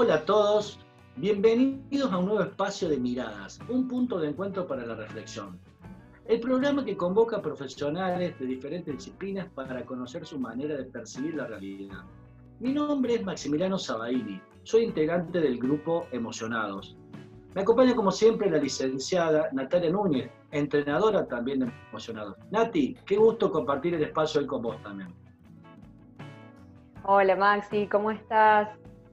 Hola 0.00 0.14
a 0.14 0.24
todos, 0.24 0.78
bienvenidos 1.16 2.12
a 2.12 2.18
un 2.18 2.26
nuevo 2.26 2.42
espacio 2.42 2.88
de 2.88 2.98
miradas, 2.98 3.58
un 3.68 3.88
punto 3.88 4.20
de 4.20 4.28
encuentro 4.28 4.64
para 4.64 4.86
la 4.86 4.94
reflexión. 4.94 5.58
El 6.24 6.38
programa 6.38 6.84
que 6.84 6.96
convoca 6.96 7.38
a 7.38 7.42
profesionales 7.42 8.38
de 8.38 8.46
diferentes 8.46 8.94
disciplinas 8.94 9.48
para 9.56 9.84
conocer 9.84 10.24
su 10.24 10.38
manera 10.38 10.76
de 10.76 10.84
percibir 10.84 11.34
la 11.34 11.48
realidad. 11.48 12.04
Mi 12.60 12.72
nombre 12.72 13.16
es 13.16 13.24
Maximiliano 13.24 13.76
Sabaini, 13.76 14.40
soy 14.62 14.84
integrante 14.84 15.40
del 15.40 15.58
grupo 15.58 16.06
Emocionados. 16.12 16.96
Me 17.56 17.62
acompaña 17.62 17.96
como 17.96 18.12
siempre 18.12 18.48
la 18.48 18.58
licenciada 18.58 19.48
Natalia 19.50 19.90
Núñez, 19.90 20.30
entrenadora 20.52 21.26
también 21.26 21.58
de 21.58 21.72
Emocionados. 21.90 22.36
Nati, 22.52 22.94
qué 23.04 23.16
gusto 23.16 23.50
compartir 23.50 23.94
el 23.94 24.04
espacio 24.04 24.42
hoy 24.42 24.46
con 24.46 24.62
vos 24.62 24.80
también. 24.80 25.12
Hola 27.02 27.34
Maxi, 27.34 27.88
¿cómo 27.88 28.12
estás? 28.12 28.68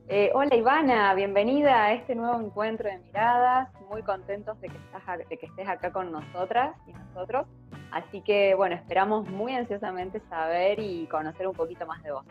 Eh, 0.08 0.30
hola 0.36 0.56
Ivana, 0.56 1.16
bienvenida 1.16 1.86
a 1.86 1.94
este 1.94 2.14
nuevo 2.14 2.40
encuentro 2.40 2.88
de 2.88 3.00
miradas. 3.00 3.70
Muy 3.90 4.04
contentos 4.04 4.60
de 4.62 4.70
que, 4.70 4.78
estás, 4.78 5.28
de 5.28 5.38
que 5.38 5.48
estés 5.48 5.68
acá 5.68 5.92
con 5.92 6.12
nosotras 6.12 6.78
y 6.86 6.94
nosotros. 6.94 7.48
Así 7.92 8.22
que 8.22 8.54
bueno, 8.54 8.76
esperamos 8.76 9.28
muy 9.28 9.56
ansiosamente 9.56 10.22
saber 10.30 10.80
y 10.80 11.08
conocer 11.08 11.48
un 11.48 11.56
poquito 11.56 11.88
más 11.88 12.04
de 12.04 12.12
vos. 12.12 12.24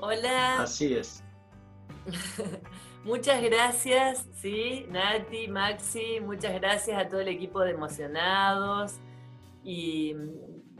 Hola. 0.00 0.60
Así 0.60 0.92
es. 0.92 1.24
muchas 3.04 3.42
gracias, 3.42 4.28
sí, 4.34 4.86
Nati, 4.90 5.48
Maxi, 5.48 6.20
muchas 6.20 6.52
gracias 6.60 6.98
a 6.98 7.08
todo 7.08 7.20
el 7.20 7.28
equipo 7.28 7.60
de 7.60 7.72
Emocionados 7.72 8.98
y 9.64 10.14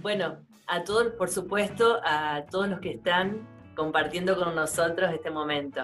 bueno, 0.02 0.38
a 0.66 0.84
todos, 0.84 1.12
por 1.12 1.30
supuesto, 1.30 2.00
a 2.04 2.44
todos 2.50 2.68
los 2.68 2.80
que 2.80 2.92
están 2.92 3.46
compartiendo 3.80 4.36
con 4.36 4.54
nosotros 4.54 5.10
este 5.10 5.30
momento. 5.30 5.80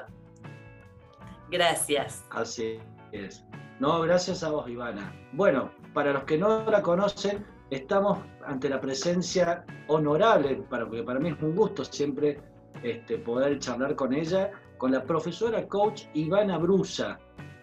Gracias. 1.51 2.27
Así 2.29 2.79
es. 3.11 3.43
No, 3.81 4.03
gracias 4.03 4.45
a 4.45 4.51
vos, 4.51 4.69
Ivana. 4.69 5.15
Bueno, 5.33 5.71
para 5.95 6.13
los 6.13 6.25
que 6.25 6.37
no 6.37 6.63
la 6.71 6.83
conocen, 6.83 7.47
estamos 7.71 8.19
ante 8.45 8.69
la 8.69 8.83
presencia 8.83 9.65
honorable, 9.89 10.63
porque 10.69 11.03
para 11.05 11.19
mí 11.19 11.31
es 11.31 11.43
un 11.43 11.57
gusto 11.57 11.87
siempre 11.87 12.39
este, 12.83 13.17
poder 13.17 13.59
charlar 13.61 13.97
con 13.97 14.13
ella, 14.13 14.51
con 14.77 14.93
la 14.93 15.03
profesora 15.03 15.67
coach 15.67 16.03
Ivana 16.13 16.59
Brusa. 16.59 17.19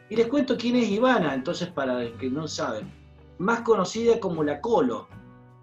Y 0.10 0.16
les 0.16 0.26
cuento 0.26 0.58
quién 0.58 0.78
es 0.78 0.90
Ivana, 0.90 1.36
entonces 1.36 1.68
para 1.68 2.00
los 2.00 2.14
que 2.14 2.32
no 2.32 2.48
saben, 2.48 2.92
más 3.38 3.62
conocida 3.62 4.20
como 4.20 4.44
la 4.44 4.60
Colo. 4.62 5.08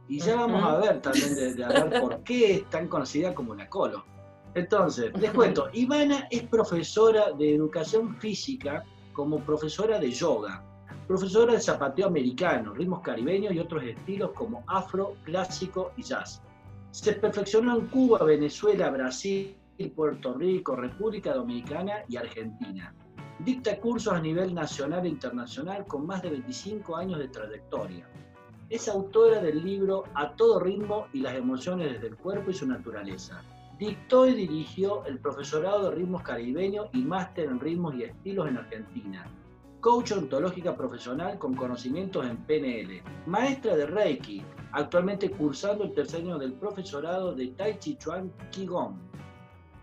Y 0.06 0.20
ya 0.20 0.36
vamos 0.36 0.62
a 0.62 0.76
ver 0.76 1.00
también 1.00 1.34
de, 1.34 1.54
de 1.54 1.64
hablar 1.64 2.00
por 2.00 2.22
qué 2.22 2.54
es 2.54 2.70
tan 2.70 2.86
conocida 2.86 3.34
como 3.34 3.56
la 3.56 3.68
Colo. 3.68 4.04
Entonces, 4.54 5.12
les 5.20 5.30
cuento, 5.32 5.68
Ivana 5.72 6.26
es 6.30 6.42
profesora 6.44 7.32
de 7.32 7.54
educación 7.54 8.16
física 8.16 8.84
como 9.12 9.38
profesora 9.40 9.98
de 9.98 10.10
yoga, 10.10 10.64
profesora 11.06 11.52
de 11.54 11.60
zapateo 11.60 12.06
americano, 12.06 12.72
ritmos 12.74 13.00
caribeños 13.00 13.52
y 13.54 13.58
otros 13.58 13.82
estilos 13.84 14.30
como 14.32 14.62
afro, 14.66 15.16
clásico 15.24 15.92
y 15.96 16.02
jazz. 16.02 16.42
Se 16.90 17.12
perfeccionó 17.12 17.76
en 17.76 17.86
Cuba, 17.86 18.24
Venezuela, 18.24 18.90
Brasil, 18.90 19.56
Puerto 19.88 20.34
Rico, 20.34 20.76
República 20.76 21.32
Dominicana 21.32 22.04
y 22.08 22.16
Argentina. 22.16 22.94
Dicta 23.38 23.80
cursos 23.80 24.12
a 24.12 24.20
nivel 24.20 24.54
nacional 24.54 25.06
e 25.06 25.08
internacional 25.08 25.86
con 25.86 26.06
más 26.06 26.22
de 26.22 26.30
25 26.30 26.96
años 26.96 27.18
de 27.18 27.28
trayectoria. 27.28 28.06
Es 28.68 28.88
autora 28.88 29.40
del 29.40 29.64
libro 29.64 30.04
A 30.14 30.36
todo 30.36 30.60
ritmo 30.60 31.06
y 31.12 31.20
las 31.20 31.34
emociones 31.34 31.94
desde 31.94 32.08
el 32.08 32.16
cuerpo 32.16 32.50
y 32.50 32.54
su 32.54 32.66
naturaleza 32.66 33.42
Dictó 33.80 34.26
y 34.26 34.34
dirigió 34.34 35.06
el 35.06 35.18
profesorado 35.20 35.88
de 35.88 35.96
ritmos 35.96 36.20
caribeños 36.20 36.90
y 36.92 36.98
máster 36.98 37.46
en 37.46 37.58
ritmos 37.58 37.94
y 37.94 38.02
estilos 38.02 38.46
en 38.46 38.58
Argentina. 38.58 39.26
Coach 39.80 40.12
ontológica 40.12 40.76
profesional 40.76 41.38
con 41.38 41.54
conocimientos 41.54 42.26
en 42.26 42.36
PNL. 42.44 43.02
Maestra 43.24 43.74
de 43.76 43.86
Reiki, 43.86 44.42
actualmente 44.72 45.30
cursando 45.30 45.84
el 45.84 45.94
tercer 45.94 46.20
año 46.20 46.38
del 46.38 46.52
profesorado 46.52 47.34
de 47.34 47.46
Tai 47.52 47.78
Chi 47.78 47.96
Chuan 47.96 48.30
Qigong. 48.50 48.98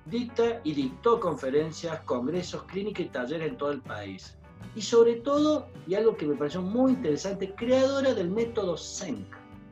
Dicta 0.05 0.61
y 0.63 0.73
dictó 0.73 1.19
conferencias, 1.19 1.99
congresos, 2.01 2.65
clínicas 2.65 3.07
y 3.07 3.09
talleres 3.09 3.49
en 3.49 3.57
todo 3.57 3.71
el 3.71 3.81
país. 3.81 4.37
Y 4.75 4.81
sobre 4.83 5.15
todo, 5.15 5.69
y 5.87 5.95
algo 5.95 6.15
que 6.15 6.27
me 6.27 6.35
pareció 6.35 6.61
muy 6.61 6.91
interesante, 6.91 7.55
creadora 7.55 8.13
del 8.13 8.29
método 8.29 8.77
Senk, 8.77 9.25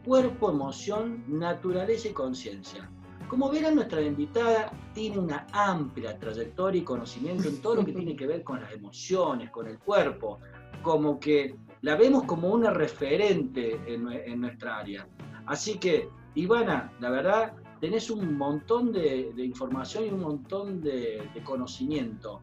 cuerpo, 0.04 0.50
emoción, 0.50 1.24
naturaleza 1.28 2.08
y 2.08 2.14
conciencia 2.14 2.90
como 3.28 3.50
verán, 3.50 3.76
nuestra 3.76 4.02
invitada 4.02 4.72
tiene 4.94 5.20
una 5.20 5.48
amplia 5.52 6.18
trayectoria 6.18 6.82
y 6.82 6.84
conocimiento 6.84 7.48
en 7.48 7.62
todo 7.62 7.76
lo 7.76 7.86
que 7.86 7.94
tiene 7.94 8.16
que 8.16 8.28
ver 8.28 8.44
con 8.44 8.62
las 8.62 8.72
emociones, 8.72 9.50
con 9.50 9.68
el 9.68 9.80
cuerpo, 9.80 10.40
como 10.82 11.20
que 11.20 11.56
la 11.82 11.96
vemos 11.96 12.24
como 12.24 12.50
una 12.50 12.72
referente 12.72 13.80
en, 13.86 14.42
nuestra 14.42 14.80
área. 14.80 15.08
Así 15.46 15.78
que, 15.78 16.10
Ivana, 16.34 16.92
la 17.00 17.10
verdad, 17.10 17.54
tenés 17.80 18.10
un 18.10 18.38
montón 18.38 18.92
de, 18.92 19.32
información 19.38 20.06
y 20.06 20.10
un 20.10 20.22
montón 20.22 20.82
de, 20.82 21.30
conocimiento. 21.44 22.42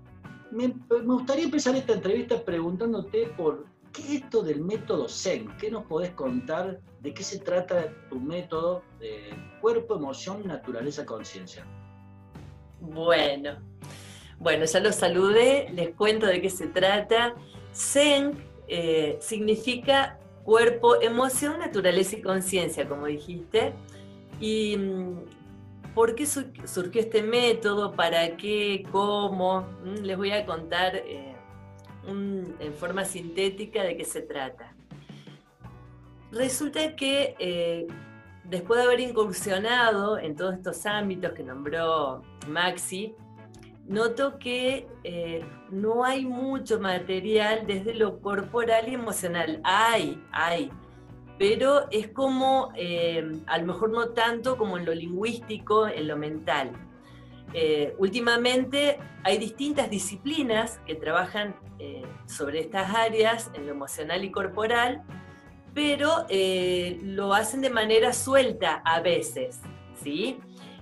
Me, 0.52 0.68
me, 0.68 1.14
gustaría 1.14 1.44
empezar 1.44 1.74
esta 1.74 1.94
entrevista 1.94 2.44
preguntándote 2.44 3.26
por 3.36 3.66
¿Qué 3.92 4.02
es 4.02 4.10
esto 4.22 4.42
del 4.42 4.60
método 4.60 5.08
Zen? 5.08 5.54
¿Qué 5.58 5.70
nos 5.70 5.84
podés 5.84 6.10
contar? 6.12 6.80
¿De 7.00 7.12
qué 7.12 7.22
se 7.22 7.38
trata 7.38 7.92
tu 8.08 8.18
método 8.18 8.82
de 8.98 9.34
cuerpo, 9.60 9.96
emoción, 9.96 10.46
naturaleza, 10.46 11.04
conciencia? 11.04 11.66
Bueno, 12.80 13.58
bueno, 14.38 14.64
ya 14.64 14.80
los 14.80 14.94
saludé, 14.96 15.68
les 15.74 15.94
cuento 15.94 16.26
de 16.26 16.40
qué 16.40 16.48
se 16.48 16.68
trata. 16.68 17.34
Zen 17.74 18.32
eh, 18.66 19.18
significa 19.20 20.18
cuerpo, 20.42 21.00
emoción, 21.00 21.58
naturaleza 21.58 22.16
y 22.16 22.22
conciencia, 22.22 22.88
como 22.88 23.06
dijiste. 23.06 23.74
¿Y 24.40 24.76
mm, 24.76 25.92
por 25.94 26.14
qué 26.14 26.24
surgió 26.26 27.00
este 27.00 27.22
método? 27.22 27.92
¿Para 27.92 28.36
qué? 28.36 28.84
¿Cómo? 28.90 29.66
Mm, 29.84 30.02
les 30.02 30.16
voy 30.16 30.30
a 30.30 30.46
contar. 30.46 30.96
Eh, 30.96 31.31
en 32.06 32.74
forma 32.74 33.04
sintética 33.04 33.82
de 33.82 33.96
qué 33.96 34.04
se 34.04 34.22
trata. 34.22 34.74
Resulta 36.32 36.96
que 36.96 37.36
eh, 37.38 37.86
después 38.44 38.80
de 38.80 38.86
haber 38.86 39.00
incursionado 39.00 40.18
en 40.18 40.34
todos 40.34 40.54
estos 40.54 40.86
ámbitos 40.86 41.32
que 41.32 41.42
nombró 41.42 42.22
Maxi, 42.48 43.14
noto 43.86 44.38
que 44.38 44.86
eh, 45.04 45.44
no 45.70 46.04
hay 46.04 46.24
mucho 46.24 46.80
material 46.80 47.66
desde 47.66 47.94
lo 47.94 48.20
corporal 48.20 48.88
y 48.88 48.94
emocional. 48.94 49.60
Hay, 49.64 50.22
hay, 50.32 50.70
pero 51.38 51.86
es 51.90 52.08
como, 52.08 52.72
eh, 52.76 53.40
a 53.46 53.58
lo 53.58 53.66
mejor 53.66 53.90
no 53.90 54.08
tanto 54.10 54.56
como 54.56 54.78
en 54.78 54.86
lo 54.86 54.94
lingüístico, 54.94 55.86
en 55.86 56.08
lo 56.08 56.16
mental. 56.16 56.70
Eh, 57.54 57.94
últimamente 57.98 58.98
hay 59.24 59.36
distintas 59.38 59.90
disciplinas 59.90 60.80
que 60.86 60.94
trabajan 60.94 61.54
eh, 61.84 62.00
sobre 62.26 62.60
estas 62.60 62.94
áreas 62.94 63.50
en 63.54 63.66
lo 63.66 63.72
emocional 63.72 64.24
y 64.24 64.30
corporal, 64.30 65.02
pero 65.74 66.26
eh, 66.28 67.00
lo 67.02 67.34
hacen 67.34 67.60
de 67.60 67.70
manera 67.70 68.12
suelta 68.12 68.82
a 68.84 69.00
veces, 69.00 69.58
¿sí? 70.00 70.38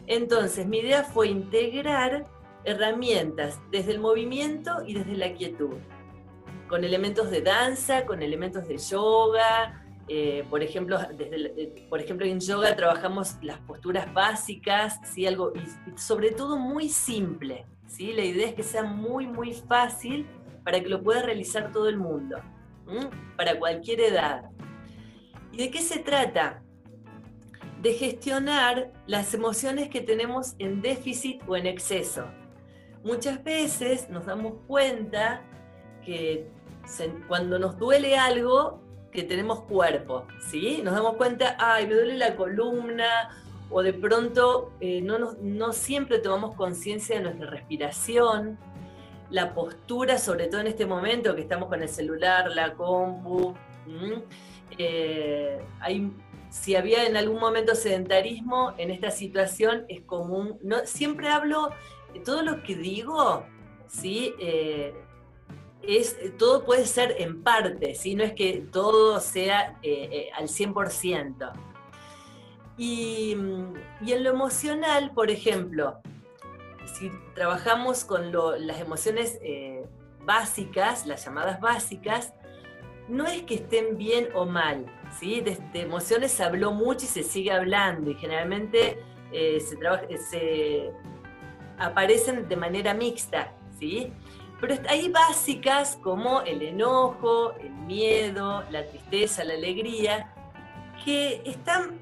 Entonces, 0.06 0.66
mi 0.66 0.80
idea 0.80 1.02
fue 1.02 1.28
integrar 1.28 2.26
herramientas 2.64 3.58
desde 3.70 3.92
el 3.92 4.00
movimiento 4.00 4.82
y 4.86 4.92
desde 4.92 5.16
la 5.16 5.32
quietud, 5.32 5.76
con 6.68 6.84
elementos 6.84 7.30
de 7.30 7.40
danza, 7.40 8.04
con 8.04 8.22
elementos 8.22 8.68
de 8.68 8.76
yoga, 8.76 9.82
eh, 10.06 10.44
por, 10.50 10.62
ejemplo, 10.62 10.98
desde, 11.16 11.86
por 11.88 12.02
ejemplo, 12.02 12.26
en 12.26 12.40
yoga 12.40 12.76
trabajamos 12.76 13.36
las 13.40 13.58
posturas 13.60 14.12
básicas, 14.12 15.00
¿sí? 15.02 15.26
Algo, 15.26 15.54
y 15.54 15.98
sobre 15.98 16.32
todo 16.32 16.58
muy 16.58 16.90
simple. 16.90 17.64
¿sí? 17.90 18.12
La 18.12 18.24
idea 18.24 18.48
es 18.48 18.54
que 18.54 18.62
sea 18.62 18.82
muy, 18.82 19.26
muy 19.26 19.52
fácil 19.52 20.26
para 20.70 20.84
que 20.84 20.88
lo 20.88 21.02
pueda 21.02 21.22
realizar 21.22 21.72
todo 21.72 21.88
el 21.88 21.98
mundo, 21.98 22.36
para 23.36 23.58
cualquier 23.58 23.98
edad. 24.02 24.50
¿Y 25.50 25.56
de 25.56 25.68
qué 25.68 25.80
se 25.80 25.98
trata? 25.98 26.62
De 27.82 27.92
gestionar 27.94 28.92
las 29.08 29.34
emociones 29.34 29.88
que 29.88 30.00
tenemos 30.00 30.54
en 30.60 30.80
déficit 30.80 31.42
o 31.48 31.56
en 31.56 31.66
exceso. 31.66 32.24
Muchas 33.02 33.42
veces 33.42 34.08
nos 34.10 34.26
damos 34.26 34.58
cuenta 34.68 35.42
que 36.04 36.46
cuando 37.26 37.58
nos 37.58 37.76
duele 37.76 38.16
algo, 38.16 38.80
que 39.10 39.24
tenemos 39.24 39.62
cuerpo, 39.62 40.28
¿sí? 40.52 40.82
Nos 40.84 40.94
damos 40.94 41.16
cuenta, 41.16 41.56
ay, 41.58 41.88
me 41.88 41.94
duele 41.94 42.16
la 42.16 42.36
columna, 42.36 43.28
o 43.70 43.82
de 43.82 43.92
pronto 43.92 44.70
eh, 44.78 45.02
no, 45.02 45.32
no 45.42 45.72
siempre 45.72 46.20
tomamos 46.20 46.54
conciencia 46.54 47.16
de 47.16 47.22
nuestra 47.22 47.50
respiración, 47.50 48.56
la 49.30 49.54
postura, 49.54 50.18
sobre 50.18 50.48
todo 50.48 50.60
en 50.60 50.66
este 50.66 50.86
momento 50.86 51.34
que 51.34 51.42
estamos 51.42 51.68
con 51.68 51.82
el 51.82 51.88
celular, 51.88 52.50
la 52.50 52.74
compu. 52.74 53.54
Eh, 54.78 55.60
hay, 55.80 56.12
si 56.50 56.74
había 56.74 57.06
en 57.06 57.16
algún 57.16 57.40
momento 57.40 57.74
sedentarismo, 57.74 58.74
en 58.78 58.90
esta 58.90 59.10
situación 59.10 59.84
es 59.88 60.02
común. 60.02 60.58
No, 60.62 60.78
siempre 60.84 61.28
hablo, 61.28 61.70
todo 62.24 62.42
lo 62.42 62.62
que 62.62 62.74
digo 62.74 63.44
¿sí? 63.90 64.34
Eh, 64.38 64.94
es, 65.82 66.16
todo 66.38 66.64
puede 66.64 66.86
ser 66.86 67.16
en 67.18 67.42
parte, 67.42 67.94
¿sí? 67.94 68.14
no 68.14 68.22
es 68.22 68.32
que 68.34 68.66
todo 68.70 69.18
sea 69.20 69.78
eh, 69.82 70.08
eh, 70.12 70.30
al 70.36 70.48
100%. 70.48 71.52
Y, 72.76 73.36
y, 74.00 74.12
en 74.12 74.24
lo 74.24 74.30
emocional, 74.30 75.12
por 75.14 75.30
ejemplo, 75.30 76.00
si 76.86 77.10
trabajamos 77.34 78.04
con 78.04 78.32
las 78.66 78.80
emociones 78.80 79.38
básicas, 80.24 81.06
las 81.06 81.24
llamadas 81.24 81.60
básicas, 81.60 82.34
no 83.08 83.26
es 83.26 83.42
que 83.42 83.56
estén 83.56 83.96
bien 83.96 84.28
o 84.34 84.46
mal, 84.46 84.86
¿sí? 85.18 85.40
De, 85.40 85.58
emociones 85.74 86.32
se 86.32 86.44
habló 86.44 86.72
mucho 86.72 87.04
y 87.04 87.08
se 87.08 87.22
sigue 87.22 87.50
hablando 87.50 88.10
y 88.10 88.14
generalmente 88.14 89.02
se, 89.32 90.18
se 90.30 90.92
aparecen 91.78 92.48
de 92.48 92.56
manera 92.56 92.94
mixta, 92.94 93.52
¿sí? 93.78 94.12
Pero 94.60 94.74
hay 94.88 95.08
básicas 95.08 95.98
como 96.02 96.42
el 96.42 96.60
enojo, 96.62 97.54
el 97.54 97.70
miedo, 97.70 98.62
la 98.70 98.86
tristeza, 98.86 99.42
la 99.42 99.54
alegría, 99.54 100.34
que 101.02 101.42
están, 101.46 101.98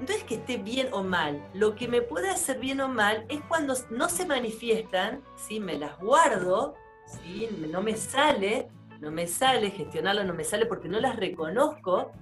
no 0.00 0.14
es 0.14 0.24
que 0.24 0.36
esté 0.36 0.56
bien 0.58 0.88
o 0.92 1.02
mal, 1.02 1.46
lo 1.54 1.74
que 1.76 1.88
me 1.88 2.02
puede 2.02 2.28
hacer 2.28 2.58
bien 2.58 2.80
o 2.80 2.88
mal 2.88 3.24
es 3.28 3.40
cuando 3.42 3.74
no 3.90 4.08
se 4.08 4.26
manifiestan, 4.26 5.22
¿sí? 5.36 5.60
me 5.60 5.78
las 5.78 5.98
guardo, 5.98 6.74
¿sí? 7.06 7.48
no 7.70 7.80
me 7.80 7.96
sale, 7.96 8.68
no 9.00 9.10
me 9.10 9.26
sale 9.26 9.70
gestionarlo, 9.70 10.24
no 10.24 10.34
me 10.34 10.44
sale 10.44 10.66
porque 10.66 10.88
no 10.88 10.98
las 10.98 11.16
reconozco, 11.16 12.12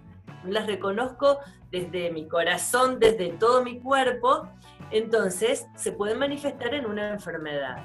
no 0.45 0.51
las 0.51 0.67
reconozco 0.67 1.39
desde 1.71 2.11
mi 2.11 2.29
corazón, 2.29 2.99
desde 2.99 3.31
todo 3.31 3.65
mi 3.65 3.81
cuerpo, 3.81 4.49
entonces 4.91 5.67
se 5.75 5.93
pueden 5.93 6.19
manifestar 6.19 6.75
en 6.75 6.87
una 6.87 7.11
enfermedad. 7.11 7.83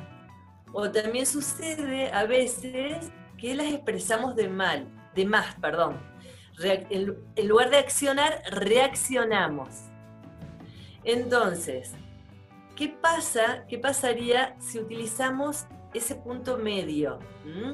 O 0.74 0.92
también 0.92 1.25
sucede 1.25 2.12
a 2.12 2.25
veces 2.25 3.12
que 3.38 3.56
las 3.56 3.68
expresamos 3.68 4.36
de 4.36 4.50
mal, 4.50 4.88
de 5.16 5.25
más, 5.25 5.56
perdón. 5.56 5.98
En 6.59 7.48
lugar 7.48 7.69
de 7.69 7.77
accionar, 7.77 8.42
reaccionamos. 8.50 9.69
Entonces, 11.04 11.94
¿qué 12.75 12.89
pasa? 12.89 13.65
¿Qué 13.68 13.77
pasaría 13.77 14.56
si 14.59 14.80
utilizamos 14.80 15.65
ese 15.94 16.15
punto 16.15 16.57
medio? 16.57 17.19
¿Mm? 17.45 17.74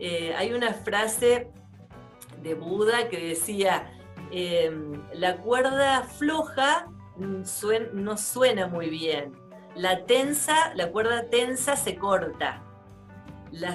Eh, 0.00 0.34
hay 0.34 0.52
una 0.52 0.72
frase 0.72 1.50
de 2.42 2.54
Buda 2.54 3.08
que 3.08 3.28
decía, 3.28 3.92
em, 4.30 5.02
la 5.12 5.36
cuerda 5.36 6.02
floja 6.02 6.88
no 7.16 8.16
suena 8.16 8.66
muy 8.66 8.90
bien, 8.90 9.32
la 9.76 10.04
tensa, 10.04 10.74
la 10.74 10.90
cuerda 10.90 11.28
tensa 11.30 11.76
se 11.76 11.96
corta. 11.96 12.62
La, 13.50 13.74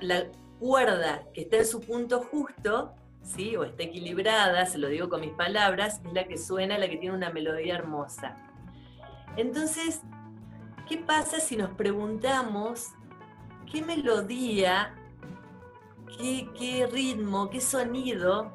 la, 0.00 0.30
cuerda 0.58 1.24
que 1.34 1.42
está 1.42 1.56
en 1.56 1.66
su 1.66 1.80
punto 1.80 2.22
justo, 2.22 2.94
¿sí? 3.22 3.56
o 3.56 3.64
está 3.64 3.84
equilibrada, 3.84 4.66
se 4.66 4.78
lo 4.78 4.88
digo 4.88 5.08
con 5.08 5.20
mis 5.20 5.32
palabras, 5.32 6.00
es 6.04 6.12
la 6.12 6.24
que 6.24 6.38
suena, 6.38 6.78
la 6.78 6.88
que 6.88 6.96
tiene 6.96 7.16
una 7.16 7.30
melodía 7.30 7.74
hermosa. 7.74 8.36
Entonces, 9.36 10.02
¿qué 10.88 10.98
pasa 10.98 11.40
si 11.40 11.56
nos 11.56 11.70
preguntamos 11.70 12.88
qué 13.70 13.82
melodía, 13.82 14.94
qué, 16.18 16.48
qué 16.58 16.86
ritmo, 16.86 17.48
qué 17.48 17.60
sonido 17.60 18.52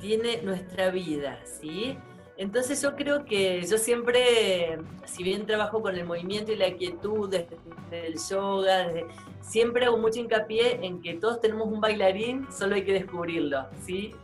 tiene 0.00 0.42
nuestra 0.42 0.90
vida? 0.90 1.40
¿sí? 1.44 1.98
Entonces 2.38 2.80
yo 2.80 2.94
creo 2.94 3.24
que 3.24 3.66
yo 3.66 3.78
siempre, 3.78 4.78
si 5.04 5.24
bien 5.24 5.44
trabajo 5.44 5.82
con 5.82 5.96
el 5.96 6.04
movimiento 6.04 6.52
y 6.52 6.56
la 6.56 6.72
quietud 6.72 7.28
desde, 7.28 8.06
el 8.06 8.14
yoga, 8.30 8.86
siempre 9.40 9.86
hago 9.86 9.98
mucho 9.98 10.20
hincapié 10.20 10.78
en 10.86 11.02
que 11.02 11.14
todos 11.14 11.40
tenemos 11.40 11.66
un 11.66 11.80
bailarín, 11.80 12.46
solo 12.52 12.76
hay 12.76 12.84
que 12.84 12.92
descubrirlo. 12.92 13.66
¿sí? 13.84 14.14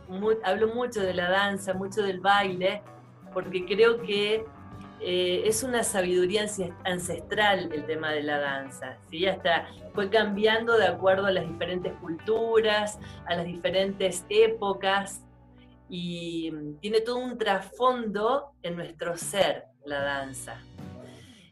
hablo 0.45 0.69
mucho 0.73 1.01
de 1.01 1.13
la 1.13 1.29
danza, 1.29 1.73
mucho 1.73 2.03
del 2.03 2.21
baile, 2.21 2.81
porque 3.33 3.65
creo 3.65 4.01
que 4.01 4.45
eh, 5.01 5.43
es 5.43 5.63
una 5.63 5.83
sabiduría 5.83 6.45
ancestral 6.85 7.69
el 7.73 7.85
tema 7.85 8.11
de 8.11 8.23
la 8.23 8.39
danza. 8.39 8.95
¿sí? 9.09 9.25
Hasta 9.25 9.67
fue 9.93 10.09
cambiando 10.09 10.77
de 10.77 10.87
acuerdo 10.87 11.25
a 11.25 11.31
las 11.31 11.45
diferentes 11.45 11.91
culturas, 11.99 12.97
a 13.25 13.35
las 13.35 13.45
diferentes 13.45 14.25
épocas 14.29 15.24
y 15.89 16.51
mm, 16.51 16.79
tiene 16.79 17.01
todo 17.01 17.17
un 17.17 17.37
trasfondo 17.37 18.53
en 18.63 18.75
nuestro 18.75 19.17
ser 19.17 19.65
la 19.85 20.01
danza. 20.01 20.61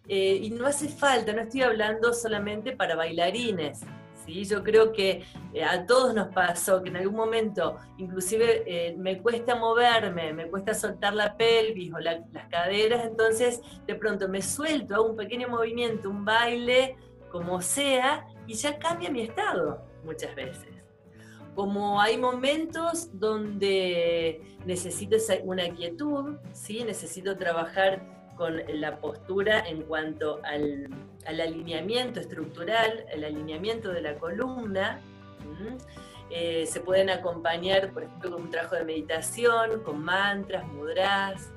Eh, 0.07 0.39
y 0.41 0.49
no 0.49 0.65
hace 0.67 0.89
falta, 0.89 1.31
no 1.33 1.41
estoy 1.41 1.61
hablando 1.61 2.13
solamente 2.13 2.75
para 2.75 2.95
bailarines. 2.95 3.81
¿sí? 4.25 4.43
Yo 4.43 4.63
creo 4.63 4.91
que 4.91 5.23
eh, 5.53 5.63
a 5.63 5.85
todos 5.85 6.13
nos 6.13 6.27
pasó 6.33 6.81
que 6.81 6.89
en 6.89 6.97
algún 6.97 7.15
momento, 7.15 7.77
inclusive 7.97 8.63
eh, 8.65 8.95
me 8.97 9.21
cuesta 9.21 9.55
moverme, 9.55 10.33
me 10.33 10.47
cuesta 10.47 10.73
soltar 10.73 11.13
la 11.13 11.37
pelvis 11.37 11.93
o 11.93 11.99
las 11.99 12.21
caderas, 12.49 13.05
entonces 13.05 13.61
de 13.87 13.95
pronto 13.95 14.27
me 14.27 14.41
suelto, 14.41 14.95
hago 14.95 15.05
un 15.05 15.15
pequeño 15.15 15.47
movimiento, 15.47 16.09
un 16.09 16.25
baile, 16.25 16.97
como 17.31 17.61
sea, 17.61 18.25
y 18.45 18.55
ya 18.55 18.77
cambia 18.77 19.09
mi 19.09 19.21
estado 19.21 19.85
muchas 20.03 20.35
veces 20.35 20.72
como 21.55 22.01
hay 22.01 22.17
momentos 22.17 23.09
donde 23.19 24.41
necesito 24.65 25.17
una 25.43 25.69
quietud, 25.69 26.37
¿sí? 26.53 26.83
necesito 26.83 27.37
trabajar 27.37 28.01
con 28.35 28.61
la 28.67 28.99
postura 28.99 29.59
en 29.67 29.83
cuanto 29.83 30.41
al, 30.43 30.89
alineamiento 31.25 32.19
estructural, 32.19 33.05
el 33.11 33.23
alineamiento 33.23 33.91
de 33.91 34.01
la 34.01 34.15
columna. 34.15 35.01
Eh, 36.29 36.65
se 36.65 36.79
pueden 36.79 37.09
acompañar, 37.09 37.91
por 37.93 38.03
ejemplo, 38.03 38.31
con 38.31 38.41
un 38.43 38.49
trabajo 38.49 38.75
de 38.75 38.85
meditación, 38.85 39.83
con 39.83 40.03
mantras, 40.03 40.65
mudras. 40.67 41.51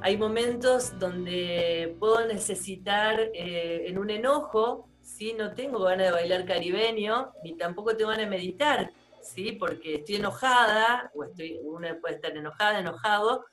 Hay 0.00 0.16
momentos 0.16 0.98
donde 0.98 1.94
puedo 2.00 2.26
necesitar 2.26 3.20
eh, 3.20 3.84
en 3.86 3.98
un 3.98 4.10
enojo 4.10 4.88
No 5.30 5.54
tengo 5.54 5.80
ganas 5.80 6.06
de 6.06 6.12
bailar 6.12 6.44
caribeño, 6.44 7.32
ni 7.44 7.56
tampoco 7.56 7.96
tengo 7.96 8.10
ganas 8.10 8.24
de 8.24 8.30
meditar, 8.30 8.92
¿sí? 9.22 9.52
Porque 9.52 9.96
estoy 9.96 10.16
enojada, 10.16 11.10
o 11.14 11.22
estoy, 11.24 11.60
uno 11.62 11.86
puede 12.00 12.16
estar 12.16 12.36
enojada, 12.36 12.80
enojado, 12.80 13.44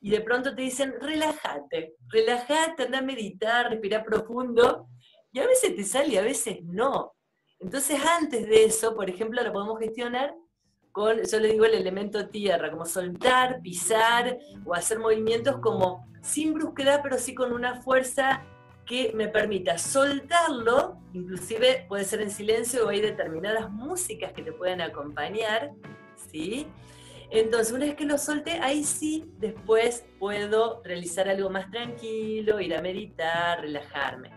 y 0.00 0.10
de 0.10 0.20
pronto 0.20 0.54
te 0.54 0.62
dicen, 0.62 0.94
relájate, 1.00 1.94
relájate, 2.08 2.82
anda 2.84 2.98
a 2.98 3.02
meditar, 3.02 3.70
respira 3.70 4.04
profundo, 4.04 4.88
y 5.32 5.40
a 5.40 5.46
veces 5.46 5.74
te 5.74 5.84
sale 5.84 6.08
y 6.08 6.16
a 6.18 6.22
veces 6.22 6.58
no. 6.62 7.14
Entonces 7.58 8.00
antes 8.18 8.46
de 8.46 8.64
eso, 8.64 8.94
por 8.94 9.08
ejemplo, 9.08 9.42
lo 9.42 9.52
podemos 9.52 9.78
gestionar 9.80 10.34
con, 10.92 11.22
yo 11.24 11.40
le 11.40 11.48
digo 11.48 11.64
el 11.64 11.74
elemento 11.74 12.28
tierra, 12.28 12.70
como 12.70 12.84
soltar, 12.86 13.60
pisar 13.62 14.38
o 14.64 14.74
hacer 14.74 14.98
movimientos 14.98 15.56
como 15.60 16.06
sin 16.22 16.54
brusquedad, 16.54 17.00
pero 17.02 17.18
sí 17.18 17.34
con 17.34 17.52
una 17.52 17.80
fuerza 17.82 18.44
que 18.88 19.12
me 19.14 19.28
permita 19.28 19.76
soltarlo, 19.76 20.98
inclusive 21.12 21.84
puede 21.88 22.04
ser 22.04 22.22
en 22.22 22.30
silencio 22.30 22.86
o 22.86 22.88
hay 22.88 23.02
determinadas 23.02 23.70
músicas 23.70 24.32
que 24.32 24.42
te 24.42 24.50
pueden 24.50 24.80
acompañar, 24.80 25.72
¿sí? 26.32 26.66
Entonces, 27.30 27.74
una 27.74 27.84
vez 27.84 27.94
que 27.94 28.06
lo 28.06 28.16
solté, 28.16 28.52
ahí 28.52 28.82
sí, 28.84 29.30
después 29.36 30.06
puedo 30.18 30.80
realizar 30.82 31.28
algo 31.28 31.50
más 31.50 31.70
tranquilo, 31.70 32.58
ir 32.58 32.74
a 32.74 32.80
meditar, 32.80 33.60
relajarme. 33.60 34.30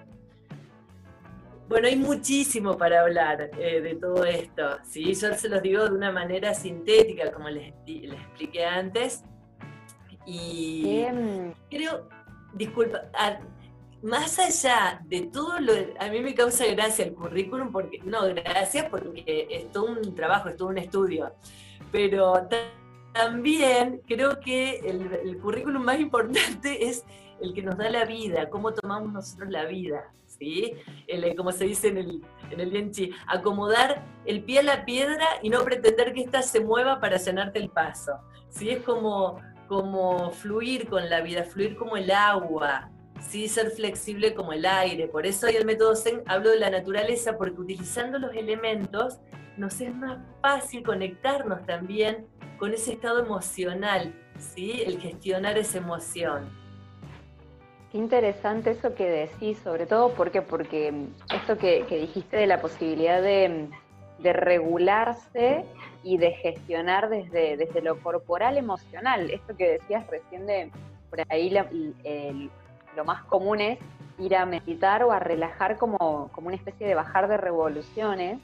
Bueno, 1.70 1.88
hay 1.88 1.96
muchísimo 1.96 2.78
para 2.78 3.00
hablar 3.00 3.52
eh, 3.58 3.80
de 3.80 3.96
todo 3.96 4.26
esto, 4.26 4.80
¿sí? 4.84 5.14
Yo 5.14 5.34
se 5.34 5.48
los 5.48 5.62
digo 5.62 5.86
de 5.86 5.96
una 5.96 6.12
manera 6.12 6.54
sintética, 6.54 7.32
como 7.32 7.50
les, 7.50 7.74
les 7.86 8.20
expliqué 8.20 8.66
antes. 8.66 9.24
Y 10.26 11.06
creo, 11.70 12.10
disculpa, 12.54 13.04
más 14.04 14.40
allá 14.40 15.02
de 15.06 15.22
todo 15.22 15.60
lo, 15.60 15.74
a 16.00 16.10
mí 16.10 16.22
me 16.22 16.34
causa 16.34 16.66
gracia 16.68 17.06
el 17.06 17.14
currículum, 17.14 17.72
porque, 17.72 18.00
no, 18.04 18.22
gracias 18.34 18.90
porque 18.90 19.48
es 19.50 19.72
todo 19.72 19.86
un 19.86 20.16
trabajo, 20.16 20.50
es 20.50 20.58
todo 20.58 20.70
un 20.70 20.78
estudio, 20.78 21.34
pero 21.92 22.48
también 23.14 24.02
creo 24.08 24.40
que 24.40 24.80
el, 24.80 25.38
currículum 25.40 25.84
más 25.84 26.00
importante 26.00 26.86
es 26.90 27.06
el 27.42 27.54
que 27.54 27.62
nos 27.62 27.78
da 27.78 27.90
la 27.90 28.06
vida, 28.06 28.50
cómo 28.50 28.74
tomamos 28.74 29.12
nosotros 29.12 29.50
la 29.50 29.66
vida, 29.66 30.12
¿sí? 30.28 30.74
El, 31.08 31.36
como 31.36 31.52
se 31.52 31.66
dice 31.66 31.88
en 31.88 31.98
el, 31.98 32.22
en 32.52 32.60
el 32.60 32.70
Bienchi, 32.70 33.12
acomodar 33.28 34.06
el 34.26 34.44
pie 34.44 34.60
a 34.60 34.64
la 34.64 34.86
piedra 34.86 35.26
y 35.42 35.50
no 35.50 35.64
pretender 35.64 36.14
que 36.14 36.22
ésta 36.22 36.42
se 36.44 36.60
mueva 36.60 37.00
para 37.00 37.18
llenarte 37.18 37.60
el 37.60 37.70
paso, 37.70 38.14
¿sí? 38.50 38.70
Es 38.70 38.84
como, 38.84 39.42
como 39.68 40.32
fluir 40.32 40.88
con 40.88 41.10
la 41.10 41.22
vida, 41.22 41.44
fluir 41.44 41.76
como 41.76 41.98
el 41.98 42.12
agua, 42.12 42.91
sí 43.22 43.48
ser 43.48 43.72
flexible 43.72 44.34
como 44.34 44.54
el 44.54 44.66
aire. 44.66 45.08
Por 45.08 45.26
eso 45.26 45.48
hoy 45.48 45.56
el 45.56 45.66
método 45.66 45.96
Zen 45.96 46.22
hablo 46.26 46.50
de 46.50 46.60
la 46.60 46.70
naturaleza, 46.70 47.38
porque 47.38 47.60
utilizando 47.60 48.20
los 48.20 48.34
elementos 48.36 49.20
nos 49.58 49.80
es 49.82 49.94
más 49.96 50.20
fácil 50.42 50.84
conectarnos 50.84 51.66
también 51.66 52.26
con 52.58 52.74
ese 52.74 52.94
estado 52.94 53.20
emocional, 53.20 54.14
¿sí? 54.38 54.84
el 54.86 55.00
gestionar 55.00 55.58
esa 55.58 55.78
emoción. 55.78 56.50
Qué 57.92 57.98
interesante 57.98 58.72
eso 58.72 58.96
que 58.96 59.10
decís, 59.10 59.58
sobre 59.60 59.86
todo 59.86 60.14
porque, 60.14 60.42
porque 60.42 60.94
esto 61.34 61.58
que, 61.58 61.84
dijiste 61.90 62.38
de 62.38 62.48
la 62.48 62.62
posibilidad 62.62 63.22
de, 63.22 63.70
regularse 64.24 65.66
y 66.04 66.18
de 66.18 66.32
gestionar 66.32 67.10
desde, 67.10 67.58
desde 67.58 67.82
lo 67.82 68.00
corporal 68.00 68.58
emocional. 68.58 69.30
Esto 69.32 69.58
que 69.58 69.72
decías 69.72 70.08
recién 70.08 70.46
de 70.46 70.72
por 71.10 71.20
ahí 71.30 71.50
lo 72.96 73.06
más 73.06 73.24
común 73.26 73.62
es 73.62 73.80
ir 74.18 74.36
a 74.36 74.46
meditar 74.46 75.04
o 75.04 75.12
a 75.12 75.20
relajar 75.20 75.78
como, 75.78 76.30
como 76.32 76.48
una 76.48 76.56
especie 76.56 76.88
de 76.88 76.96
bajar 76.96 77.28
de 77.28 77.38
revoluciones 77.38 78.40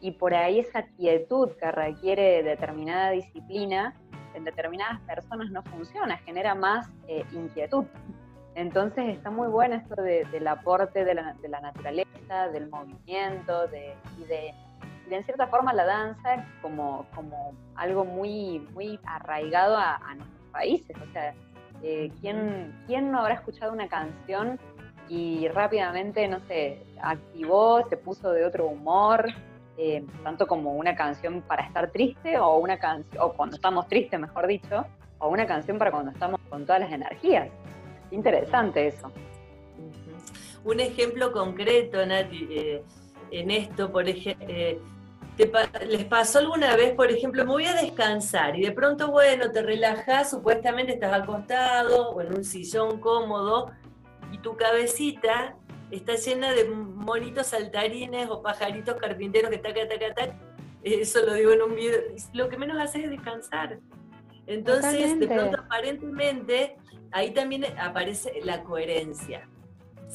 y 0.00 0.12
por 0.12 0.34
ahí 0.34 0.58
esa 0.58 0.82
quietud 0.96 1.50
que 1.52 1.70
requiere 1.70 2.42
determinada 2.42 3.10
disciplina 3.10 3.94
en 4.34 4.44
determinadas 4.44 5.00
personas 5.02 5.50
no 5.50 5.62
funciona, 5.62 6.16
genera 6.18 6.54
más 6.54 6.90
eh, 7.06 7.24
inquietud. 7.32 7.84
Entonces 8.54 9.08
está 9.08 9.30
muy 9.30 9.48
bueno 9.48 9.76
esto 9.76 9.94
del 10.02 10.46
aporte 10.46 11.04
de 11.04 11.14
la, 11.14 11.34
de 11.40 11.48
la, 11.48 11.60
naturaleza, 11.60 12.48
del 12.52 12.68
movimiento 12.68 13.66
de, 13.68 13.94
y 14.18 14.24
de, 14.24 14.54
en 15.10 15.24
cierta 15.24 15.46
forma 15.46 15.72
la 15.72 15.84
danza 15.84 16.46
como, 16.60 17.06
como 17.14 17.54
algo 17.76 18.04
muy, 18.04 18.58
muy 18.74 19.00
arraigado 19.04 19.76
a, 19.76 19.98
nuestros 20.14 20.46
países. 20.52 20.96
O 20.96 21.12
sea, 21.12 21.34
eh, 21.82 22.10
¿quién, 22.20 22.72
¿quién 22.86 23.10
no 23.10 23.20
habrá 23.20 23.34
escuchado 23.34 23.72
una 23.72 23.88
canción 23.88 24.58
y 25.08 25.48
rápidamente, 25.48 26.26
no 26.28 26.40
sé, 26.40 26.82
activó, 27.02 27.86
se 27.88 27.96
puso 27.96 28.30
de 28.30 28.44
otro 28.44 28.66
humor? 28.66 29.26
Eh, 29.78 30.04
tanto 30.22 30.46
como 30.46 30.74
una 30.74 30.94
canción 30.94 31.40
para 31.40 31.64
estar 31.64 31.90
triste 31.90 32.38
o 32.38 32.58
una 32.58 32.78
canción, 32.78 33.22
o 33.22 33.32
cuando 33.32 33.56
estamos 33.56 33.88
tristes, 33.88 34.20
mejor 34.20 34.46
dicho, 34.46 34.84
o 35.18 35.28
una 35.28 35.46
canción 35.46 35.78
para 35.78 35.90
cuando 35.90 36.12
estamos 36.12 36.40
con 36.50 36.66
todas 36.66 36.82
las 36.82 36.92
energías. 36.92 37.48
Interesante 38.10 38.88
eso. 38.88 39.10
Un 40.64 40.78
ejemplo 40.78 41.32
concreto, 41.32 42.04
Nati, 42.04 42.46
eh, 42.50 42.82
en 43.30 43.50
esto, 43.50 43.90
por 43.90 44.06
ejemplo, 44.06 44.46
¿les 45.36 46.04
pasó 46.04 46.38
alguna 46.38 46.76
vez, 46.76 46.94
por 46.94 47.10
ejemplo, 47.10 47.44
me 47.44 47.52
voy 47.52 47.64
a 47.64 47.74
descansar 47.74 48.58
y 48.58 48.62
de 48.62 48.72
pronto, 48.72 49.10
bueno, 49.10 49.50
te 49.50 49.62
relajas, 49.62 50.30
supuestamente 50.30 50.92
estás 50.92 51.12
acostado 51.20 52.10
o 52.10 52.20
en 52.20 52.34
un 52.34 52.44
sillón 52.44 53.00
cómodo 53.00 53.70
y 54.30 54.38
tu 54.38 54.56
cabecita 54.56 55.56
está 55.90 56.16
llena 56.16 56.52
de 56.52 56.64
monitos 56.68 57.48
saltarines 57.48 58.28
o 58.30 58.42
pajaritos 58.42 58.96
carpinteros 58.96 59.50
que 59.50 59.58
taca, 59.58 59.88
taca, 59.88 60.14
taca. 60.14 60.38
Eso 60.82 61.24
lo 61.24 61.34
digo 61.34 61.52
en 61.52 61.62
un 61.62 61.74
video. 61.76 62.00
Lo 62.32 62.48
que 62.48 62.56
menos 62.56 62.80
haces 62.80 63.04
es 63.04 63.10
descansar. 63.10 63.78
Entonces, 64.46 65.18
de 65.18 65.28
pronto, 65.28 65.60
aparentemente, 65.60 66.76
ahí 67.12 67.30
también 67.32 67.66
aparece 67.78 68.40
la 68.42 68.64
coherencia. 68.64 69.48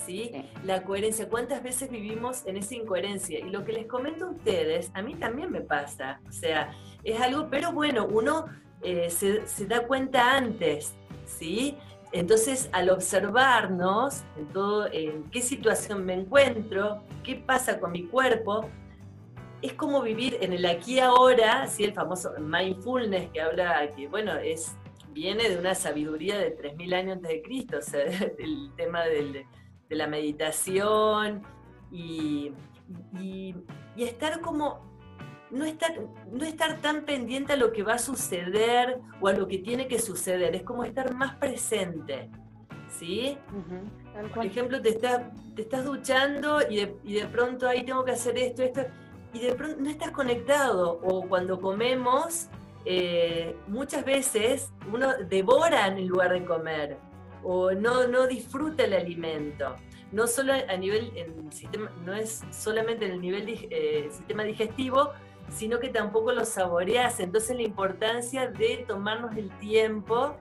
¿Sí? 0.05 0.31
La 0.63 0.83
coherencia. 0.83 1.27
¿Cuántas 1.29 1.63
veces 1.63 1.89
vivimos 1.89 2.45
en 2.45 2.57
esa 2.57 2.75
incoherencia? 2.75 3.39
Y 3.39 3.49
lo 3.49 3.63
que 3.65 3.73
les 3.73 3.87
comento 3.87 4.25
a 4.25 4.29
ustedes, 4.31 4.91
a 4.93 5.01
mí 5.01 5.15
también 5.15 5.51
me 5.51 5.61
pasa. 5.61 6.21
O 6.27 6.31
sea, 6.31 6.71
es 7.03 7.19
algo, 7.19 7.49
pero 7.49 7.71
bueno, 7.71 8.07
uno 8.09 8.45
eh, 8.81 9.09
se, 9.09 9.45
se, 9.47 9.65
da 9.65 9.87
cuenta 9.87 10.35
antes, 10.35 10.95
¿sí? 11.25 11.77
Entonces, 12.11 12.69
al 12.71 12.89
observarnos 12.89 14.23
en 14.37 14.47
todo, 14.47 14.87
en 14.91 15.23
qué 15.29 15.41
situación 15.41 16.05
me 16.05 16.13
encuentro, 16.13 17.03
qué 17.23 17.35
pasa 17.35 17.79
con 17.79 17.91
mi 17.91 18.03
cuerpo, 18.07 18.69
es 19.61 19.73
como 19.73 20.01
vivir 20.01 20.37
en 20.41 20.53
el 20.53 20.65
aquí 20.65 20.95
y 20.95 20.99
ahora, 20.99 21.67
¿sí? 21.67 21.83
el 21.83 21.93
famoso 21.93 22.31
mindfulness 22.39 23.29
que 23.31 23.41
habla, 23.41 23.89
que 23.95 24.07
bueno, 24.07 24.35
es, 24.37 24.75
viene 25.11 25.49
de 25.49 25.57
una 25.57 25.73
sabiduría 25.73 26.37
de 26.37 26.55
3.000 26.55 26.93
años 26.93 27.15
antes 27.17 27.31
de 27.31 27.41
Cristo, 27.41 27.77
o 27.79 27.81
sea, 27.81 28.05
del 28.37 28.71
tema 28.75 29.03
de 29.89 29.95
la 29.95 30.07
meditación 30.07 31.43
y, 31.91 32.51
y, 33.19 33.55
y 33.95 34.03
estar 34.03 34.41
como 34.41 34.87
no 35.49 35.65
estar, 35.65 35.93
no 36.31 36.45
estar 36.45 36.81
tan 36.81 37.03
pendiente 37.05 37.53
a 37.53 37.55
lo 37.55 37.71
que 37.71 37.83
va 37.83 37.93
a 37.93 37.99
suceder 37.99 38.99
o 39.21 39.27
a 39.27 39.33
lo 39.33 39.47
que 39.47 39.59
tiene 39.59 39.87
que 39.87 39.99
suceder, 39.99 40.55
es 40.55 40.63
como 40.63 40.83
estar 40.83 41.13
más 41.13 41.35
presente. 41.35 42.29
¿Sí? 42.89 43.37
Por 44.33 44.45
ejemplo, 44.45 44.81
te, 44.81 44.89
está, 44.89 45.31
te 45.55 45.63
estás 45.63 45.85
duchando 45.85 46.59
y 46.69 46.77
de, 46.77 46.97
y 47.03 47.13
de, 47.15 47.27
pronto 47.27 47.67
ahí 47.67 47.83
tengo 47.83 48.03
que 48.05 48.11
hacer 48.11 48.37
esto, 48.37 48.63
esto, 48.63 48.81
y 49.33 49.39
de 49.39 49.53
pronto 49.55 49.81
no 49.81 49.89
estás 49.89 50.11
conectado. 50.11 50.99
O 51.03 51.27
cuando 51.27 51.59
comemos, 51.59 52.47
eh, 52.85 53.55
muchas 53.67 54.05
veces 54.05 54.71
uno 54.91 55.17
devora 55.29 55.87
en 55.87 56.07
lugar 56.07 56.31
de 56.31 56.45
comer, 56.45 56.97
o 57.43 57.71
no, 57.71 58.07
no 58.07 58.27
disfruta 58.27 58.83
el 58.85 58.93
alimento. 58.93 59.75
No 60.11 60.25
solo 60.25 60.53
a 60.53 60.77
nivel, 60.77 61.11
en 61.15 61.51
sistema, 61.51 61.91
no 62.05 62.13
es 62.13 62.41
solamente 62.51 63.05
en 63.05 63.11
el 63.11 63.21
nivel 63.21 63.45
eh, 63.47 64.07
sistema 64.11 64.43
digestivo, 64.43 65.11
sino 65.49 65.79
que 65.79 65.89
tampoco 65.89 66.31
lo 66.31 66.45
saboreas. 66.45 67.19
Entonces 67.19 67.55
la 67.55 67.63
importancia 67.63 68.47
de 68.47 68.85
tomarnos 68.87 69.35
el 69.35 69.49
tiempo. 69.59 70.37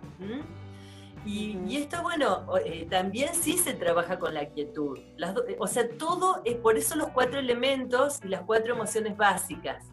Y, 1.25 1.77
esto, 1.77 2.03
bueno, 2.03 2.47
eh, 2.65 2.87
también 2.89 3.35
sí 3.35 3.59
se 3.59 3.75
trabaja 3.75 4.19
con 4.19 4.33
la 4.33 4.47
quietud. 4.47 4.99
o 5.59 5.67
sea, 5.67 5.89
todo 5.89 6.41
es 6.45 6.55
por 6.55 6.77
eso 6.77 6.95
los 6.95 7.09
cuatro 7.09 7.41
elementos 7.41 8.21
y 8.25 8.29
las 8.29 8.43
cuatro 8.43 8.75
emociones 8.75 9.17
básicas. 9.17 9.85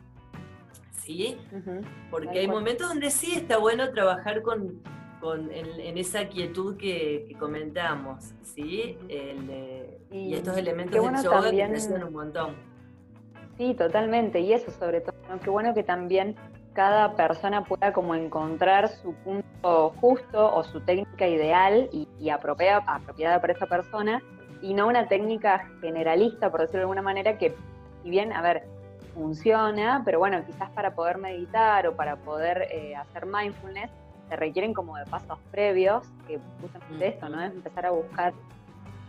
¿Sí? 0.92 1.38
Porque 2.12 2.40
hay 2.40 2.48
momentos 2.48 2.88
donde 2.88 3.10
sí 3.10 3.34
está 3.34 3.58
bueno 3.58 3.90
trabajar 3.90 4.42
con, 4.42 4.82
en, 5.34 5.98
esa 5.98 6.28
quietud 6.28 6.78
que, 6.78 7.36
comentamos, 7.40 8.34
¿sí? 8.44 8.98
y, 10.12 10.34
estos 10.34 10.58
elementos 10.58 10.94
del 10.94 11.24
yoga 11.24 11.50
que 11.50 11.58
te 11.58 11.64
ayudan 11.64 12.04
un 12.04 12.14
montón. 12.14 12.56
Sí, 13.58 13.74
totalmente. 13.76 14.40
Y 14.40 14.54
eso 14.54 14.72
sobre 14.72 15.02
todo, 15.02 15.16
qué 15.44 15.50
bueno 15.50 15.74
que 15.74 15.84
también 15.84 16.36
cada 16.74 17.16
persona 17.16 17.64
pueda 17.64 17.94
como 17.94 18.16
encontrar 18.16 18.90
su 18.90 19.14
punto 19.14 19.92
justo 20.02 20.54
o 20.54 20.64
su 20.64 20.82
técnica 20.82 21.28
ideal 21.28 21.90
y, 21.92 22.30
apropiada, 22.30 22.84
apropiada 22.88 23.40
para 23.40 23.54
esa 23.54 23.68
persona 23.68 24.22
y 24.62 24.74
no 24.74 24.88
una 24.88 25.08
técnica 25.08 25.70
generalista, 25.82 26.50
por 26.50 26.62
decirlo 26.62 26.80
de 26.80 26.84
alguna 26.84 27.02
manera, 27.02 27.38
que 27.38 27.56
si 28.02 28.10
bien, 28.10 28.34
a 28.34 28.42
ver, 28.42 28.64
funciona, 29.14 30.02
pero 30.04 30.20
bueno, 30.20 30.44
quizás 30.46 30.70
para 30.72 30.96
poder 30.96 31.18
meditar 31.18 31.86
o 31.88 31.96
para 31.96 32.16
poder 32.16 32.68
eh, 32.72 32.96
hacer 32.96 33.26
mindfulness, 33.26 33.92
se 34.34 34.38
requieren 34.38 34.74
como 34.74 34.98
de 34.98 35.06
pasos 35.06 35.38
previos, 35.52 36.08
que 36.28 36.40
justamente 36.60 37.08
esto, 37.08 37.30
¿no? 37.30 37.40
Es 37.40 37.52
empezar 37.52 37.86
a 37.86 37.92
buscar 37.92 38.34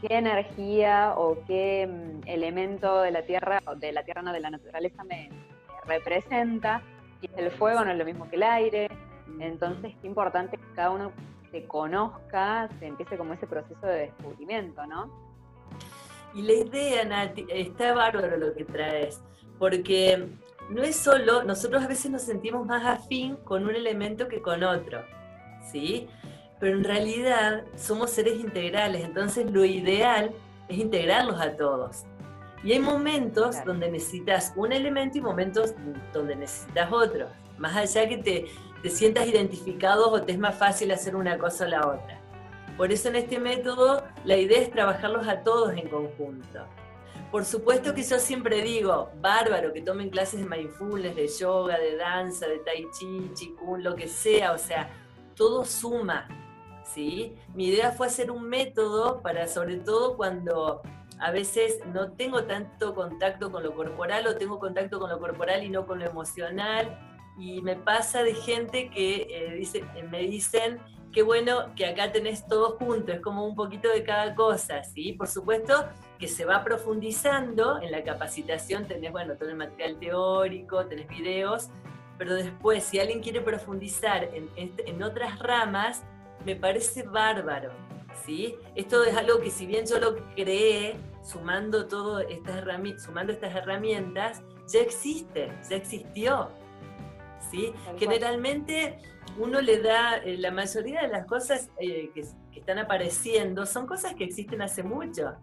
qué 0.02 0.18
energía 0.18 1.14
o 1.16 1.38
qué 1.46 1.88
mm, 1.88 2.28
elemento 2.28 3.00
de 3.00 3.10
la 3.10 3.22
tierra, 3.22 3.62
o 3.66 3.74
de 3.74 3.90
la 3.92 4.04
tierra 4.04 4.20
no, 4.20 4.34
de 4.34 4.40
la 4.40 4.50
naturaleza 4.50 5.02
me, 5.04 5.30
representa. 5.86 6.82
Si 7.22 7.30
el 7.38 7.50
fuego 7.52 7.82
no 7.86 7.92
es 7.92 7.96
lo 7.96 8.04
mismo 8.04 8.28
que 8.28 8.36
el 8.36 8.42
aire. 8.42 8.90
Entonces, 9.40 9.94
qué 10.02 10.06
importante 10.06 10.58
que 10.58 10.74
cada 10.74 10.90
uno 10.90 11.10
se 11.50 11.64
conozca, 11.64 12.68
se 12.78 12.86
empiece 12.86 13.16
como 13.16 13.32
ese 13.32 13.46
proceso 13.46 13.86
de 13.86 14.00
descubrimiento, 14.00 14.86
¿no? 14.86 15.10
Y 16.34 16.42
la 16.42 16.52
idea, 16.52 17.04
Nati, 17.06 17.46
está 17.48 17.94
bárbaro 17.94 18.36
lo 18.36 18.52
que 18.52 18.66
traes, 18.66 19.22
porque 19.58 20.28
no 20.70 20.82
es 20.82 20.96
solo, 20.96 21.44
nosotros 21.44 21.82
a 21.82 21.88
veces 21.88 22.10
nos 22.10 22.22
sentimos 22.22 22.66
más 22.66 22.84
afín 22.84 23.36
con 23.36 23.64
un 23.64 23.74
elemento 23.74 24.28
que 24.28 24.40
con 24.40 24.62
otro, 24.64 25.04
¿sí? 25.70 26.08
pero 26.64 26.78
en 26.78 26.84
realidad 26.84 27.64
somos 27.76 28.10
seres 28.10 28.40
integrales, 28.40 29.04
entonces 29.04 29.50
lo 29.50 29.64
ideal 29.64 30.30
es 30.68 30.78
integrarlos 30.78 31.40
a 31.40 31.56
todos. 31.56 32.04
Y 32.62 32.72
hay 32.72 32.78
momentos 32.78 33.62
donde 33.66 33.90
necesitas 33.90 34.54
un 34.56 34.72
elemento 34.72 35.18
y 35.18 35.20
momentos 35.20 35.74
donde 36.12 36.36
necesitas 36.36 36.90
otro, 36.90 37.28
más 37.58 37.76
allá 37.76 38.08
que 38.08 38.16
te, 38.16 38.46
te 38.82 38.88
sientas 38.88 39.26
identificado 39.26 40.10
o 40.10 40.22
te 40.22 40.32
es 40.32 40.38
más 40.38 40.54
fácil 40.54 40.90
hacer 40.92 41.16
una 41.16 41.36
cosa 41.36 41.66
o 41.66 41.68
la 41.68 41.86
otra. 41.86 42.18
Por 42.78 42.90
eso 42.90 43.08
en 43.08 43.16
este 43.16 43.38
método 43.38 44.02
la 44.24 44.36
idea 44.36 44.60
es 44.60 44.70
trabajarlos 44.70 45.28
a 45.28 45.42
todos 45.42 45.76
en 45.76 45.88
conjunto. 45.88 46.64
Por 47.34 47.44
supuesto 47.44 47.92
que 47.92 48.04
yo 48.04 48.20
siempre 48.20 48.62
digo, 48.62 49.10
bárbaro, 49.20 49.72
que 49.72 49.82
tomen 49.82 50.08
clases 50.08 50.38
de 50.38 50.46
mindfulness, 50.46 51.16
de 51.16 51.26
yoga, 51.26 51.76
de 51.80 51.96
danza, 51.96 52.46
de 52.46 52.60
tai 52.60 52.86
chi, 52.96 53.28
chikun, 53.34 53.82
lo 53.82 53.96
que 53.96 54.06
sea, 54.06 54.52
o 54.52 54.58
sea, 54.58 54.88
todo 55.34 55.64
suma, 55.64 56.28
¿sí? 56.84 57.34
Mi 57.52 57.66
idea 57.66 57.90
fue 57.90 58.06
hacer 58.06 58.30
un 58.30 58.48
método 58.48 59.20
para, 59.20 59.48
sobre 59.48 59.78
todo 59.78 60.16
cuando 60.16 60.80
a 61.18 61.32
veces 61.32 61.80
no 61.92 62.12
tengo 62.12 62.44
tanto 62.44 62.94
contacto 62.94 63.50
con 63.50 63.64
lo 63.64 63.74
corporal 63.74 64.28
o 64.28 64.36
tengo 64.36 64.60
contacto 64.60 65.00
con 65.00 65.10
lo 65.10 65.18
corporal 65.18 65.64
y 65.64 65.70
no 65.70 65.88
con 65.88 65.98
lo 65.98 66.06
emocional. 66.06 66.96
Y 67.36 67.60
me 67.62 67.74
pasa 67.74 68.22
de 68.22 68.34
gente 68.34 68.90
que 68.90 69.26
eh, 69.28 69.54
dice, 69.56 69.84
me 70.08 70.20
dicen, 70.20 70.78
qué 71.12 71.22
bueno 71.24 71.74
que 71.74 71.86
acá 71.86 72.12
tenés 72.12 72.46
todo 72.46 72.78
junto, 72.78 73.10
es 73.10 73.20
como 73.20 73.44
un 73.44 73.56
poquito 73.56 73.88
de 73.88 74.04
cada 74.04 74.36
cosa, 74.36 74.84
¿sí? 74.84 75.14
Por 75.14 75.26
supuesto 75.26 75.84
que 76.18 76.28
se 76.28 76.44
va 76.44 76.62
profundizando 76.62 77.80
en 77.80 77.90
la 77.90 78.02
capacitación, 78.04 78.86
tenés, 78.86 79.12
bueno, 79.12 79.34
todo 79.36 79.48
el 79.48 79.56
material 79.56 79.98
teórico, 79.98 80.86
tenés 80.86 81.08
videos, 81.08 81.70
pero 82.18 82.34
después, 82.34 82.84
si 82.84 83.00
alguien 83.00 83.20
quiere 83.20 83.40
profundizar 83.40 84.24
en, 84.32 84.48
en 84.56 85.02
otras 85.02 85.38
ramas, 85.40 86.04
me 86.44 86.54
parece 86.56 87.02
bárbaro. 87.02 87.72
¿sí? 88.24 88.56
Esto 88.74 89.04
es 89.04 89.16
algo 89.16 89.40
que 89.40 89.50
si 89.50 89.66
bien 89.66 89.86
yo 89.86 89.98
lo 89.98 90.16
creé, 90.34 90.96
sumando, 91.22 91.86
todo 91.86 92.20
estas 92.20 92.64
sumando 93.02 93.32
estas 93.32 93.54
herramientas, 93.54 94.42
ya 94.72 94.80
existe, 94.80 95.50
ya 95.68 95.76
existió. 95.76 96.50
¿sí? 97.50 97.72
Generalmente 97.98 98.98
uno 99.38 99.60
le 99.60 99.80
da, 99.80 100.16
eh, 100.18 100.36
la 100.38 100.50
mayoría 100.50 101.02
de 101.02 101.08
las 101.08 101.26
cosas 101.26 101.70
eh, 101.78 102.10
que, 102.14 102.24
están 102.54 102.78
apareciendo 102.78 103.66
son 103.66 103.86
cosas 103.86 104.14
que 104.14 104.24
existen 104.24 104.62
hace 104.62 104.82
mucho. 104.82 105.34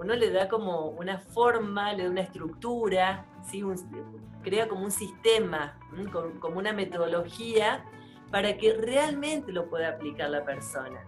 Uno 0.00 0.14
le 0.14 0.30
da 0.30 0.48
como 0.48 0.86
una 0.88 1.18
forma, 1.18 1.92
le 1.92 2.04
da 2.04 2.10
una 2.10 2.22
estructura, 2.22 3.26
crea 4.42 4.66
como 4.66 4.84
un 4.84 4.90
sistema, 4.90 5.78
como 6.40 6.58
una 6.58 6.72
metodología 6.72 7.84
para 8.30 8.56
que 8.56 8.72
realmente 8.72 9.52
lo 9.52 9.68
pueda 9.68 9.90
aplicar 9.90 10.30
la 10.30 10.42
persona. 10.42 11.04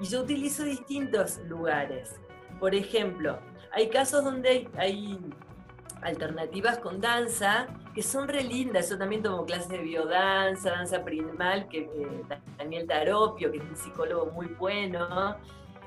Y 0.00 0.06
yo 0.06 0.22
utilizo 0.22 0.62
distintos 0.62 1.38
lugares. 1.48 2.20
Por 2.60 2.76
ejemplo, 2.76 3.40
hay 3.72 3.88
casos 3.88 4.22
donde 4.22 4.70
hay, 4.76 5.18
alternativas 6.02 6.78
con 6.78 7.00
danza 7.00 7.66
que 7.94 8.02
son 8.02 8.28
re 8.28 8.42
lindas. 8.42 8.90
Yo 8.90 8.98
también 8.98 9.22
tomo 9.22 9.44
clases 9.46 9.68
de 9.68 9.78
biodanza, 9.78 10.70
danza 10.70 11.04
primal, 11.04 11.68
que 11.68 11.80
eh, 11.80 12.22
Daniel 12.58 12.86
Taropio, 12.86 13.50
que 13.50 13.58
es 13.58 13.64
un 13.64 13.76
psicólogo 13.76 14.30
muy 14.32 14.46
bueno. 14.46 15.36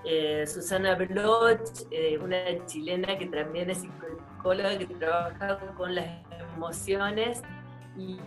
Eh, 0.05 0.45
Susana 0.45 0.95
Bloch, 0.95 1.87
eh, 1.91 2.17
una 2.17 2.65
chilena 2.65 3.17
que 3.17 3.25
también 3.25 3.69
es 3.69 3.79
psicóloga 3.79 4.77
que 4.77 4.85
trabaja 4.85 5.57
con 5.75 5.95
las 5.95 6.05
emociones 6.55 7.41
y, 7.97 8.19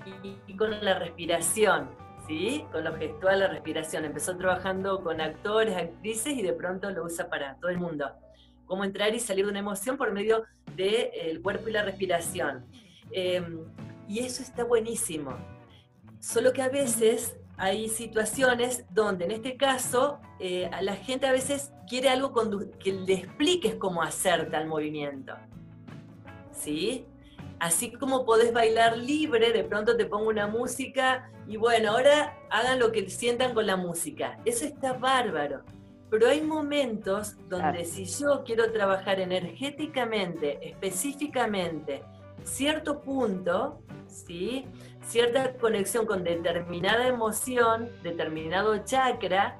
con 0.56 0.84
la 0.84 0.98
respiración. 0.98 1.88
¿Sí? 2.26 2.66
Con 2.72 2.84
lo 2.84 2.94
gestual, 2.96 3.40
la 3.40 3.48
respiración. 3.48 4.04
Empezó 4.04 4.36
trabajando 4.36 5.02
con 5.02 5.20
actores, 5.20 5.74
actrices 5.74 6.34
y 6.34 6.42
de 6.42 6.52
pronto 6.52 6.90
lo 6.90 7.04
usa 7.04 7.30
para 7.30 7.56
todo 7.56 7.70
el 7.70 7.78
mundo 7.78 8.12
cómo 8.68 8.84
entrar 8.84 9.12
y 9.14 9.18
salir 9.18 9.46
de 9.46 9.50
una 9.50 9.58
emoción 9.58 9.96
por 9.96 10.12
medio 10.12 10.44
del 10.76 11.10
eh, 11.12 11.40
cuerpo 11.42 11.70
y 11.70 11.72
la 11.72 11.82
respiración. 11.82 12.66
Em, 13.10 13.64
y 14.06 14.20
eso 14.20 14.42
está 14.42 14.62
buenísimo. 14.62 15.36
Solo 16.20 16.52
que 16.52 16.62
a 16.62 16.68
veces 16.68 17.36
hay 17.58 17.88
situaciones 17.88 18.84
donde 18.90 19.24
en 19.24 19.32
este 19.32 19.56
caso 19.56 20.20
eh, 20.38 20.70
la 20.80 20.94
gente 20.94 21.26
a 21.26 21.32
veces 21.32 21.72
quiere 21.88 22.08
algo 22.08 22.32
que 22.78 22.92
le 22.92 23.14
expliques 23.14 23.74
cómo 23.74 24.00
hacer 24.02 24.48
tal 24.50 24.68
movimiento. 24.68 25.34
¿Sí? 26.52 27.06
Así 27.58 27.92
como 27.92 28.24
podés 28.24 28.52
bailar 28.52 28.96
libre, 28.96 29.52
de 29.52 29.64
pronto 29.64 29.96
te 29.96 30.06
pongo 30.06 30.28
una 30.28 30.46
música 30.46 31.32
y 31.48 31.56
bueno, 31.56 31.90
ahora 31.90 32.38
hagan 32.50 32.78
lo 32.78 32.92
que 32.92 33.10
sientan 33.10 33.54
con 33.54 33.66
la 33.66 33.76
música. 33.76 34.38
Eso 34.44 34.64
está 34.64 34.92
bárbaro. 34.92 35.64
Pero 36.10 36.28
hay 36.28 36.40
momentos 36.40 37.36
donde 37.48 37.84
si 37.84 38.04
yo 38.04 38.42
quiero 38.44 38.70
trabajar 38.72 39.20
energéticamente, 39.20 40.58
específicamente, 40.66 42.02
cierto 42.44 43.02
punto, 43.02 43.82
¿sí? 44.06 44.64
Cierta 45.08 45.54
conexión 45.56 46.06
con 46.06 46.22
determinada 46.22 47.08
emoción, 47.08 47.90
determinado 48.02 48.76
chakra, 48.84 49.58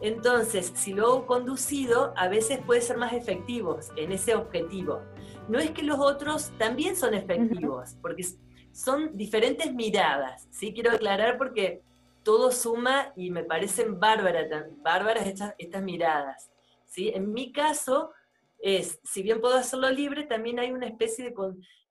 entonces 0.00 0.72
si 0.74 0.92
lo 0.92 1.26
conducido, 1.26 2.12
a 2.16 2.28
veces 2.28 2.58
puede 2.66 2.80
ser 2.80 2.96
más 2.96 3.12
efectivo 3.12 3.78
en 3.96 4.10
ese 4.10 4.34
objetivo. 4.34 5.00
No 5.48 5.60
es 5.60 5.70
que 5.70 5.84
los 5.84 6.00
otros 6.00 6.50
también 6.58 6.96
son 6.96 7.14
efectivos, 7.14 7.96
porque 8.02 8.26
son 8.72 9.16
diferentes 9.16 9.72
miradas, 9.72 10.48
¿sí? 10.50 10.74
Quiero 10.74 10.90
aclarar 10.90 11.38
porque 11.38 11.82
todo 12.22 12.50
suma 12.50 13.12
y 13.16 13.30
me 13.30 13.44
parecen 13.44 13.98
bárbaras, 13.98 14.46
bárbaras 14.82 15.26
estas, 15.26 15.54
estas 15.58 15.82
miradas. 15.82 16.50
¿sí? 16.86 17.10
En 17.14 17.32
mi 17.32 17.52
caso, 17.52 18.12
es, 18.58 19.00
si 19.04 19.22
bien 19.22 19.40
puedo 19.40 19.56
hacerlo 19.56 19.90
libre, 19.90 20.24
también 20.24 20.58
hay 20.58 20.72
una 20.72 20.86
especie 20.86 21.24
de, 21.24 21.34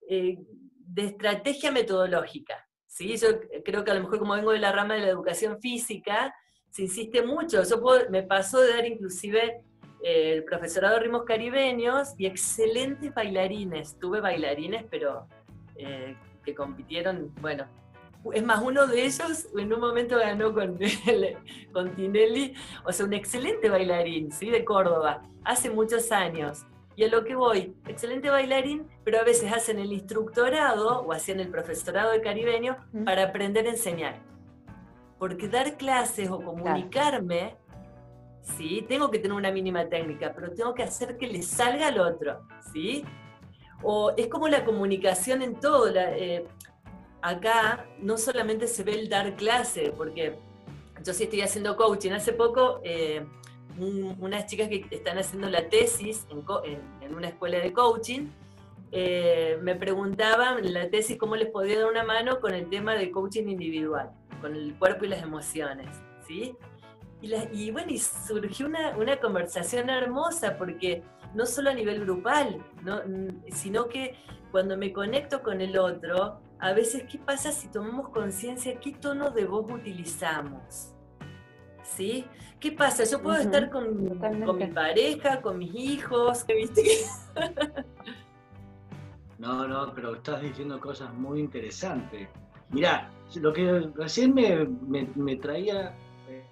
eh, 0.07 0.37
de 0.77 1.05
estrategia 1.05 1.71
metodológica. 1.71 2.67
¿Sí? 2.91 3.15
Yo 3.17 3.29
creo 3.63 3.83
que 3.85 3.91
a 3.91 3.93
lo 3.93 4.01
mejor 4.01 4.19
como 4.19 4.33
vengo 4.33 4.51
de 4.51 4.59
la 4.59 4.73
rama 4.73 4.95
de 4.95 5.01
la 5.01 5.07
educación 5.07 5.59
física, 5.61 6.35
se 6.69 6.83
insiste 6.83 7.23
mucho. 7.23 7.63
Yo 7.63 7.81
me 8.09 8.23
pasó 8.23 8.59
de 8.59 8.73
dar 8.73 8.85
inclusive 8.85 9.61
eh, 10.03 10.33
el 10.33 10.43
profesorado 10.43 10.95
de 10.95 11.03
ritmos 11.03 11.23
caribeños 11.23 12.09
y 12.17 12.25
excelentes 12.25 13.13
bailarines. 13.13 13.97
Tuve 13.97 14.19
bailarines, 14.19 14.83
pero 14.91 15.27
eh, 15.75 16.17
que 16.43 16.53
compitieron, 16.53 17.33
bueno, 17.39 17.65
es 18.33 18.43
más, 18.43 18.61
uno 18.61 18.85
de 18.85 19.05
ellos 19.05 19.47
en 19.57 19.73
un 19.73 19.79
momento 19.79 20.17
ganó 20.17 20.53
con, 20.53 20.77
con 21.73 21.95
Tinelli, 21.95 22.53
o 22.85 22.91
sea, 22.91 23.05
un 23.05 23.13
excelente 23.13 23.69
bailarín, 23.69 24.31
¿sí? 24.31 24.49
De 24.49 24.65
Córdoba, 24.65 25.23
hace 25.43 25.69
muchos 25.69 26.11
años. 26.11 26.65
Y 26.95 27.03
a 27.03 27.07
lo 27.07 27.23
que 27.23 27.35
voy, 27.35 27.75
excelente 27.87 28.29
bailarín, 28.29 28.87
pero 29.03 29.19
a 29.19 29.23
veces 29.23 29.51
hacen 29.51 29.79
el 29.79 29.91
instructorado 29.93 31.01
o 31.01 31.13
hacían 31.13 31.39
el 31.39 31.49
profesorado 31.49 32.11
de 32.11 32.21
caribeño 32.21 32.77
para 33.05 33.23
aprender 33.23 33.65
a 33.65 33.71
enseñar. 33.71 34.21
Porque 35.17 35.47
dar 35.47 35.77
clases 35.77 36.29
o 36.29 36.41
comunicarme, 36.41 37.55
¿sí? 38.41 38.85
Tengo 38.87 39.09
que 39.09 39.19
tener 39.19 39.37
una 39.37 39.51
mínima 39.51 39.87
técnica, 39.87 40.33
pero 40.35 40.51
tengo 40.51 40.73
que 40.73 40.83
hacer 40.83 41.17
que 41.17 41.27
le 41.27 41.41
salga 41.41 41.87
al 41.87 41.99
otro, 41.99 42.41
¿sí? 42.73 43.05
O 43.83 44.11
es 44.17 44.27
como 44.27 44.47
la 44.47 44.65
comunicación 44.65 45.41
en 45.41 45.59
todo. 45.59 45.89
La, 45.89 46.15
eh, 46.17 46.45
acá 47.21 47.85
no 47.99 48.17
solamente 48.17 48.67
se 48.67 48.83
ve 48.83 48.93
el 48.93 49.09
dar 49.09 49.35
clase, 49.35 49.93
porque 49.95 50.37
yo 51.03 51.13
sí 51.13 51.23
estoy 51.23 51.41
haciendo 51.41 51.75
coaching. 51.75 52.11
Hace 52.11 52.33
poco, 52.33 52.81
eh, 52.83 53.25
unas 53.77 54.45
chicas 54.47 54.67
que 54.67 54.85
están 54.91 55.17
haciendo 55.17 55.49
la 55.49 55.69
tesis 55.69 56.27
en, 56.31 57.15
una 57.15 57.29
escuela 57.29 57.59
de 57.59 57.73
coaching, 57.73 58.27
eh, 58.91 59.57
me 59.61 59.75
preguntaban 59.75 60.73
la 60.73 60.89
tesis 60.89 61.17
cómo 61.17 61.35
les 61.35 61.49
podía 61.49 61.79
dar 61.79 61.89
una 61.89 62.03
mano 62.03 62.39
con 62.39 62.53
el 62.53 62.69
tema 62.69 62.95
de 62.95 63.11
coaching 63.11 63.47
individual, 63.47 64.11
con 64.41 64.55
el 64.55 64.75
cuerpo 64.75 65.05
y 65.05 65.09
las 65.09 65.23
emociones, 65.23 65.87
¿sí? 66.27 66.55
Y, 67.21 67.69
bueno, 67.69 67.91
y 67.91 67.99
surgió 67.99 68.65
una, 68.65 68.97
una, 68.97 69.19
conversación 69.19 69.91
hermosa 69.91 70.57
porque 70.57 71.03
no 71.35 71.45
solo 71.45 71.69
a 71.69 71.73
nivel 71.73 72.01
grupal, 72.01 72.65
sino 73.51 73.87
que 73.87 74.15
cuando 74.51 74.75
me 74.75 74.91
conecto 74.91 75.43
con 75.43 75.61
el 75.61 75.77
otro, 75.77 76.41
a 76.59 76.73
veces, 76.73 77.03
¿qué 77.09 77.17
pasa 77.17 77.51
si 77.51 77.69
tomamos 77.69 78.09
conciencia 78.09 78.79
qué 78.79 78.91
tono 78.91 79.31
de 79.31 79.45
voz 79.45 79.71
utilizamos? 79.71 80.93
¿Sí? 81.83 82.25
¿Qué 82.61 82.71
pasa? 82.71 83.03
Yo 83.05 83.19
puedo 83.19 83.39
estar 83.39 83.71
con, 83.71 84.03
mi 84.03 84.67
pareja, 84.67 85.41
con 85.41 85.57
mis 85.57 85.73
hijos, 85.73 86.45
¿viste? 86.47 86.83
no, 89.39 89.67
no, 89.67 89.91
pero 89.95 90.13
estás 90.13 90.43
diciendo 90.43 90.79
cosas 90.79 91.11
muy 91.11 91.39
interesantes. 91.39 92.29
Mirá, 92.69 93.09
lo 93.33 93.51
que 93.51 93.89
recién 93.95 94.35
me, 94.35 95.35
traía 95.37 95.95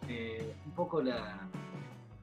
eh, 0.07 0.55
un 0.65 0.71
poco 0.71 0.99
la, 1.03 1.47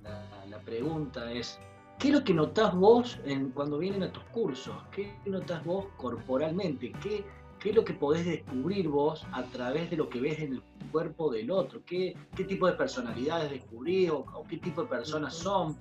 la, 0.03 0.59
pregunta 0.64 1.31
es, 1.31 1.61
¿qué 2.01 2.09
es 2.09 2.14
lo 2.14 2.25
que 2.25 2.35
notás 2.35 2.75
vos 2.75 3.20
en, 3.25 3.51
cuando 3.51 3.79
vienen 3.79 4.03
a 4.03 4.12
tus 4.12 4.25
cursos? 4.25 4.75
¿Qué 4.90 5.14
notás 5.27 5.64
vos 5.64 5.87
corporalmente? 5.96 6.90
¿Qué, 7.01 7.25
¿Qué 7.66 7.70
es 7.70 7.76
lo 7.76 7.85
que 7.85 7.94
podés 7.94 8.24
descubrir 8.24 8.87
vos 8.87 9.26
a 9.33 9.42
través 9.42 9.90
de 9.90 9.96
lo 9.96 10.09
que 10.09 10.20
ves 10.20 10.38
en 10.38 10.52
el 10.52 10.62
cuerpo 10.92 11.33
del 11.33 11.50
otro? 11.50 11.85
¿Qué, 11.85 12.16
qué 12.37 12.44
tipo 12.44 12.68
de 12.68 12.74
personalidades 12.74 13.50
descubrís 13.50 14.09
o, 14.09 14.44
qué 14.48 14.59
tipo 14.59 14.83
de 14.83 14.88
personas 14.88 15.35
son? 15.35 15.76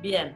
Bien, 0.00 0.32